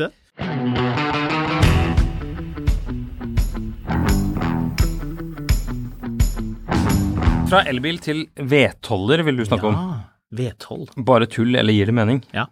Det? 0.00 0.10
Fra 7.48 7.62
elbil 7.64 7.96
til 8.04 8.26
V12-er 8.36 9.24
vil 9.24 9.40
du 9.40 9.44
snakke 9.48 9.70
om. 9.70 9.76
Ja, 9.78 10.00
V12. 10.36 10.90
Bare 11.08 11.28
tull, 11.30 11.54
eller 11.56 11.72
gir 11.72 11.88
det 11.88 11.96
mening? 11.96 12.20
Ja. 12.36 12.50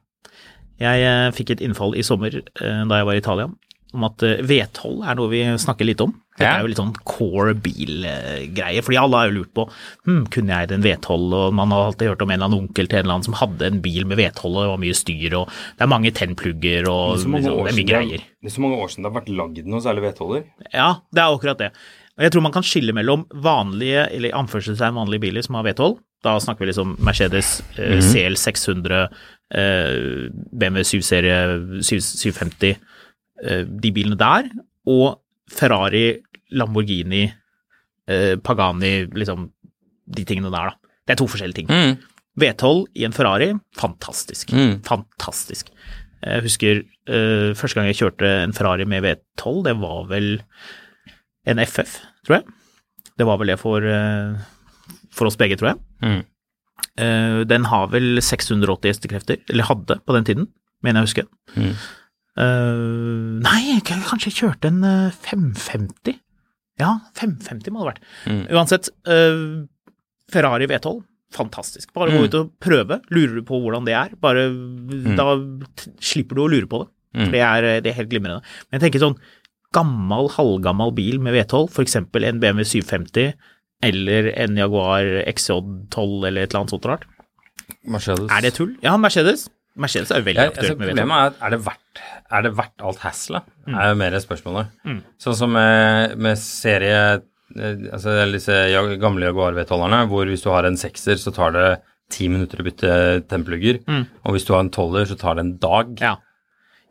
Jeg 0.81 1.05
eh, 1.09 1.31
fikk 1.37 1.55
et 1.55 1.63
innfall 1.65 1.97
i 1.97 2.05
sommer 2.05 2.33
eh, 2.37 2.83
da 2.89 3.01
jeg 3.01 3.09
var 3.09 3.17
i 3.17 3.21
Italia, 3.21 3.49
om 3.95 4.07
at 4.09 4.23
vedhold 4.23 5.03
V12 5.03 5.11
er 5.11 5.19
noe 5.19 5.31
vi 5.31 5.43
snakker 5.61 5.89
litt 5.89 6.03
om. 6.05 6.15
Det 6.37 6.45
er 6.45 6.61
jo 6.61 6.69
litt 6.69 6.81
sånn 6.81 6.93
core 7.09 7.55
bil-greie, 7.65 8.83
fordi 8.85 8.99
alle 9.01 9.21
har 9.21 9.31
jo 9.31 9.39
lurt 9.39 9.53
på 9.57 9.65
hm, 10.05 10.27
kunne 10.33 10.59
jeg 10.59 10.75
en 10.77 10.85
V12, 10.85 11.37
og 11.39 11.55
man 11.57 11.73
har 11.73 11.87
alltid 11.87 12.11
hørt 12.13 12.25
om 12.25 12.33
en 12.33 12.37
eller 12.37 12.51
annen 12.51 12.67
onkel 12.67 12.91
til 12.91 12.99
en 12.99 13.07
eller 13.07 13.17
annen 13.17 13.29
som 13.29 13.39
hadde 13.41 13.71
en 13.71 13.79
bil 13.85 14.05
med 14.09 14.21
V12 14.21 14.51
og 14.51 14.59
det 14.59 14.73
var 14.73 14.83
mye 14.83 14.99
styr, 14.99 15.37
og 15.39 15.55
det 15.79 15.87
er 15.87 15.93
mange 15.95 16.13
tennplugger 16.17 16.91
og 16.93 17.05
Det 17.17 17.23
er 17.23 17.37
liksom, 17.39 17.39
det 17.39 17.73
er 17.73 17.79
mye 17.79 17.91
greier. 17.93 18.27
Det 18.37 18.51
er 18.51 18.57
så 18.57 18.65
mange 18.67 18.83
år 18.83 18.93
siden 18.93 19.07
det 19.07 19.13
har 19.13 19.21
vært 19.21 19.33
lagd 19.41 19.71
noe 19.73 19.85
særlig 19.87 20.05
V12-er. 20.11 20.45
Ja, 20.75 20.91
det 21.09 21.23
er 21.23 21.39
akkurat 21.39 21.63
det. 21.63 21.71
Og 22.17 22.25
jeg 22.25 22.33
tror 22.33 22.45
man 22.47 22.55
kan 22.55 22.65
skille 22.65 22.97
mellom 22.97 23.25
vanlige, 23.45 24.07
eller 24.17 24.37
anførselstegn 24.39 24.97
vanlige 24.97 25.25
biler 25.27 25.45
som 25.45 25.59
har 25.59 25.67
V12. 25.69 25.97
Da 26.25 26.37
snakker 26.41 26.65
vi 26.65 26.71
liksom 26.71 26.97
Mercedes 27.05 27.59
eh, 27.77 28.01
CL 28.01 28.39
600, 28.41 29.03
eh, 29.55 29.97
BMW 30.53 30.85
7-serie 30.89 31.41
750, 31.85 32.71
eh, 32.73 32.96
de 33.37 33.91
bilene 33.93 34.17
der, 34.17 34.47
og 34.89 35.21
Ferrari, 35.53 36.17
Lamborghini, 36.57 37.25
eh, 38.09 38.37
Pagani, 38.37 39.07
liksom 39.15 39.51
de 40.07 40.25
tingene 40.25 40.51
der, 40.51 40.73
da. 40.73 40.93
Det 41.07 41.15
er 41.15 41.21
to 41.21 41.29
forskjellige 41.31 41.61
ting. 41.63 41.71
Mm. 41.71 41.97
V12 42.41 42.85
i 43.01 43.07
en 43.07 43.15
Ferrari, 43.17 43.53
fantastisk. 43.79 44.53
Mm. 44.53 44.81
Fantastisk. 44.87 45.71
Jeg 46.27 46.43
husker 46.43 46.83
eh, 46.83 47.55
første 47.57 47.79
gang 47.79 47.89
jeg 47.91 48.01
kjørte 48.01 48.31
en 48.43 48.55
Ferrari 48.57 48.87
med 48.89 49.05
V12, 49.05 49.65
det 49.69 49.77
var 49.81 50.07
vel 50.11 50.31
en 51.47 51.63
FF, 51.63 52.01
tror 52.27 52.41
jeg. 52.41 52.57
Det 53.17 53.27
var 53.27 53.39
vel 53.41 53.53
det 53.53 53.61
for, 53.61 53.85
eh, 53.85 54.97
for 55.15 55.31
oss 55.31 55.39
begge, 55.41 55.59
tror 55.59 55.75
jeg. 55.75 55.83
Mm. 56.03 56.25
Uh, 56.97 57.43
den 57.45 57.67
har 57.69 57.91
vel 57.93 58.23
680 58.25 58.89
hestekrefter, 58.89 59.41
eller 59.53 59.69
hadde 59.69 59.99
på 60.01 60.15
den 60.17 60.27
tiden, 60.29 60.47
mener 60.85 61.03
jeg 61.03 61.05
å 61.05 61.09
huske. 61.09 61.25
Mm. 61.57 61.75
Eh, 62.37 63.41
nei, 63.43 63.81
kanskje 63.87 64.29
jeg 64.31 64.37
kjørte 64.43 64.69
en 64.73 64.83
eh, 64.85 65.11
550? 65.25 66.19
Ja, 66.81 66.91
550 67.17 67.73
må 67.73 67.81
det 67.81 67.85
ha 67.85 67.91
vært. 67.95 68.03
Mm. 68.29 68.43
Uansett, 68.53 68.91
uh, 69.09 69.65
Ferrari 70.33 70.67
V12, 70.69 70.99
fantastisk. 71.33 71.93
Bare 71.97 72.11
gå 72.13 72.19
Mm. 72.21 72.27
ut 72.29 72.35
og 72.37 72.51
prøve. 72.61 72.99
Lurer 73.11 73.39
du 73.39 73.43
på 73.49 73.57
hvordan 73.63 73.87
det 73.89 73.95
er, 73.97 74.13
bare 74.21 74.51
da 75.17 75.27
t- 75.81 75.91
slipper 76.05 76.37
du 76.37 76.43
å 76.45 76.51
lure 76.53 76.69
på 76.69 76.83
det. 76.85 76.91
Mm. 77.17 77.31
Det 77.33 77.41
er, 77.41 77.63
det 77.81 77.91
er 77.93 77.97
helt 78.03 78.11
glimrende. 78.13 78.43
Men 78.69 78.77
jeg 78.81 78.85
tenker 78.93 79.01
sånn 79.07 79.17
gammel, 79.73 80.29
halvgammel 80.37 80.93
bil 80.95 81.19
med 81.25 81.33
V12, 81.35 81.71
for 81.73 81.83
eksempel 81.83 82.25
en 82.29 82.39
BMW 82.41 82.65
750 82.69 83.33
eller 83.83 84.29
en 84.37 84.57
Jaguar 84.61 85.09
XJ12 85.33 86.27
eller 86.29 86.43
et 86.45 86.51
eller 86.53 86.61
annet 86.61 86.71
sånt 86.77 86.85
rart. 86.89 87.05
Mercedes. 87.89 88.29
Er 88.31 88.41
det 88.45 88.53
tull? 88.55 88.77
Ja, 88.85 88.97
Mercedes. 89.01 89.49
Mercedes 89.77 90.13
er 90.13 90.23
jo 90.23 90.27
veldig 90.29 90.45
aktuelt 90.49 90.63
altså, 90.63 90.77
med 90.77 90.87
V12. 90.87 90.91
problemet 90.91 91.23
er, 91.23 91.39
er 91.47 91.55
det 91.55 91.61
verdt, 91.67 92.03
er 92.39 92.45
det 92.47 92.53
verdt 92.59 92.85
alt 92.91 93.03
hasselet? 93.05 93.49
er 93.73 93.91
jo 93.91 93.99
mer 94.03 94.19
spørsmålet. 94.23 94.77
Mm. 94.89 95.01
Sånn 95.23 95.39
som 95.41 95.53
med, 95.57 96.17
med 96.27 96.41
serie 96.41 97.01
eh, 97.17 97.83
Altså 97.93 98.17
disse 98.33 98.57
gamle 99.03 99.29
Jaguar 99.29 99.57
V12-erne, 99.57 100.05
hvor 100.11 100.29
hvis 100.31 100.45
du 100.45 100.51
har 100.55 100.69
en 100.69 100.79
sekser, 100.81 101.21
så 101.21 101.33
tar 101.35 101.55
det 101.57 101.67
ti 102.13 102.29
minutter 102.31 102.63
å 102.63 102.67
bytte 102.67 102.93
tennplugger. 103.31 103.83
Mm. 103.87 104.07
Og 104.27 104.37
hvis 104.37 104.47
du 104.47 104.55
har 104.55 104.65
en 104.65 104.73
tolver, 104.73 105.07
så 105.09 105.19
tar 105.19 105.39
det 105.39 105.47
en 105.47 105.57
dag. 105.63 105.93
Ja. 106.03 106.17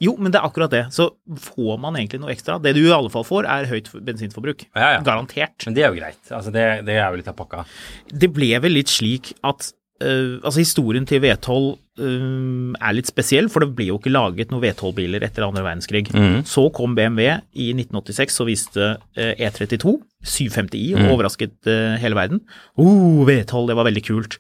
Jo, 0.04 0.16
men 0.20 0.34
det 0.34 0.42
er 0.42 0.48
akkurat 0.48 0.74
det. 0.74 0.84
Så 0.92 1.08
får 1.40 1.80
man 1.80 1.96
egentlig 1.96 2.20
noe 2.24 2.34
ekstra. 2.34 2.58
Det 2.60 2.74
du 2.76 2.82
i 2.84 2.94
alle 2.96 3.12
fall 3.14 3.24
får, 3.28 3.48
er 3.48 3.70
høyt 3.70 3.88
bensinforbruk. 3.96 4.68
Ja, 4.76 4.98
ja. 4.98 5.04
Garantert. 5.08 5.56
Men 5.68 5.78
det 5.78 5.86
er 5.86 5.94
jo 5.94 6.02
greit. 6.02 6.20
Altså 6.36 6.52
det, 6.56 6.66
det 6.88 6.98
er 7.00 7.08
jo 7.08 7.22
litt 7.22 7.32
av 7.32 7.38
pakka. 7.40 7.64
Det 8.12 8.30
ble 8.36 8.52
vel 8.64 8.76
litt 8.76 8.92
slik 8.92 9.32
at 9.48 9.72
øh, 10.04 10.40
Altså, 10.44 10.60
historien 10.60 11.06
til 11.06 11.22
V12 11.24 11.78
øh, 12.00 12.74
er 12.80 12.96
litt 12.96 13.08
spesiell, 13.08 13.50
for 13.50 13.64
det 13.64 13.76
ble 13.76 13.90
jo 13.90 14.00
ikke 14.00 14.14
laget 14.14 14.52
noen 14.52 14.64
V12-biler 14.64 15.24
etter 15.26 15.46
andre 15.48 15.64
verdenskrig. 15.66 16.06
Mm. 16.14 16.44
Så 16.48 16.68
kom 16.76 16.96
BMW 16.98 17.40
i 17.54 17.72
1986 17.76 18.42
og 18.44 18.50
viste 18.52 18.92
uh, 18.98 19.34
E32 19.40 19.96
750i 20.26 20.86
og 20.96 21.02
mm. 21.02 21.10
overrasket 21.14 21.72
øh, 21.72 21.96
hele 22.02 22.18
verden. 22.18 22.44
Oh, 22.78 23.26
V12, 23.28 23.72
det 23.72 23.80
var 23.80 23.90
veldig 23.90 24.06
kult. 24.06 24.40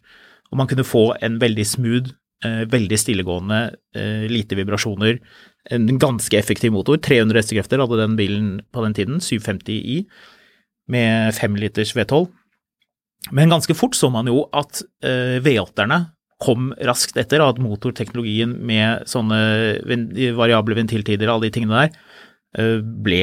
Og 0.51 0.59
man 0.61 0.69
kunne 0.69 0.87
få 0.87 1.09
en 1.23 1.41
veldig 1.41 1.65
smooth, 1.65 2.13
veldig 2.45 2.97
stillegående, 2.99 3.59
lite 4.29 4.55
vibrasjoner, 4.55 5.15
en 5.73 5.99
ganske 5.99 6.37
effektiv 6.37 6.75
motor. 6.75 6.99
300 7.01 7.39
hestekrefter 7.39 7.81
hadde 7.81 7.97
den 7.97 8.17
bilen 8.19 8.49
på 8.71 8.83
den 8.85 8.93
tiden, 8.93 9.17
750i, 9.17 10.03
med 10.93 11.33
5 11.33 11.55
liters 11.57 11.95
V12. 11.97 12.27
Men 13.33 13.49
ganske 13.49 13.73
fort 13.77 13.95
så 13.97 14.11
man 14.13 14.27
jo 14.29 14.43
at 14.53 14.83
eh, 15.05 15.39
V8-erne 15.45 16.01
kom 16.43 16.73
raskt 16.83 17.15
etter, 17.17 17.41
og 17.41 17.55
at 17.55 17.61
motorteknologien 17.63 18.51
med 18.67 19.05
sånne 19.09 19.37
variable 20.35 20.75
ventiltider 20.77 21.29
og 21.31 21.37
alle 21.39 21.49
de 21.49 21.55
tingene 21.55 21.85
der 21.85 21.95
eh, 22.59 22.81
ble 22.83 23.21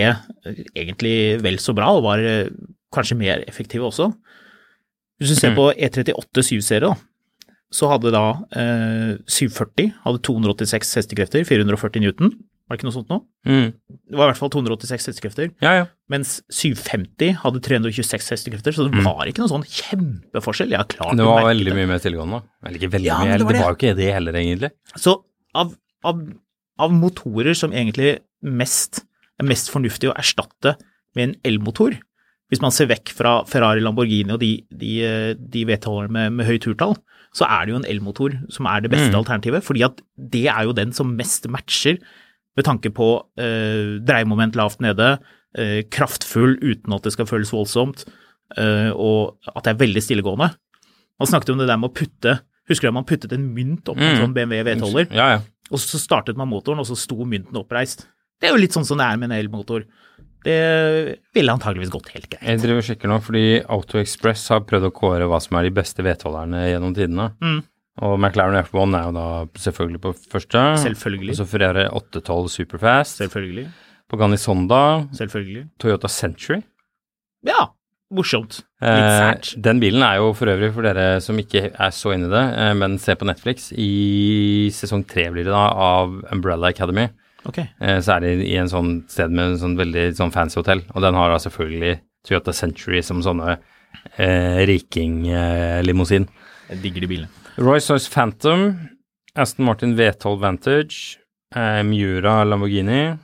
egentlig 0.74 1.14
vel 1.44 1.60
så 1.62 1.74
bra, 1.76 1.90
og 1.94 2.06
var 2.08 2.24
eh, 2.24 2.48
kanskje 2.92 3.18
mer 3.20 3.44
effektive 3.48 3.86
også. 3.90 4.10
Hvis 5.20 5.34
du 5.34 5.38
ser 5.38 5.52
Mm. 5.52 5.58
på 5.60 5.66
E 5.76 5.88
E38 5.88 6.42
7-serie, 6.48 6.96
så 7.72 7.88
hadde 7.92 8.10
da 8.12 8.24
eh, 8.58 9.12
740 9.28 9.92
hadde 10.04 10.22
286 10.26 10.96
hestekrefter, 10.98 11.44
440 11.46 12.02
newton. 12.02 12.32
Var 12.72 12.78
det 12.78 12.80
ikke 12.80 12.88
noe 12.88 12.94
sånt 12.96 13.10
nå? 13.12 13.16
Mm. 13.44 13.72
Det 14.08 14.16
var 14.16 14.24
i 14.24 14.32
hvert 14.32 14.38
fall 14.40 14.50
286 14.54 15.08
hestekrefter. 15.10 15.50
Ja, 15.60 15.72
ja. 15.76 15.86
Mens 16.08 16.38
750 16.48 17.34
hadde 17.42 17.60
326 17.60 18.30
hestekrefter, 18.32 18.72
så 18.72 18.86
det 18.88 18.94
Mm. 18.96 19.04
var 19.04 19.28
ikke 19.28 19.42
noen 19.44 19.52
sånn 19.52 19.66
kjempeforskjell. 19.68 20.70
Ja, 20.72 20.82
klart 20.88 21.16
Det 21.20 21.26
var 21.26 21.44
veldig 21.44 21.68
det. 21.68 21.74
mye 21.76 21.88
mer 21.90 21.98
tilgående. 22.00 22.42
Eller 22.64 22.78
ikke 22.80 22.92
veldig 22.96 23.04
Ja, 23.10 23.18
mye, 23.20 23.36
det 23.36 23.44
var 23.44 23.52
det 23.52 23.58
det. 23.58 23.64
var 23.66 23.72
jo 23.74 23.76
ikke 23.76 23.96
det 23.96 24.12
heller, 24.14 24.32
egentlig. 24.32 24.70
Så 24.96 25.16
av, 25.54 25.74
av, 26.04 26.22
av 26.78 26.90
motorer 26.96 27.54
som 27.54 27.72
egentlig 27.72 28.20
mest, 28.42 29.04
er 29.38 29.44
mest 29.44 29.68
fornuftig 29.70 30.08
å 30.10 30.16
erstatte 30.16 30.76
med 31.14 31.28
en 31.28 31.36
elmotor, 31.44 31.98
hvis 32.50 32.60
man 32.62 32.70
ser 32.72 32.86
vekk 32.86 33.08
fra 33.12 33.44
Ferrari, 33.44 33.80
Lamborghini 33.80 34.32
og 34.32 34.40
de, 34.40 34.64
de, 34.72 35.34
de 35.36 35.64
V12-erne 35.68 36.10
med, 36.10 36.32
med 36.32 36.46
høyt 36.46 36.62
turtall, 36.62 36.96
så 37.32 37.46
er 37.48 37.64
det 37.64 37.72
jo 37.72 37.78
en 37.80 37.88
elmotor 37.88 38.34
som 38.52 38.66
er 38.66 38.80
det 38.84 38.90
beste 38.92 39.08
Mm. 39.12 39.24
alternativet, 39.24 39.62
fordi 39.64 39.84
at 39.84 40.00
det 40.18 40.46
er 40.48 40.64
jo 40.64 40.72
den 40.76 40.92
som 40.92 41.16
mest 41.16 41.48
matcher 41.48 41.96
med 42.56 42.64
tanke 42.66 42.90
på 42.92 43.06
eh, 43.40 43.98
dreiemoment 44.04 44.56
lavt 44.58 44.80
nede, 44.84 45.18
eh, 45.56 45.82
kraftfull 45.92 46.58
uten 46.60 46.92
at 46.96 47.02
det 47.06 47.12
skal 47.14 47.26
føles 47.26 47.52
voldsomt, 47.54 48.04
eh, 48.58 48.90
og 48.92 49.38
at 49.54 49.64
det 49.64 49.72
er 49.74 49.80
veldig 49.86 50.02
stillegående. 50.04 50.50
Man 51.20 51.28
snakket 51.30 51.50
om 51.54 51.58
det 51.62 51.68
der 51.70 51.78
med 51.80 51.90
å 51.92 51.94
putte 51.94 52.40
Husker 52.70 52.86
du 52.86 52.92
at 52.92 52.94
man 52.94 53.04
puttet 53.08 53.32
en 53.34 53.48
mynt 53.56 53.88
opp 53.90 53.96
på 53.98 54.04
en 54.06 54.14
Mm. 54.14 54.20
sånn 54.22 54.34
BMW 54.36 54.62
V12-er? 54.62 55.08
Ja, 55.12 55.24
ja. 55.32 55.40
Og 55.74 55.80
så 55.82 55.98
startet 55.98 56.36
man 56.38 56.46
motoren, 56.48 56.78
og 56.78 56.86
så 56.86 56.94
sto 56.96 57.16
mynten 57.26 57.58
oppreist. 57.58 58.06
Det 58.40 58.48
er 58.48 58.52
jo 58.54 58.60
litt 58.62 58.70
sånn 58.72 58.86
som 58.86 58.96
det 58.98 59.04
er 59.10 59.16
med 59.18 59.32
en 59.32 59.34
elmotor. 59.40 59.82
Det 60.46 61.18
ville 61.34 61.52
antageligvis 61.52 61.90
gått 61.90 62.08
helt 62.14 62.28
greit. 62.30 62.42
Jeg 62.46 62.60
driver 62.62 62.78
og 62.78 62.86
sjekker 62.86 63.10
nå, 63.10 63.18
fordi 63.22 63.42
AutoExpress 63.66 64.44
har 64.54 64.60
prøvd 64.66 64.86
å 64.88 64.92
kåre 64.94 65.26
hva 65.30 65.40
som 65.42 65.58
er 65.58 65.66
de 65.68 65.74
beste 65.74 66.02
V12-erne 66.06 66.62
gjennom 66.70 66.94
tidene. 66.96 67.28
Mm. 67.42 67.60
Og 68.00 68.16
McLaren 68.16 68.56
F1 68.64 68.96
er 68.96 69.04
jo 69.04 69.12
da 69.18 69.26
selvfølgelig 69.60 70.00
på 70.00 70.14
første. 70.32 70.62
Selvfølgelig. 70.80 71.34
Og 71.34 71.40
så 71.42 71.46
Ferrari 71.50 71.84
812 71.92 72.48
Superfast. 72.54 73.20
Selvfølgelig. 73.20 73.66
Pagani 74.08 74.36
Sonda. 74.40 74.80
Selvfølgelig. 75.16 75.66
Toyota 75.80 76.08
Century. 76.08 76.62
Ja, 77.44 77.66
morsomt. 78.12 78.62
Litt 78.80 79.52
Eh, 79.52 79.60
den 79.62 79.80
bilen 79.80 80.02
er 80.02 80.16
jo 80.20 80.32
for 80.36 80.50
øvrig, 80.50 80.72
for 80.74 80.82
dere 80.82 81.20
som 81.20 81.38
ikke 81.38 81.68
er 81.70 81.92
så 81.94 82.14
inne 82.14 82.28
i 82.28 82.32
det, 82.32 82.42
eh, 82.58 82.72
men 82.74 82.98
ser 82.98 83.14
på 83.16 83.28
Netflix, 83.28 83.72
i 83.72 84.70
sesong 84.72 85.04
tre 85.06 85.28
blir 85.30 85.44
det 85.44 85.52
da 85.52 85.68
av 85.72 86.16
Umbrella 86.32 86.68
Academy. 86.68 87.08
Ok. 87.46 87.58
Eh, 87.58 87.98
så 88.00 88.16
er 88.16 88.20
det 88.20 88.32
i 88.46 88.56
en 88.56 88.70
sånn 88.70 89.08
sted 89.08 89.30
med 89.30 89.52
en 89.52 89.58
sånn 89.58 89.76
veldig 89.76 90.14
sånn 90.16 90.32
fancy 90.32 90.60
hotell, 90.60 90.82
og 90.94 91.02
den 91.02 91.14
har 91.14 91.30
da 91.30 91.38
selvfølgelig 91.42 92.00
Toyota 92.26 92.52
Century 92.52 93.02
som 93.02 93.22
sånne 93.22 93.58
eh, 94.18 94.62
riking-limousin. 94.66 96.28
Jeg 96.70 96.82
digger 96.82 97.00
de 97.00 97.06
bilene. 97.16 97.41
Royce 97.56 97.92
Royce 97.92 98.08
Phantom, 98.08 98.74
Aston 99.34 99.64
Martin 99.64 99.96
V12 99.96 100.38
Vantage, 100.40 101.18
eh, 101.54 101.82
Miura 101.82 102.44
Lamborghini, 102.44 103.16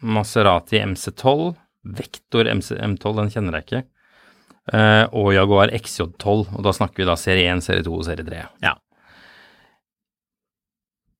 Maserati 0.00 0.78
MC12, 0.78 1.54
Vector 1.84 2.46
MC, 2.46 2.74
M12, 2.74 3.16
den 3.16 3.30
kjenner 3.30 3.58
jeg 3.58 3.66
ikke, 3.66 3.82
eh, 4.72 5.04
og 5.14 5.30
Jaguar 5.34 5.70
XJ12, 5.70 6.56
og 6.58 6.66
da 6.66 6.74
snakker 6.74 7.04
vi 7.04 7.06
da 7.06 7.14
serie 7.14 7.54
1, 7.54 7.62
serie 7.62 7.86
2 7.86 7.94
og 7.94 8.04
serie 8.08 8.26
3. 8.26 8.42
Ja. 8.66 8.74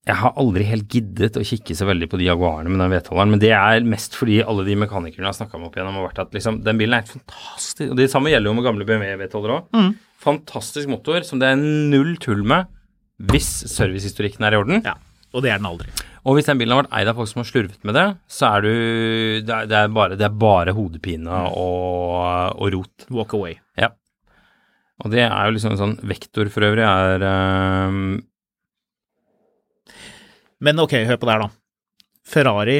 Jeg 0.09 0.19
har 0.19 0.35
aldri 0.41 0.67
helt 0.67 0.91
giddet 0.91 1.39
å 1.39 1.45
kikke 1.45 1.75
så 1.77 1.87
veldig 1.87 2.09
på 2.11 2.19
de 2.19 2.27
Jaguarene 2.27 2.71
med 2.73 2.83
den 2.83 2.91
V12-eren, 2.91 3.31
men 3.37 3.39
det 3.39 3.53
er 3.55 3.87
mest 3.87 4.19
fordi 4.19 4.41
alle 4.43 4.67
de 4.67 4.75
mekanikerne 4.83 5.29
jeg 5.29 5.31
har 5.31 5.39
snakka 5.39 5.55
med 5.55 5.69
opp 5.69 5.79
igjennom, 5.79 5.95
har 6.01 6.09
vært 6.09 6.23
at 6.25 6.35
liksom, 6.35 6.59
den 6.65 6.79
bilen 6.81 6.97
er 6.97 7.05
helt 7.05 7.15
fantastisk. 7.21 7.87
Og 7.87 7.95
det 7.99 8.11
samme 8.11 8.33
gjelder 8.33 8.51
jo 8.51 8.59
med 8.59 8.67
gamle 8.67 8.89
BMW 8.89 9.15
V12-er 9.23 9.55
òg. 9.61 9.67
Mm. 9.79 9.91
Fantastisk 10.19 10.89
motor 10.91 11.23
som 11.27 11.39
det 11.41 11.47
er 11.53 11.59
null 11.61 12.15
tull 12.21 12.43
med 12.47 12.67
hvis 13.29 13.47
servicehistorikken 13.67 14.45
er 14.47 14.55
i 14.55 14.59
orden. 14.59 14.81
Ja. 14.85 14.93
Og 15.35 15.43
det 15.43 15.51
er 15.51 15.59
den 15.59 15.67
aldri. 15.69 15.91
Og 16.27 16.35
hvis 16.35 16.47
den 16.47 16.59
bilen 16.59 16.73
har 16.73 16.81
vært 16.85 16.93
eid 16.99 17.09
av 17.11 17.17
folk 17.19 17.29
som 17.31 17.41
har 17.41 17.47
slurvet 17.49 17.83
med 17.87 17.95
det, 17.95 18.05
så 18.31 18.47
er 18.49 18.63
du 18.63 18.69
Det 19.45 19.53
er, 19.55 19.67
det 19.69 19.77
er, 19.77 19.91
bare, 19.93 20.15
det 20.19 20.25
er 20.27 20.35
bare 20.39 20.73
hodepine 20.75 21.41
og, 21.51 22.55
og 22.59 22.71
rot. 22.75 23.05
Walk 23.13 23.35
away. 23.37 23.57
Ja. 23.79 23.91
Og 25.03 25.11
det 25.13 25.21
er 25.25 25.47
jo 25.47 25.55
liksom 25.55 25.75
en 25.75 25.81
sånn 25.81 25.97
Vektor 26.07 26.49
for 26.51 26.65
øvrig 26.67 26.83
er 26.87 27.23
um... 27.87 27.99
Men 30.59 30.79
ok, 30.83 30.97
hør 31.07 31.19
på 31.21 31.27
det 31.29 31.35
her, 31.37 31.45
da. 31.45 32.05
Ferrari 32.27 32.79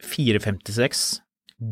456, 0.00 1.02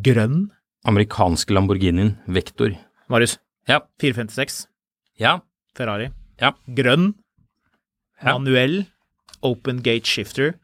grønn. 0.05 0.51
amerikanske 0.87 1.55
Lamborghinien 1.57 2.17
Vektor. 2.29 2.75
Marius, 3.09 3.39
Ja. 3.71 3.81
456, 4.03 4.67
Ja. 5.21 5.39
Ferrari. 5.77 6.11
Ja. 6.41 6.53
Grønn. 6.77 7.11
Ja. 8.23 8.35
Manuell. 8.39 8.85
Open 9.45 9.83
gate 9.85 10.09
shifter. 10.09 10.55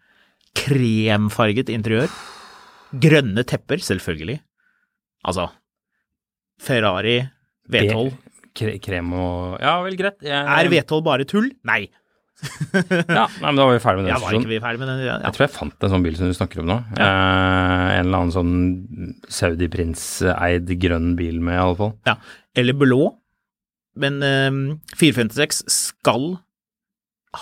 Kremfarget 0.56 1.70
interiør. 1.72 2.12
Grønne 3.00 3.44
tepper, 3.48 3.80
selvfølgelig. 3.80 4.40
Altså 5.24 5.48
Ferrari 6.62 7.20
V12. 7.72 8.12
Kre 8.52 8.74
krem 8.84 9.12
og 9.16 9.54
Ja 9.62 9.78
vel, 9.84 9.94
greit. 9.96 10.18
Jeg, 10.20 10.32
Er 10.44 10.68
V12 10.68 11.02
bare 11.06 11.24
tull? 11.28 11.48
Nei. 11.64 11.86
Ja, 12.42 13.28
nei, 13.38 13.52
men 13.52 13.58
da 13.60 13.64
var 13.68 13.76
vi 13.76 13.80
ferdig 13.84 14.02
med 14.02 14.08
den 14.08 14.10
Ja, 14.10 14.18
var 14.18 14.32
diskusjonen. 14.34 14.62
ferdig 14.64 14.80
med 14.82 14.88
den? 14.90 15.00
Ja. 15.06 15.14
Jeg 15.22 15.34
tror 15.36 15.44
jeg 15.46 15.52
fant 15.54 15.84
en 15.86 15.92
sånn 15.94 16.02
bil 16.04 16.16
som 16.18 16.26
du 16.28 16.34
snakker 16.36 16.60
om 16.64 16.66
nå. 16.72 16.76
Eh, 16.98 17.88
en 18.00 18.02
eller 18.02 18.18
annen 18.18 18.34
sånn 18.34 18.54
Saudi-prins-eid 19.30 20.72
grønn 20.82 21.12
bil 21.18 21.38
med, 21.40 21.54
i 21.54 21.62
alle 21.62 21.78
fall. 21.78 21.92
ja. 22.08 22.16
Eller 22.58 22.74
blå. 22.76 23.12
Men 23.96 24.22
eh, 24.22 24.50
456 24.96 25.62
skal 25.68 26.38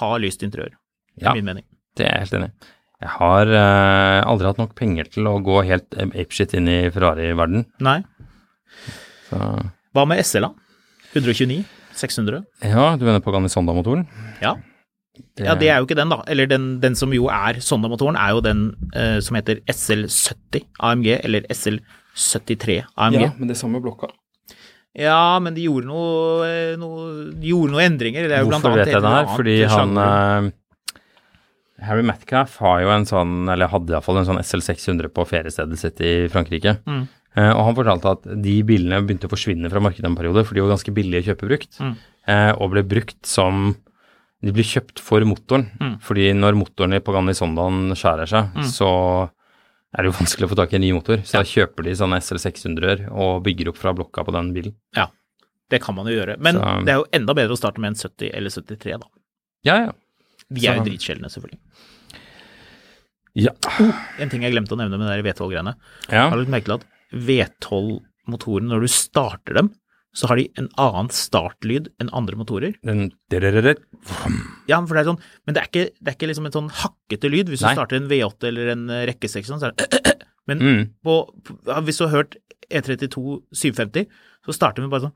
ha 0.01 0.11
lyst 0.23 0.43
interiør, 0.47 0.75
Ja. 1.21 1.33
i 1.33 1.41
min 1.41 1.45
mening. 1.51 1.65
Det 1.97 2.07
er 2.07 2.15
jeg 2.19 2.27
helt 2.29 2.39
enig 2.41 2.51
i. 2.51 2.71
Jeg 3.01 3.11
har 3.17 3.49
eh, 3.49 4.21
aldri 4.29 4.47
hatt 4.51 4.59
nok 4.61 4.75
penger 4.77 5.09
til 5.11 5.27
å 5.31 5.39
gå 5.43 5.63
helt 5.65 5.95
eh, 5.97 6.11
apeshit 6.21 6.53
inn 6.59 6.69
i 6.69 6.91
Ferrari-verden. 6.93 7.65
Nei. 7.81 8.01
Så 9.31 9.39
Hva 9.95 10.05
med 10.07 10.21
SL, 10.25 10.47
da? 10.49 10.53
129? 11.17 11.63
600? 12.01 12.45
ja, 12.65 12.85
du 12.97 13.03
mener 13.05 13.21
Pagani 13.25 13.49
Sonda-motoren? 13.51 14.05
Ja. 14.41 14.55
Ja, 15.37 15.55
det 15.59 15.69
er 15.69 15.81
jo 15.81 15.89
ikke 15.89 15.97
den, 15.99 16.09
da. 16.13 16.21
Eller 16.31 16.47
den, 16.49 16.69
den 16.81 16.95
som 16.97 17.13
jo 17.13 17.27
er 17.33 17.59
Sonda-motoren, 17.61 18.17
er 18.17 18.31
jo 18.37 18.41
den 18.45 18.63
eh, 18.97 19.19
som 19.25 19.37
heter 19.37 19.59
SL70 19.69 20.63
AMG, 20.81 21.09
eller 21.25 21.49
SL73 21.53 22.79
AMG. 22.97 23.19
Ja, 23.21 23.33
men 23.37 23.51
det 23.51 23.57
er 23.57 23.61
samme 23.61 23.83
blokka. 23.85 24.09
Men 24.97 25.55
de 25.55 25.63
gjorde 25.69 25.87
noe, 25.87 26.47
eh, 26.47 26.77
noe, 26.77 27.31
de 27.35 27.53
gjorde 27.53 27.71
noen 27.73 27.93
endringer. 27.93 28.27
Det 28.29 28.37
er 28.37 28.43
jo 28.43 28.49
blant 28.51 28.63
Hvorfor 28.65 28.75
annet 28.75 28.87
vet 28.87 28.95
jeg 28.95 29.03
det 29.03 29.13
her? 29.15 29.31
Fordi 29.37 29.57
han 29.71 29.97
eh, 29.97 30.51
Harry 31.87 32.03
Metcalf 32.05 32.59
har 32.61 32.83
jo 32.83 32.91
en 32.93 33.07
sånn, 33.09 33.37
eller 33.49 33.71
hadde 33.73 33.95
iallfall 33.95 34.19
en 34.21 34.27
sånn 34.29 34.43
SL600 34.43 35.09
på 35.17 35.25
feriestedet 35.29 35.79
sitt 35.81 36.01
i 36.05 36.29
Frankrike. 36.33 36.77
Mm. 36.85 37.07
Uh, 37.39 37.53
og 37.55 37.61
han 37.69 37.77
fortalte 37.79 38.11
at 38.11 38.25
de 38.43 38.57
bilene 38.67 38.99
begynte 39.07 39.29
å 39.29 39.33
forsvinne 39.33 39.71
fra 39.71 39.81
markedet 39.81 40.09
en 40.11 40.17
periode, 40.19 40.43
for 40.45 40.55
de 40.59 40.65
var 40.65 40.73
ganske 40.75 40.93
billige 40.93 41.23
å 41.23 41.29
kjøpe 41.31 41.47
brukt, 41.49 41.79
Mm. 41.79 41.95
uh, 42.29 42.53
og 42.59 42.73
ble 42.75 42.83
brukt 42.83 43.25
som 43.25 43.77
De 44.43 44.53
blir 44.57 44.65
kjøpt 44.65 44.99
for 44.99 45.21
motoren, 45.21 45.67
Mm. 45.79 45.99
fordi 46.01 46.33
når 46.33 46.55
motoren 46.57 46.95
i 46.97 47.01
Pagani 47.05 47.35
Sondaen 47.37 47.93
skjærer 47.93 48.27
seg, 48.27 48.49
Mm. 48.57 48.65
så 48.65 49.31
er 49.97 50.03
det 50.03 50.11
jo 50.13 50.19
vanskelig 50.21 50.47
å 50.47 50.51
få 50.53 50.57
tak 50.57 50.73
i 50.73 50.77
en 50.79 50.83
ny 50.85 50.93
motor. 50.95 51.17
Så 51.27 51.41
da 51.41 51.43
kjøper 51.47 51.85
de 51.89 51.95
sånne 51.99 52.21
SL600-er 52.23 53.09
og 53.11 53.43
bygger 53.47 53.69
opp 53.73 53.77
fra 53.81 53.93
blokka 53.97 54.25
på 54.27 54.33
den 54.37 54.53
bilen. 54.55 54.75
Ja, 54.97 55.09
Det 55.71 55.81
kan 55.83 55.95
man 55.95 56.07
jo 56.07 56.13
gjøre. 56.19 56.37
Men 56.43 56.55
Så- 56.57 56.85
det 56.85 56.89
er 56.93 56.99
jo 56.99 57.07
enda 57.13 57.33
bedre 57.35 57.55
å 57.55 57.59
starte 57.59 57.79
med 57.79 57.89
en 57.93 57.95
70 57.95 58.31
eller 58.35 58.51
73, 58.51 58.99
da. 58.99 59.07
Ja, 59.63 59.77
ja. 59.87 59.93
De 60.53 60.67
er 60.67 60.77
jo 60.79 60.83
dritsjeldne, 60.85 61.31
selvfølgelig. 61.31 61.61
Ja. 63.39 63.53
En 64.19 64.29
ting 64.29 64.43
jeg 64.43 64.53
glemte 64.53 64.75
å 64.75 64.79
nevne 64.81 64.99
med 64.99 65.07
de 65.25 65.31
V12-greiene. 65.33 65.75
ja. 66.11 66.29
Har 66.29 66.37
du 66.37 66.51
merket 66.51 66.81
at 66.81 66.85
V12-motorene, 67.15 68.69
når 68.73 68.81
du 68.81 68.89
starter 68.89 69.55
dem, 69.55 69.71
så 70.17 70.27
har 70.27 70.37
de 70.41 70.49
en 70.59 70.69
annen 70.81 71.09
startlyd 71.15 71.89
enn 72.03 72.09
andre 72.17 72.35
motorer. 72.41 72.75
Den. 72.83 73.13
Ja, 74.71 74.81
for 74.83 74.97
det 74.97 75.05
er 75.05 75.11
sånn, 75.13 75.21
men 75.47 75.55
det 75.55 75.63
er 75.63 75.69
ikke, 75.71 75.85
det 76.01 76.11
er 76.13 76.17
ikke 76.19 76.31
liksom 76.33 76.49
en 76.49 76.55
sånn 76.57 76.71
hakkete 76.81 77.31
lyd. 77.31 77.51
Hvis 77.53 77.63
Nei. 77.63 77.75
du 77.75 77.79
starter 77.79 78.01
en 78.01 78.09
V8 78.11 78.49
eller 78.51 78.73
en 78.75 78.83
eh, 78.91 79.05
rekkeseksjon, 79.13 79.61
så 79.63 79.71
er 79.71 79.77
det 79.79 80.19
Men 80.51 80.59
Mm. 80.65 80.81
på, 81.05 81.15
hvis 81.87 81.99
du 82.01 82.07
har 82.09 82.15
hørt 82.17 82.35
E 82.71 82.81
E32 82.81 83.43
750, 83.55 84.07
så 84.47 84.55
starter 84.57 84.83
den 84.83 84.91
bare 84.91 85.07
sånn 85.09 85.15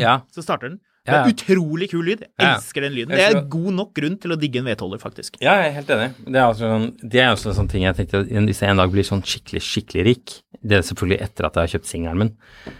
Ja. 0.00 0.18
Så 0.34 0.42
starter 0.44 0.68
den. 0.74 0.80
Det 1.08 1.16
er 1.16 1.24
ja. 1.24 1.32
utrolig 1.32 1.86
kul 1.90 2.02
lyd. 2.04 2.20
Jeg 2.20 2.44
Ja. 2.44 2.50
elsker 2.58 2.84
den 2.84 2.92
lyden. 2.92 3.14
Det 3.16 3.24
er 3.24 3.40
god 3.48 3.72
nok 3.78 3.94
grunn 3.96 4.16
til 4.20 4.34
å 4.34 4.36
digge 4.38 4.60
en 4.60 4.68
V12-er, 4.68 5.00
faktisk. 5.00 5.38
Ja, 5.40 5.54
jeg 5.62 5.70
er 5.70 5.76
helt 5.78 5.92
enig. 5.94 6.08
Det 6.26 6.36
er, 6.36 6.44
altså, 6.44 6.68
sånn- 6.68 7.10
det 7.14 7.20
er 7.22 7.30
også 7.32 7.48
en 7.50 7.56
sånn 7.62 7.70
ting 7.72 7.82
jeg 7.86 7.96
tenkte 7.96 8.20
hvis 8.28 8.60
jeg 8.60 8.70
en 8.70 8.76
dag 8.82 8.92
blir 8.92 9.06
sånn 9.08 9.22
skikkelig, 9.24 9.62
skikkelig 9.64 10.04
rik 10.04 10.34
Det 10.58 10.74
er 10.78 10.82
selvfølgelig 10.82 11.20
etter 11.22 11.46
at 11.46 11.54
jeg 11.54 11.62
har 11.62 11.72
kjøpt 11.78 11.86
singelen 11.86 12.18
min. 12.18 12.30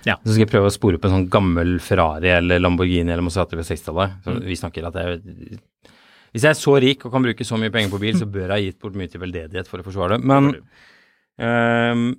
Ja. 0.04 0.16
Så 0.26 0.32
skal 0.34 0.44
jeg 0.46 0.50
prøve 0.50 0.66
å 0.66 0.74
spore 0.74 0.98
opp 0.98 1.04
en 1.04 1.12
sånn 1.14 1.28
gammel 1.30 1.78
Ferrari 1.80 2.28
eller 2.34 2.58
Lamborghini 2.58 3.12
eller 3.12 3.22
Maserati 3.22 3.54
ved 3.56 3.64
60-tallet. 3.68 4.16
Mm. 4.26 4.40
Vi 4.44 4.56
snakker 4.58 4.86
at 4.88 4.94
jeg 4.94 5.58
Hvis 6.34 6.42
jeg 6.42 6.50
er 6.50 6.58
så 6.58 6.74
rik 6.82 7.06
og 7.06 7.12
kan 7.12 7.22
bruke 7.22 7.46
så 7.46 7.56
mye 7.56 7.70
penger 7.72 7.88
på 7.94 8.00
bil, 8.02 8.14
så 8.18 8.26
bør 8.34 8.48
jeg 8.48 8.50
ha 8.50 8.58
gitt 8.66 8.80
bort 8.82 8.94
mye 8.98 9.08
til 9.08 9.20
veldedighet 9.22 9.68
for 9.70 9.78
å 9.78 9.86
forsvare 9.86 10.18
det. 10.18 10.24
Men 10.26 10.50
um, 11.38 12.16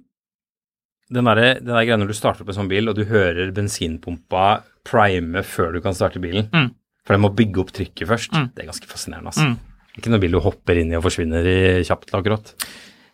den 1.12 1.26
der, 1.26 1.41
den 1.60 1.66
der 1.74 1.86
greia 1.86 1.97
når 1.99 2.07
du 2.12 2.14
starter 2.18 2.43
opp 2.45 2.49
en 2.53 2.60
sånn 2.62 2.70
bil, 2.72 2.88
og 2.89 2.95
du 2.97 3.03
hører 3.10 3.51
bensinpumpa 3.55 4.62
prime 4.90 5.44
før 5.46 5.74
du 5.78 5.82
kan 5.86 5.98
starte 5.98 6.22
bilen 6.24 6.50
Mm. 6.54 6.70
For 7.08 7.16
den 7.16 7.24
må 7.24 7.32
bygge 7.34 7.64
opp 7.64 7.72
trykket 7.74 8.06
først. 8.06 8.36
Mm. 8.36 8.52
Det 8.54 8.62
er 8.62 8.68
ganske 8.70 8.90
fascinerende, 8.90 9.32
altså. 9.32 9.48
Mm. 9.50 9.56
Ikke 9.98 10.12
noe 10.14 10.22
bil 10.22 10.36
du 10.36 10.40
hopper 10.46 10.78
inn 10.78 10.92
i 10.94 10.98
og 11.00 11.08
forsvinner 11.08 11.48
i 11.50 11.58
kjapt, 11.88 12.12
akkurat. 12.14 12.52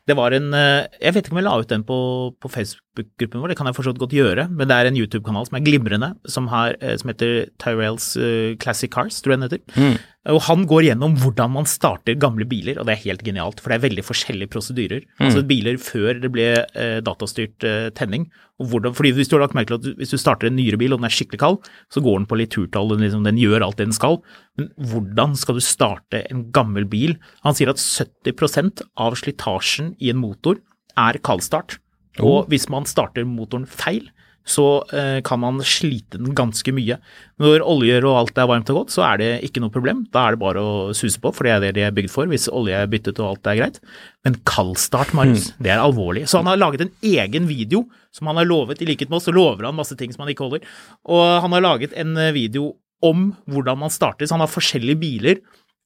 Det 0.05 0.17
var 0.19 0.35
en 0.35 0.51
eh, 0.53 0.87
Jeg 0.99 1.15
vet 1.15 1.25
ikke 1.25 1.35
om 1.35 1.39
jeg 1.39 1.47
la 1.47 1.53
ut 1.61 1.71
den 1.71 1.85
på, 1.87 1.99
på 2.35 2.51
Facebook-gruppen 2.95 3.41
vår, 3.41 3.51
det 3.51 3.57
kan 3.59 3.67
jeg 3.67 3.75
fortsatt 3.75 3.99
godt 3.99 4.15
gjøre, 4.15 4.47
men 4.49 4.69
det 4.69 4.75
er 4.75 4.89
en 4.89 4.97
YouTube-kanal 4.97 5.47
som 5.47 5.57
er 5.57 5.65
glimrende, 5.65 6.13
som, 6.27 6.47
har, 6.47 6.75
eh, 6.81 6.95
som 6.97 7.11
heter 7.11 7.49
Tyrells 7.61 8.15
eh, 8.17 8.55
Classic 8.61 8.91
Cars, 8.91 9.21
tror 9.21 9.35
jeg 9.35 9.41
den 9.41 9.49
heter. 9.49 9.63
Mm. 9.75 9.97
Og 10.33 10.41
han 10.47 10.63
går 10.65 10.87
gjennom 10.87 11.13
hvordan 11.21 11.51
man 11.53 11.67
starter 11.69 12.17
gamle 12.17 12.47
biler, 12.49 12.79
og 12.79 12.87
det 12.87 12.95
er 12.95 13.03
helt 13.03 13.23
genialt, 13.25 13.59
for 13.61 13.69
det 13.69 13.77
er 13.77 13.85
veldig 13.85 14.05
forskjellige 14.07 14.51
prosedyrer. 14.55 15.05
Mm. 15.19 15.27
Altså 15.27 15.45
biler 15.45 15.77
før 15.77 16.21
det 16.23 16.31
ble 16.33 16.47
eh, 16.63 16.97
datastyrt 17.05 17.67
eh, 17.67 17.91
tenning. 17.97 18.25
Og 18.57 18.71
hvordan, 18.71 18.95
fordi 18.95 19.11
hvis 19.17 19.29
du 19.29 19.35
har 19.35 19.43
lagt 19.43 19.57
merke 19.57 19.75
til 19.75 19.91
at 19.91 19.99
hvis 19.99 20.15
du 20.15 20.17
starter 20.17 20.49
en 20.49 20.55
nyere 20.57 20.79
bil 20.81 20.95
og 20.95 21.01
den 21.01 21.09
er 21.09 21.13
skikkelig 21.13 21.41
kald, 21.43 21.59
så 21.93 22.01
går 22.01 22.21
den 22.21 22.29
på 22.31 22.39
litt 22.39 22.55
turtall, 22.55 22.95
liksom, 22.97 23.25
den 23.27 23.41
gjør 23.41 23.67
alt 23.67 23.77
det 23.77 23.89
den 23.91 23.97
skal. 23.97 24.21
Men 24.57 24.71
hvordan 24.89 25.35
skal 25.37 25.59
du 25.59 25.65
starte 25.65 26.23
en 26.31 26.47
gammel 26.55 26.87
bil? 26.89 27.19
Han 27.45 27.57
sier 27.57 27.73
at 27.73 27.83
70% 27.83 28.85
av 28.97 29.19
slitasjen 29.19 29.93
i 29.99 30.13
en 30.13 30.21
motor 30.23 30.63
er 30.95 31.19
kaldstart. 31.21 31.77
Og 32.23 32.51
hvis 32.51 32.69
man 32.71 32.87
starter 32.87 33.27
motoren 33.27 33.67
feil, 33.67 34.07
så 34.45 34.65
eh, 34.93 35.19
kan 35.25 35.41
man 35.41 35.57
slite 35.65 36.19
den 36.19 36.35
ganske 36.37 36.69
mye. 36.75 36.99
Når 37.41 37.63
oljer 37.65 38.05
og 38.05 38.19
alt 38.19 38.37
er 38.37 38.49
varmt 38.49 38.69
og 38.69 38.83
godt, 38.83 38.93
så 38.93 39.01
er 39.07 39.21
det 39.21 39.29
ikke 39.47 39.63
noe 39.63 39.73
problem. 39.73 40.03
Da 40.13 40.27
er 40.27 40.35
det 40.35 40.41
bare 40.43 40.61
å 40.61 40.75
suse 40.97 41.19
på, 41.21 41.31
for 41.33 41.47
det 41.47 41.55
er 41.55 41.65
det 41.65 41.73
de 41.79 41.85
er 41.87 41.95
bygd 41.97 42.13
for, 42.13 42.29
hvis 42.29 42.45
olje 42.53 42.77
er 42.77 42.91
byttet 42.91 43.19
og 43.23 43.31
alt 43.31 43.49
er 43.49 43.59
greit. 43.63 43.81
Men 44.27 44.37
kaldstart, 44.47 45.15
Marius, 45.17 45.49
det 45.57 45.73
er 45.73 45.81
alvorlig. 45.81 46.27
Så 46.29 46.43
han 46.43 46.51
har 46.51 46.61
laget 46.61 46.85
en 46.85 46.93
egen 47.01 47.49
video 47.49 47.87
som 48.15 48.29
han 48.29 48.37
har 48.39 48.47
lovet, 48.47 48.85
i 48.85 48.87
likhet 48.87 49.09
med 49.09 49.17
oss, 49.17 49.27
så 49.27 49.33
lover 49.35 49.65
han 49.67 49.77
masse 49.77 49.97
ting 49.97 50.13
som 50.13 50.23
han 50.23 50.31
ikke 50.31 50.45
holder. 50.45 50.69
Og 51.09 51.25
han 51.43 51.57
har 51.57 51.65
laget 51.65 51.97
en 51.97 52.13
eh, 52.21 52.33
video 52.37 52.75
om 53.05 53.31
hvordan 53.49 53.81
man 53.81 53.93
starter, 53.93 54.29
så 54.29 54.37
han 54.37 54.45
har 54.45 54.53
forskjellige 54.53 55.01
biler 55.01 55.41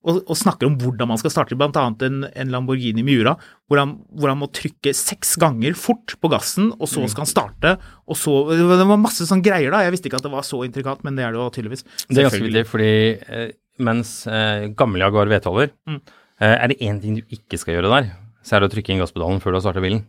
og, 0.05 0.21
og 0.31 0.37
snakker 0.39 0.67
om 0.69 0.77
hvordan 0.79 1.09
man 1.11 1.19
skal 1.19 1.31
starte, 1.33 1.57
annet 1.59 2.03
en, 2.07 2.21
en 2.31 2.51
Lamborghini 2.53 3.03
Miura, 3.03 3.33
hvor 3.67 3.81
han, 3.81 3.97
hvor 4.15 4.31
han 4.31 4.39
må 4.39 4.47
trykke 4.55 4.93
seks 4.95 5.35
ganger 5.41 5.75
fort 5.75 6.15
på 6.21 6.29
gassen, 6.31 6.69
og 6.79 6.87
så 6.87 7.03
skal 7.11 7.25
han 7.25 7.31
starte, 7.33 7.73
og 8.07 8.15
så 8.15 8.37
Det 8.55 8.63
var 8.87 8.97
masse 9.01 9.27
sånne 9.27 9.43
greier, 9.43 9.71
da. 9.71 9.81
Jeg 9.83 9.91
visste 9.97 10.07
ikke 10.07 10.21
at 10.21 10.27
det 10.29 10.31
var 10.31 10.47
så 10.47 10.61
intrikat, 10.65 11.03
men 11.03 11.15
det 11.19 11.25
er 11.27 11.35
det 11.35 11.41
jo 11.41 11.49
tydeligvis. 11.51 11.83
Det 12.07 12.17
er 12.17 12.29
ganske 12.29 12.45
viktig, 12.47 12.65
fordi 12.71 12.91
eh, 13.27 13.51
mens 13.79 14.13
eh, 14.27 14.69
gamle 14.79 15.03
Jaguar 15.03 15.27
V12-er 15.27 15.71
Mm. 15.89 15.99
eh, 16.39 16.55
Er 16.63 16.67
det 16.71 16.79
én 16.79 17.01
ting 17.01 17.15
du 17.19 17.23
ikke 17.35 17.57
skal 17.59 17.75
gjøre 17.75 17.91
der, 17.91 18.11
så 18.43 18.55
er 18.55 18.63
det 18.63 18.69
å 18.71 18.73
trykke 18.77 18.93
inn 18.95 19.03
gasspedalen 19.03 19.41
før 19.43 19.51
du 19.51 19.59
har 19.59 19.65
starta 19.67 19.83
bilen. 19.83 20.05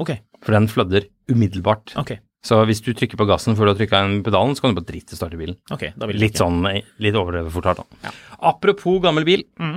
Ok, 0.00 0.14
For 0.42 0.54
den 0.56 0.68
flødder 0.70 1.04
umiddelbart. 1.28 1.92
ok, 1.98 2.14
Så 2.42 2.58
hvis 2.66 2.80
du 2.82 2.90
trykker 2.90 3.18
på 3.20 3.26
gassen 3.28 3.54
før 3.54 3.68
du 3.68 3.72
har 3.72 3.78
trykka 3.78 4.00
inn 4.02 4.22
pedalen, 4.26 4.56
så 4.58 4.64
kan 4.64 4.72
du 4.72 4.80
bare 4.80 4.88
drite 4.90 5.14
starte 5.14 5.38
bilen. 5.38 5.56
Okay, 5.70 5.92
Litt 6.10 6.32
ikke. 6.32 6.40
sånn, 6.42 6.64
litt 7.02 7.18
overdrevet 7.18 7.68
da. 7.78 7.84
Ja. 8.02 8.10
Apropos 8.50 8.98
gammel 9.04 9.26
bil. 9.28 9.44
Mm. 9.62 9.76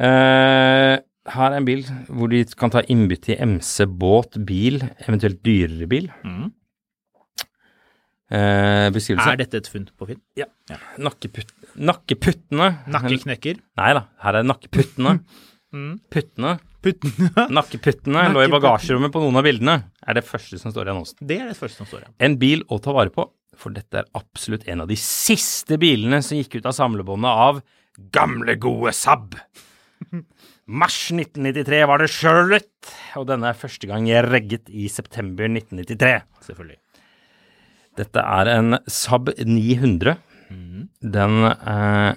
Uh, 0.00 0.94
her 1.30 1.50
er 1.52 1.58
en 1.58 1.66
bil 1.68 1.82
hvor 2.08 2.30
de 2.32 2.40
kan 2.56 2.72
ta 2.72 2.80
innbytte 2.88 3.34
i 3.34 3.38
MC, 3.44 3.84
båt, 4.00 4.38
bil, 4.48 4.80
eventuelt 5.04 5.42
dyrere 5.44 5.90
bil. 5.90 6.08
Mm. 6.24 6.48
Uh, 8.30 8.86
beskrivelse. 8.94 9.28
Er 9.34 9.40
dette 9.42 9.60
et 9.60 9.68
funn 9.68 9.88
på 9.98 10.06
Finn? 10.08 10.20
Nakkeputt, 11.02 11.52
nakkeputtene. 11.76 12.70
Nakkeknekker? 12.94 13.58
Nei 13.80 13.92
da, 13.98 14.06
her 14.24 14.40
er 14.40 14.48
nakkeputtene. 14.48 15.18
Mm. 15.70 16.00
Puttene. 16.10 16.56
Puttene. 16.82 17.28
Nakkeputtene 17.54 18.24
lå 18.34 18.40
i 18.42 18.48
bagasjerommet 18.50 19.12
på 19.14 19.20
noen 19.22 19.36
av 19.38 19.44
bildene. 19.46 19.74
Er 20.08 20.16
det 20.16 20.24
første 20.24 20.58
som 20.60 20.72
står 20.72 20.88
i 20.88 20.92
annonsen. 20.94 21.18
Det 21.20 21.36
er 21.42 21.50
det 21.50 21.58
første 21.58 21.82
som 21.82 21.88
står 21.88 22.04
igjen. 22.04 22.16
En 22.24 22.38
bil 22.40 22.64
å 22.72 22.80
ta 22.82 22.94
vare 22.96 23.12
på, 23.12 23.26
for 23.60 23.74
dette 23.76 24.00
er 24.00 24.08
absolutt 24.16 24.64
en 24.70 24.84
av 24.84 24.88
de 24.90 24.96
siste 25.00 25.76
bilene 25.80 26.22
som 26.24 26.38
gikk 26.38 26.60
ut 26.60 26.70
av 26.70 26.76
samlebåndet 26.76 27.42
av 27.48 27.60
gamle, 28.14 28.56
gode 28.60 28.94
Saab. 28.96 29.36
Mars 30.80 30.98
1993 31.12 31.82
var 31.90 32.00
det 32.00 32.08
slutt, 32.14 32.92
og 33.18 33.26
denne 33.28 33.50
er 33.50 33.58
første 33.58 33.90
gang 33.90 34.06
jeg 34.08 34.24
regget 34.28 34.70
i 34.70 34.86
september 34.92 35.50
1993. 35.50 36.14
Selvfølgelig. 36.46 36.80
Dette 37.98 38.22
er 38.22 38.52
en 38.54 38.78
Saab 38.88 39.32
900. 39.36 40.16
Den 41.14 41.44
eh, 41.50 42.12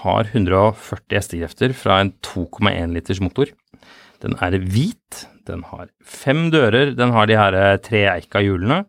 har 0.00 0.30
140 0.32 1.18
hestekrefter 1.20 1.74
fra 1.76 2.00
en 2.02 2.12
2,1 2.24 2.96
liters 2.96 3.20
motor. 3.22 3.52
Den 4.24 4.34
er 4.42 4.56
hvit, 4.58 5.26
den 5.46 5.62
har 5.70 5.88
fem 6.04 6.48
dører, 6.50 6.94
den 6.98 7.12
har 7.14 7.28
de 7.30 7.36
her 7.38 7.54
eh, 7.54 7.76
treeika 7.82 8.42
hjulene. 8.42 8.82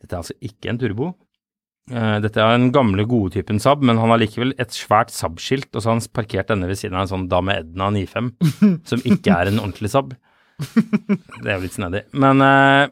Dette 0.00 0.14
er 0.14 0.20
altså 0.22 0.36
ikke 0.46 0.70
en 0.70 0.78
turbo. 0.80 1.08
Eh, 1.90 2.16
Dette 2.22 2.40
er 2.40 2.54
den 2.54 2.70
gamle, 2.74 3.04
gode 3.10 3.34
typen 3.34 3.58
Saab, 3.62 3.82
men 3.82 3.98
han 3.98 4.12
har 4.12 4.20
likevel 4.22 4.54
et 4.62 4.72
svært 4.76 5.10
Saab-skilt, 5.12 5.68
og 5.74 5.82
så 5.82 5.90
har 5.90 5.98
han 5.98 6.06
parkert 6.14 6.52
denne 6.52 6.70
ved 6.70 6.78
siden 6.78 6.96
av 6.96 7.06
en 7.08 7.12
sånn 7.14 7.28
Dame 7.32 7.58
Edna 7.64 7.90
95, 7.90 8.30
som 8.92 9.02
ikke 9.04 9.34
er 9.34 9.50
en 9.50 9.60
ordentlig 9.64 9.90
Saab. 9.92 10.14
Det 10.60 11.48
er 11.48 11.56
jo 11.56 11.64
litt 11.64 11.76
snedig. 11.76 12.04
Men 12.20 12.44
uh, 12.44 12.86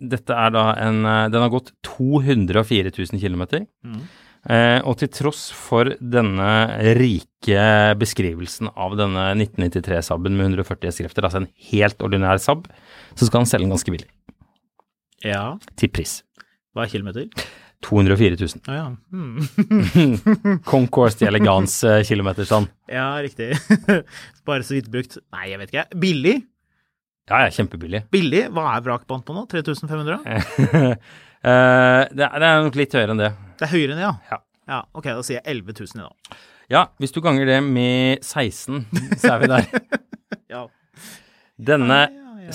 dette 0.00 0.32
er 0.32 0.54
da 0.54 0.62
en 0.80 1.02
Den 1.04 1.42
har 1.44 1.50
gått 1.52 1.74
204 1.84 2.94
000 2.96 3.20
km. 3.20 3.44
Mhm. 3.84 4.06
Eh, 4.46 4.78
og 4.86 4.98
til 5.00 5.10
tross 5.12 5.48
for 5.56 5.90
denne 5.98 6.50
rike 6.98 7.64
beskrivelsen 7.98 8.70
av 8.70 8.94
denne 9.00 9.30
1993-Saben 9.34 10.38
med 10.38 10.52
140 10.54 10.90
hestekrefter, 10.92 11.26
altså 11.26 11.42
en 11.42 11.50
helt 11.72 12.04
ordinær 12.06 12.40
Saab, 12.42 12.68
så 13.18 13.28
skal 13.28 13.42
han 13.42 13.50
selge 13.50 13.66
den 13.66 13.74
ganske 13.74 13.94
billig. 13.94 14.08
Ja. 15.26 15.56
Til 15.80 15.90
pris. 15.90 16.20
Hva 16.72 16.86
er 16.86 16.92
kilometer? 16.92 17.48
204 17.86 18.38
000. 18.38 18.62
Å 18.66 18.74
ja. 18.74 18.86
Hmm. 19.14 20.58
Concourse 20.70 21.18
til 21.18 21.30
elegans 21.30 21.76
eh, 21.86 22.00
kilometerstand. 22.06 22.70
Ja, 22.90 23.10
riktig. 23.22 23.52
Bare 24.48 24.66
så 24.66 24.78
vidt 24.78 24.90
brukt. 24.90 25.18
Nei, 25.34 25.50
jeg 25.52 25.60
vet 25.62 25.74
ikke. 25.74 26.00
Billig? 26.02 26.36
Ja, 27.28 27.44
ja, 27.44 27.52
kjempebillig. 27.52 28.06
Billig? 28.10 28.46
Hva 28.56 28.70
er 28.72 28.84
vrakpant 28.86 29.26
på 29.26 29.36
nå? 29.36 29.44
3500? 29.50 30.96
Eh, 31.44 32.02
det, 32.10 32.24
er, 32.26 32.38
det 32.42 32.48
er 32.48 32.62
nok 32.66 32.78
litt 32.78 32.94
høyere 32.98 33.14
enn 33.14 33.22
det. 33.22 33.32
Det 33.58 33.66
er 33.68 33.72
høyere 33.74 33.94
enn 33.94 34.00
det, 34.00 34.06
ja? 34.06 34.14
Ja. 34.32 34.38
Ja, 34.68 34.82
ok, 34.92 35.06
da 35.16 35.22
sier 35.24 35.38
jeg 35.38 35.46
11 35.64 35.72
000 35.80 35.96
i 35.96 36.04
dag. 36.04 36.38
Ja, 36.68 36.82
hvis 37.00 37.14
du 37.14 37.22
ganger 37.24 37.48
det 37.48 37.62
med 37.64 38.20
16, 38.20 38.82
så 39.16 39.34
er 39.36 39.38
vi 39.44 39.52
der. 39.54 39.64
Ja. 40.48 40.62
Denne 41.60 41.98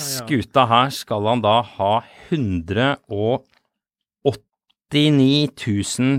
skuta 0.02 0.64
her 0.66 0.88
skal 0.94 1.26
han 1.30 1.42
da 1.44 1.60
ha 1.76 1.90
189 2.30 3.46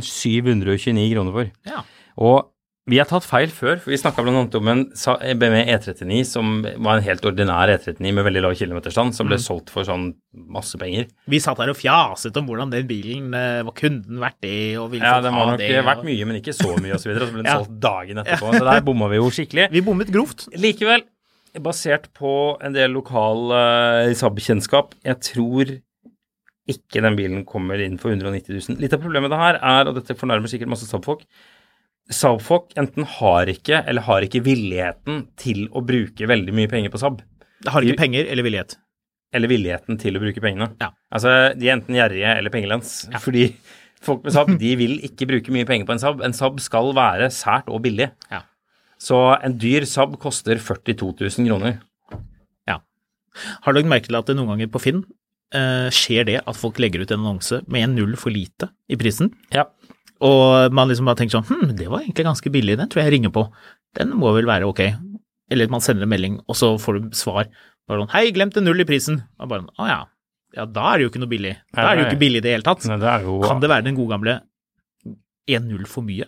729 0.04 1.14
kroner 1.14 1.36
for. 1.36 1.50
Ja. 1.68 1.82
Og 2.16 2.38
vi 2.86 3.00
har 3.02 3.08
tatt 3.10 3.26
feil 3.26 3.50
før, 3.50 3.80
for 3.82 3.90
vi 3.90 3.98
snakka 3.98 4.22
bl.a. 4.22 4.44
om 4.60 4.68
en 4.70 4.82
BMW 5.42 5.64
E39 5.74 6.20
som 6.30 6.60
var 6.62 7.00
en 7.00 7.06
helt 7.08 7.24
ordinær 7.26 7.72
E39 7.74 8.12
med 8.14 8.28
veldig 8.28 8.44
lav 8.46 8.54
kilometerstand, 8.60 9.16
som 9.18 9.26
ble 9.32 9.40
solgt 9.42 9.72
for 9.74 9.88
sånn 9.88 10.12
masse 10.54 10.78
penger. 10.78 11.08
Vi 11.26 11.40
satt 11.42 11.58
her 11.64 11.72
og 11.74 11.80
fjaset 11.80 12.38
om 12.38 12.46
hvordan 12.46 12.70
den 12.76 12.86
bilen 12.86 13.34
eh, 13.34 13.64
var 13.66 13.74
kunden 13.80 14.22
verdt 14.22 14.38
det, 14.46 14.78
og 14.78 14.92
ville 14.94 15.02
Ja, 15.10 15.18
den 15.26 15.34
var 15.34 15.50
nok 15.56 15.64
det. 15.64 15.72
og- 15.82 16.06
mye, 16.06 16.28
men 16.30 16.38
ikke 16.44 16.54
så 16.54 16.76
mye, 16.78 16.94
og 16.94 17.02
så 17.02 17.10
videre. 17.10 17.26
Og 17.26 17.32
så 17.32 17.34
ble 17.34 17.42
den 17.42 17.50
Ja. 17.54 17.58
solgt 17.64 17.80
dagen 17.88 18.18
etterpå. 18.22 18.54
Så 18.54 18.64
der 18.70 18.86
bomma 18.86 19.10
vi 19.10 19.18
jo 19.18 19.32
skikkelig. 19.34 19.68
Vi 19.74 19.82
bommet 19.82 20.14
grovt. 20.14 20.46
Likevel, 20.54 21.02
basert 21.66 22.12
på 22.14 22.36
en 22.62 22.74
del 22.78 22.94
lokal 22.94 23.50
uh, 23.50 24.14
Saab-kjennskap, 24.14 24.94
jeg 25.08 25.22
tror 25.32 25.74
ikke 26.70 27.02
den 27.06 27.16
bilen 27.18 27.44
kommer 27.46 27.82
inn 27.82 27.98
for 28.02 28.10
190 28.14 28.50
000. 28.70 28.80
Litt 28.82 28.94
av 28.94 29.02
problemet 29.04 29.30
det 29.34 29.38
her 29.42 29.58
er, 29.62 29.90
og 29.90 29.98
dette 30.00 30.16
fornærmer 30.18 30.50
sikkert 30.50 30.70
masse 30.72 30.86
Saab-folk, 30.90 31.22
Saab-folk 32.14 32.76
enten 32.78 33.08
har 33.18 33.50
ikke 33.50 33.80
eller 33.82 34.06
har 34.06 34.26
ikke 34.26 34.44
villigheten 34.46 35.24
til 35.42 35.66
å 35.74 35.82
bruke 35.86 36.30
veldig 36.30 36.54
mye 36.54 36.70
penger 36.70 36.94
på 36.94 37.02
Saab. 37.02 37.24
Har 37.66 37.86
ikke 37.86 38.04
penger 38.04 38.30
eller 38.30 38.46
villighet. 38.46 38.78
Eller 39.36 39.52
villigheten 39.52 39.98
til 40.00 40.18
å 40.18 40.22
bruke 40.22 40.44
pengene. 40.44 40.70
Ja. 40.82 40.92
Altså, 41.12 41.32
de 41.58 41.70
er 41.70 41.80
enten 41.80 41.98
gjerrige 41.98 42.36
eller 42.38 42.54
pengelens. 42.54 42.94
Fordi 43.24 43.48
folk 44.06 44.22
med 44.28 44.36
Saab, 44.36 44.54
de 44.62 44.76
vil 44.78 45.00
ikke 45.08 45.28
bruke 45.32 45.56
mye 45.56 45.68
penger 45.68 45.90
på 45.90 45.96
en 45.96 46.04
Saab. 46.04 46.22
En 46.26 46.38
Saab 46.38 46.62
skal 46.64 46.94
være 46.96 47.32
sært 47.34 47.72
og 47.74 47.82
billig. 47.88 48.12
Ja. 48.30 48.46
Så 49.02 49.18
en 49.44 49.58
dyr 49.60 49.88
Saab 49.90 50.14
koster 50.22 50.62
42 50.62 51.12
000 51.26 51.50
kroner. 51.50 51.82
Har 53.36 53.74
du 53.74 53.80
lagt 53.80 53.92
merke 53.92 54.10
til 54.10 54.18
at 54.20 54.30
det 54.30 54.38
noen 54.38 54.54
ganger 54.54 54.72
på 54.72 54.82
Finn 54.84 55.02
eh, 55.56 55.88
skjer 55.94 56.28
det 56.30 56.38
at 56.44 56.60
folk 56.60 56.80
legger 56.82 57.04
ut 57.04 57.12
en 57.12 57.24
annonse 57.24 57.62
med 57.72 57.88
en 57.88 57.98
null 57.98 58.16
for 58.20 58.34
lite 58.34 58.72
i 58.88 59.00
prisen? 59.00 59.34
Ja. 59.56 59.68
Og 60.26 60.74
man 60.76 60.90
liksom 60.90 61.08
bare 61.10 61.20
tenker 61.22 61.38
sånn 61.38 61.48
Hm, 61.50 61.76
det 61.78 61.90
var 61.92 62.02
egentlig 62.02 62.26
ganske 62.28 62.52
billig, 62.54 62.78
den 62.80 62.90
tror 62.90 63.04
jeg 63.04 63.12
jeg 63.12 63.18
ringer 63.20 63.34
på. 63.36 63.46
Den 64.00 64.16
må 64.20 64.34
vel 64.36 64.50
være 64.50 64.68
ok. 64.70 64.82
Eller 65.54 65.70
man 65.72 65.84
sender 65.86 66.08
en 66.08 66.12
melding, 66.12 66.40
og 66.50 66.58
så 66.58 66.74
får 66.82 67.00
du 67.00 67.16
svar. 67.18 67.50
Bare 67.86 68.02
sånn 68.02 68.14
Hei, 68.16 68.28
glemte 68.36 68.64
null 68.64 68.82
i 68.82 68.88
prisen. 68.88 69.22
Og 69.40 69.52
bare 69.52 69.68
Å 69.78 69.90
ja. 69.90 70.02
Ja, 70.56 70.64
da 70.72 70.88
er 70.94 70.98
det 70.98 71.06
jo 71.06 71.12
ikke 71.12 71.22
noe 71.22 71.32
billig. 71.32 71.54
Da 71.76 71.90
er 71.90 71.98
det 71.98 72.04
jo 72.04 72.10
ikke 72.14 72.22
billig 72.22 72.40
i 72.40 72.46
det 72.46 72.54
hele 72.56 72.66
tatt. 72.66 72.86
Nei, 72.88 72.98
det 73.02 73.16
jo 73.26 73.40
Kan 73.44 73.60
det 73.60 73.70
være 73.72 73.86
den 73.90 73.98
gode 73.98 74.16
gamle 74.16 74.36
1-0 75.52 75.88
for 75.92 76.06
mye? 76.08 76.28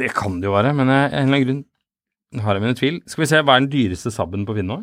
Det 0.00 0.10
kan 0.16 0.40
det 0.40 0.48
jo 0.48 0.54
være, 0.54 0.72
men 0.76 0.90
jeg, 0.90 1.04
en 1.10 1.14
eller 1.14 1.28
annen 1.28 1.44
grunn 1.46 2.42
har 2.44 2.56
jeg 2.56 2.64
mine 2.64 2.78
tvil. 2.78 2.98
Skal 3.10 3.24
vi 3.24 3.28
se, 3.30 3.40
hva 3.42 3.56
er 3.56 3.64
den 3.64 3.70
dyreste 3.72 4.12
sabben 4.14 4.46
på 4.46 4.54
Finnål? 4.58 4.82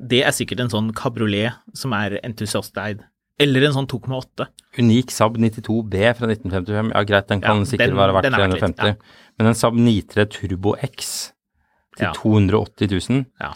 Det 0.00 0.22
er 0.24 0.32
sikkert 0.32 0.62
en 0.64 0.72
sånn 0.72 0.92
kabriolet 0.96 1.58
som 1.76 1.92
er 1.96 2.16
entusiasteid. 2.24 3.02
Eller 3.40 3.64
en 3.66 3.72
sånn 3.78 3.88
2,8. 3.88 4.46
Unik 4.78 5.10
Saab 5.14 5.38
92B 5.40 6.02
fra 6.18 6.28
1955. 6.28 6.90
Ja, 6.94 7.02
greit, 7.08 7.26
den 7.30 7.40
kan 7.42 7.62
Ja, 7.62 7.64
sikkert 7.70 7.88
den- 7.90 7.96
være 7.96 8.12
verdt 8.14 8.22
den 8.28 8.34
er 8.34 8.38
verdt 8.44 8.52
litt, 8.52 8.76
350. 8.76 8.96
Men 9.38 9.46
en 9.50 9.54
Saab 9.54 9.74
93 9.80 10.26
Turbo 10.36 10.74
X 10.82 11.32
til 11.96 12.06
Ja. 12.06 12.12
280 12.12 12.86
000 13.08 13.24
Ja. 13.40 13.52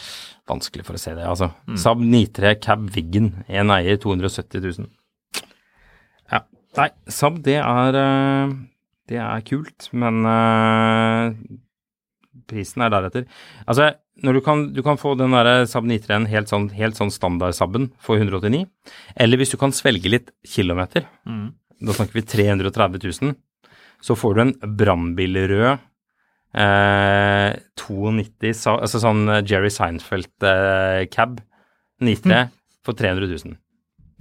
Vanskelig 0.48 0.84
for 0.84 0.94
å 0.94 0.98
se 1.00 1.14
det, 1.14 1.24
altså. 1.24 1.52
Mm. 1.68 1.76
Saab 1.78 1.98
93 2.00 2.60
Cab 2.60 2.90
Wiggen, 2.90 3.44
én 3.48 3.70
eier 3.70 3.96
270 3.96 4.60
000. 4.60 4.88
Ja. 6.32 6.40
Nei, 6.76 6.90
Saab 7.08 7.42
det 7.42 7.56
er 7.62 7.94
eh, 7.94 8.52
Det 9.06 9.18
er 9.20 9.40
kult, 9.42 9.88
men 9.92 10.24
eh, 10.24 11.34
prisen 12.48 12.82
er 12.82 12.90
deretter. 12.90 13.26
Altså, 13.68 13.94
når 14.22 14.32
du 14.38 14.40
kan, 14.46 14.60
du 14.72 14.82
kan 14.86 14.96
få 15.00 15.16
den 15.18 15.32
der 15.34 15.64
Saab 15.66 15.84
93-en 15.90 16.26
helt 16.30 16.48
sånn, 16.52 16.68
helt 16.76 16.94
sånn 16.98 17.10
standard 17.10 17.54
Saaben 17.56 17.88
for 17.98 18.16
189, 18.20 18.66
eller 19.16 19.40
hvis 19.40 19.50
du 19.50 19.56
kan 19.58 19.72
svelge 19.74 20.10
litt 20.12 20.30
kilometer, 20.46 21.06
Mm. 21.26 21.48
da 21.82 21.92
snakker 21.92 22.12
vi 22.14 22.22
330 22.22 23.02
000, 23.22 23.34
så 24.00 24.14
får 24.16 24.34
du 24.34 24.40
en 24.44 24.54
brannbilrød 24.76 25.78
eh, 26.54 27.56
92, 27.80 28.66
altså 28.78 29.00
sånn 29.02 29.24
Jerry 29.48 29.70
Seinfeld-cab, 29.74 31.40
93, 32.00 32.48
for 32.84 32.94
300 32.94 33.26
000. 33.44 33.56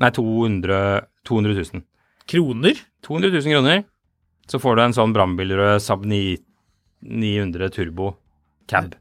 Nei, 0.02 0.10
200, 0.16 1.06
200 1.28 1.54
000. 1.74 1.84
Kroner? 2.26 2.80
200 3.06 3.30
000 3.36 3.54
kroner, 3.54 3.84
så 4.50 4.60
får 4.60 4.76
du 4.76 4.82
en 4.88 4.96
sånn 4.98 5.14
brannbilrød 5.16 5.82
Saab 5.84 6.06
900 6.08 7.70
Turbo 7.76 8.14
cab. 8.68 8.96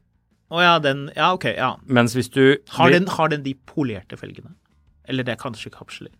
Å 0.53 0.61
ja, 0.61 0.73
den 0.83 1.07
Ja, 1.15 1.31
ok, 1.33 1.47
ja. 1.57 1.71
Mens 1.89 2.13
hvis 2.17 2.29
du 2.33 2.43
Har 2.77 2.93
den, 2.93 3.07
har 3.09 3.31
den 3.33 3.43
de 3.45 3.55
polerte 3.69 4.19
felgene? 4.19 4.53
Eller 5.09 5.25
det 5.25 5.33
er 5.35 5.41
kanskje 5.41 5.71
kapsler? 5.73 6.11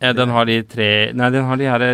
eh, 0.00 0.12
Den 0.12 0.32
har 0.34 0.44
de 0.48 0.60
tre 0.68 0.88
Nei, 1.14 1.30
den 1.30 1.46
har 1.48 1.56
de 1.60 1.68
her 1.70 1.84
De 1.86 1.92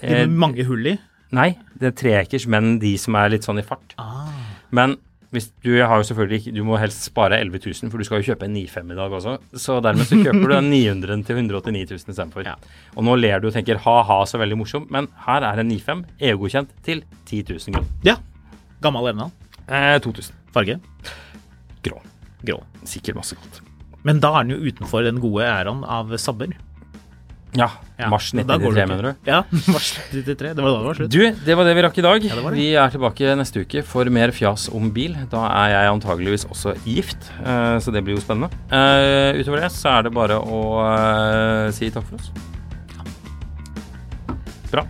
eh, 0.00 0.22
med 0.26 0.36
mange 0.46 0.64
hull 0.68 0.86
i? 0.94 0.98
Nei, 1.32 1.54
det 1.80 1.88
er 1.90 1.96
treekers, 1.96 2.44
men 2.46 2.76
de 2.78 2.92
som 3.00 3.16
er 3.16 3.30
litt 3.32 3.46
sånn 3.46 3.58
i 3.58 3.64
fart. 3.64 3.94
Ah. 3.96 4.28
Men 4.70 4.98
hvis 5.32 5.46
du 5.64 5.70
har 5.80 5.96
jo 5.96 6.04
selvfølgelig 6.04 6.42
ikke 6.42 6.52
Du 6.58 6.60
må 6.68 6.76
helst 6.76 7.06
spare 7.06 7.38
11 7.40 7.62
000, 7.80 7.88
for 7.90 7.96
du 7.96 8.04
skal 8.04 8.20
jo 8.20 8.26
kjøpe 8.34 8.44
en 8.44 8.52
95 8.58 8.92
i 8.92 8.98
dag 8.98 9.14
også. 9.16 9.32
Så 9.56 9.78
dermed 9.80 10.04
så 10.10 10.18
kjøper 10.20 10.44
du 10.44 10.52
den 10.52 10.68
900 10.68 11.24
til 11.24 11.40
189 11.40 11.86
000 11.94 12.02
istedenfor. 12.04 12.44
Ja. 12.44 12.58
Og 12.92 13.06
nå 13.08 13.16
ler 13.16 13.40
du 13.40 13.48
og 13.48 13.54
tenker 13.56 13.80
ha-ha, 13.80 14.18
så 14.28 14.36
veldig 14.42 14.58
morsom, 14.60 14.84
men 14.92 15.08
her 15.24 15.46
er 15.48 15.62
en 15.64 15.72
95 15.72 16.04
EU-godkjent 16.28 16.76
til 16.84 17.00
10 17.24 17.42
000 17.48 17.78
kroner. 17.78 17.88
Ja. 18.04 18.18
Gammel 18.84 19.08
evne. 19.14 19.30
Eh, 19.72 19.96
2000. 20.04 20.36
Farge? 20.52 20.76
Grå. 21.82 22.00
Grå. 22.46 22.58
Sikkert 22.88 23.18
masse 23.18 23.38
godt. 23.38 23.62
Men 24.06 24.20
da 24.22 24.32
er 24.38 24.46
den 24.46 24.56
jo 24.56 24.70
utenfor 24.72 25.06
den 25.06 25.20
gode 25.22 25.46
æraen 25.46 25.84
av 25.86 26.10
sabber. 26.18 26.54
Ja. 27.52 27.68
Ja, 28.00 28.08
Mars 28.08 28.30
da 28.32 28.40
1993, 28.40 28.86
mener 28.88 29.02
du? 29.04 29.28
Ja, 29.28 29.42
mars 29.74 29.90
1993. 30.08 30.54
Det 30.56 30.62
var 30.64 30.70
da 30.72 30.78
det 30.78 30.86
var 30.86 30.96
slutt. 30.98 31.10
Du, 31.12 31.44
det 31.46 31.56
var 31.58 31.68
det 31.68 31.74
vi 31.76 31.82
rakk 31.84 31.98
i 32.00 32.04
dag. 32.06 32.24
Ja, 32.24 32.36
det 32.38 32.44
var 32.46 32.54
det. 32.54 32.62
Vi 32.62 32.68
er 32.80 32.94
tilbake 32.94 33.34
neste 33.38 33.64
uke 33.66 33.82
for 33.86 34.08
mer 34.14 34.32
fjas 34.34 34.64
om 34.72 34.88
bil. 34.94 35.14
Da 35.30 35.44
er 35.50 35.74
jeg 35.74 35.90
antageligvis 35.92 36.46
også 36.48 36.72
gift, 36.88 37.28
eh, 37.44 37.76
så 37.84 37.92
det 37.94 38.02
blir 38.06 38.16
jo 38.16 38.24
spennende. 38.24 38.48
Eh, 38.72 39.36
utover 39.42 39.66
det 39.66 39.70
så 39.76 39.98
er 39.98 40.08
det 40.08 40.14
bare 40.16 40.40
å 40.40 40.62
eh, 40.86 41.66
si 41.76 41.90
takk 41.92 42.08
for 42.08 42.16
oss. 42.18 42.32
Bra. 44.72 44.86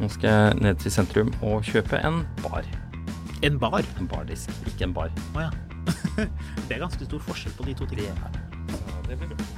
Nå 0.00 0.08
skal 0.16 0.30
jeg 0.32 0.62
ned 0.64 0.80
til 0.80 0.96
sentrum 0.96 1.34
og 1.44 1.60
kjøpe 1.68 2.00
en 2.00 2.22
bar. 2.40 2.64
En 3.44 3.60
bar. 3.60 3.84
En 4.00 4.08
bardisk, 4.08 4.48
ikke 4.72 4.88
en 4.88 4.96
bar. 4.96 5.12
Å 5.36 5.44
ja. 5.44 5.52
det 6.68 6.76
er 6.76 6.78
ganske 6.78 7.04
stor 7.04 7.26
forskjell 7.28 7.54
på 7.58 7.66
de 7.68 7.74
to 7.74 7.86
tingene. 7.86 8.32
Så 8.70 9.02
det 9.08 9.18
blir 9.18 9.34
bra. 9.34 9.52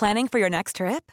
Planning 0.00 0.28
for 0.28 0.38
your 0.38 0.48
next 0.48 0.76
trip? 0.76 1.12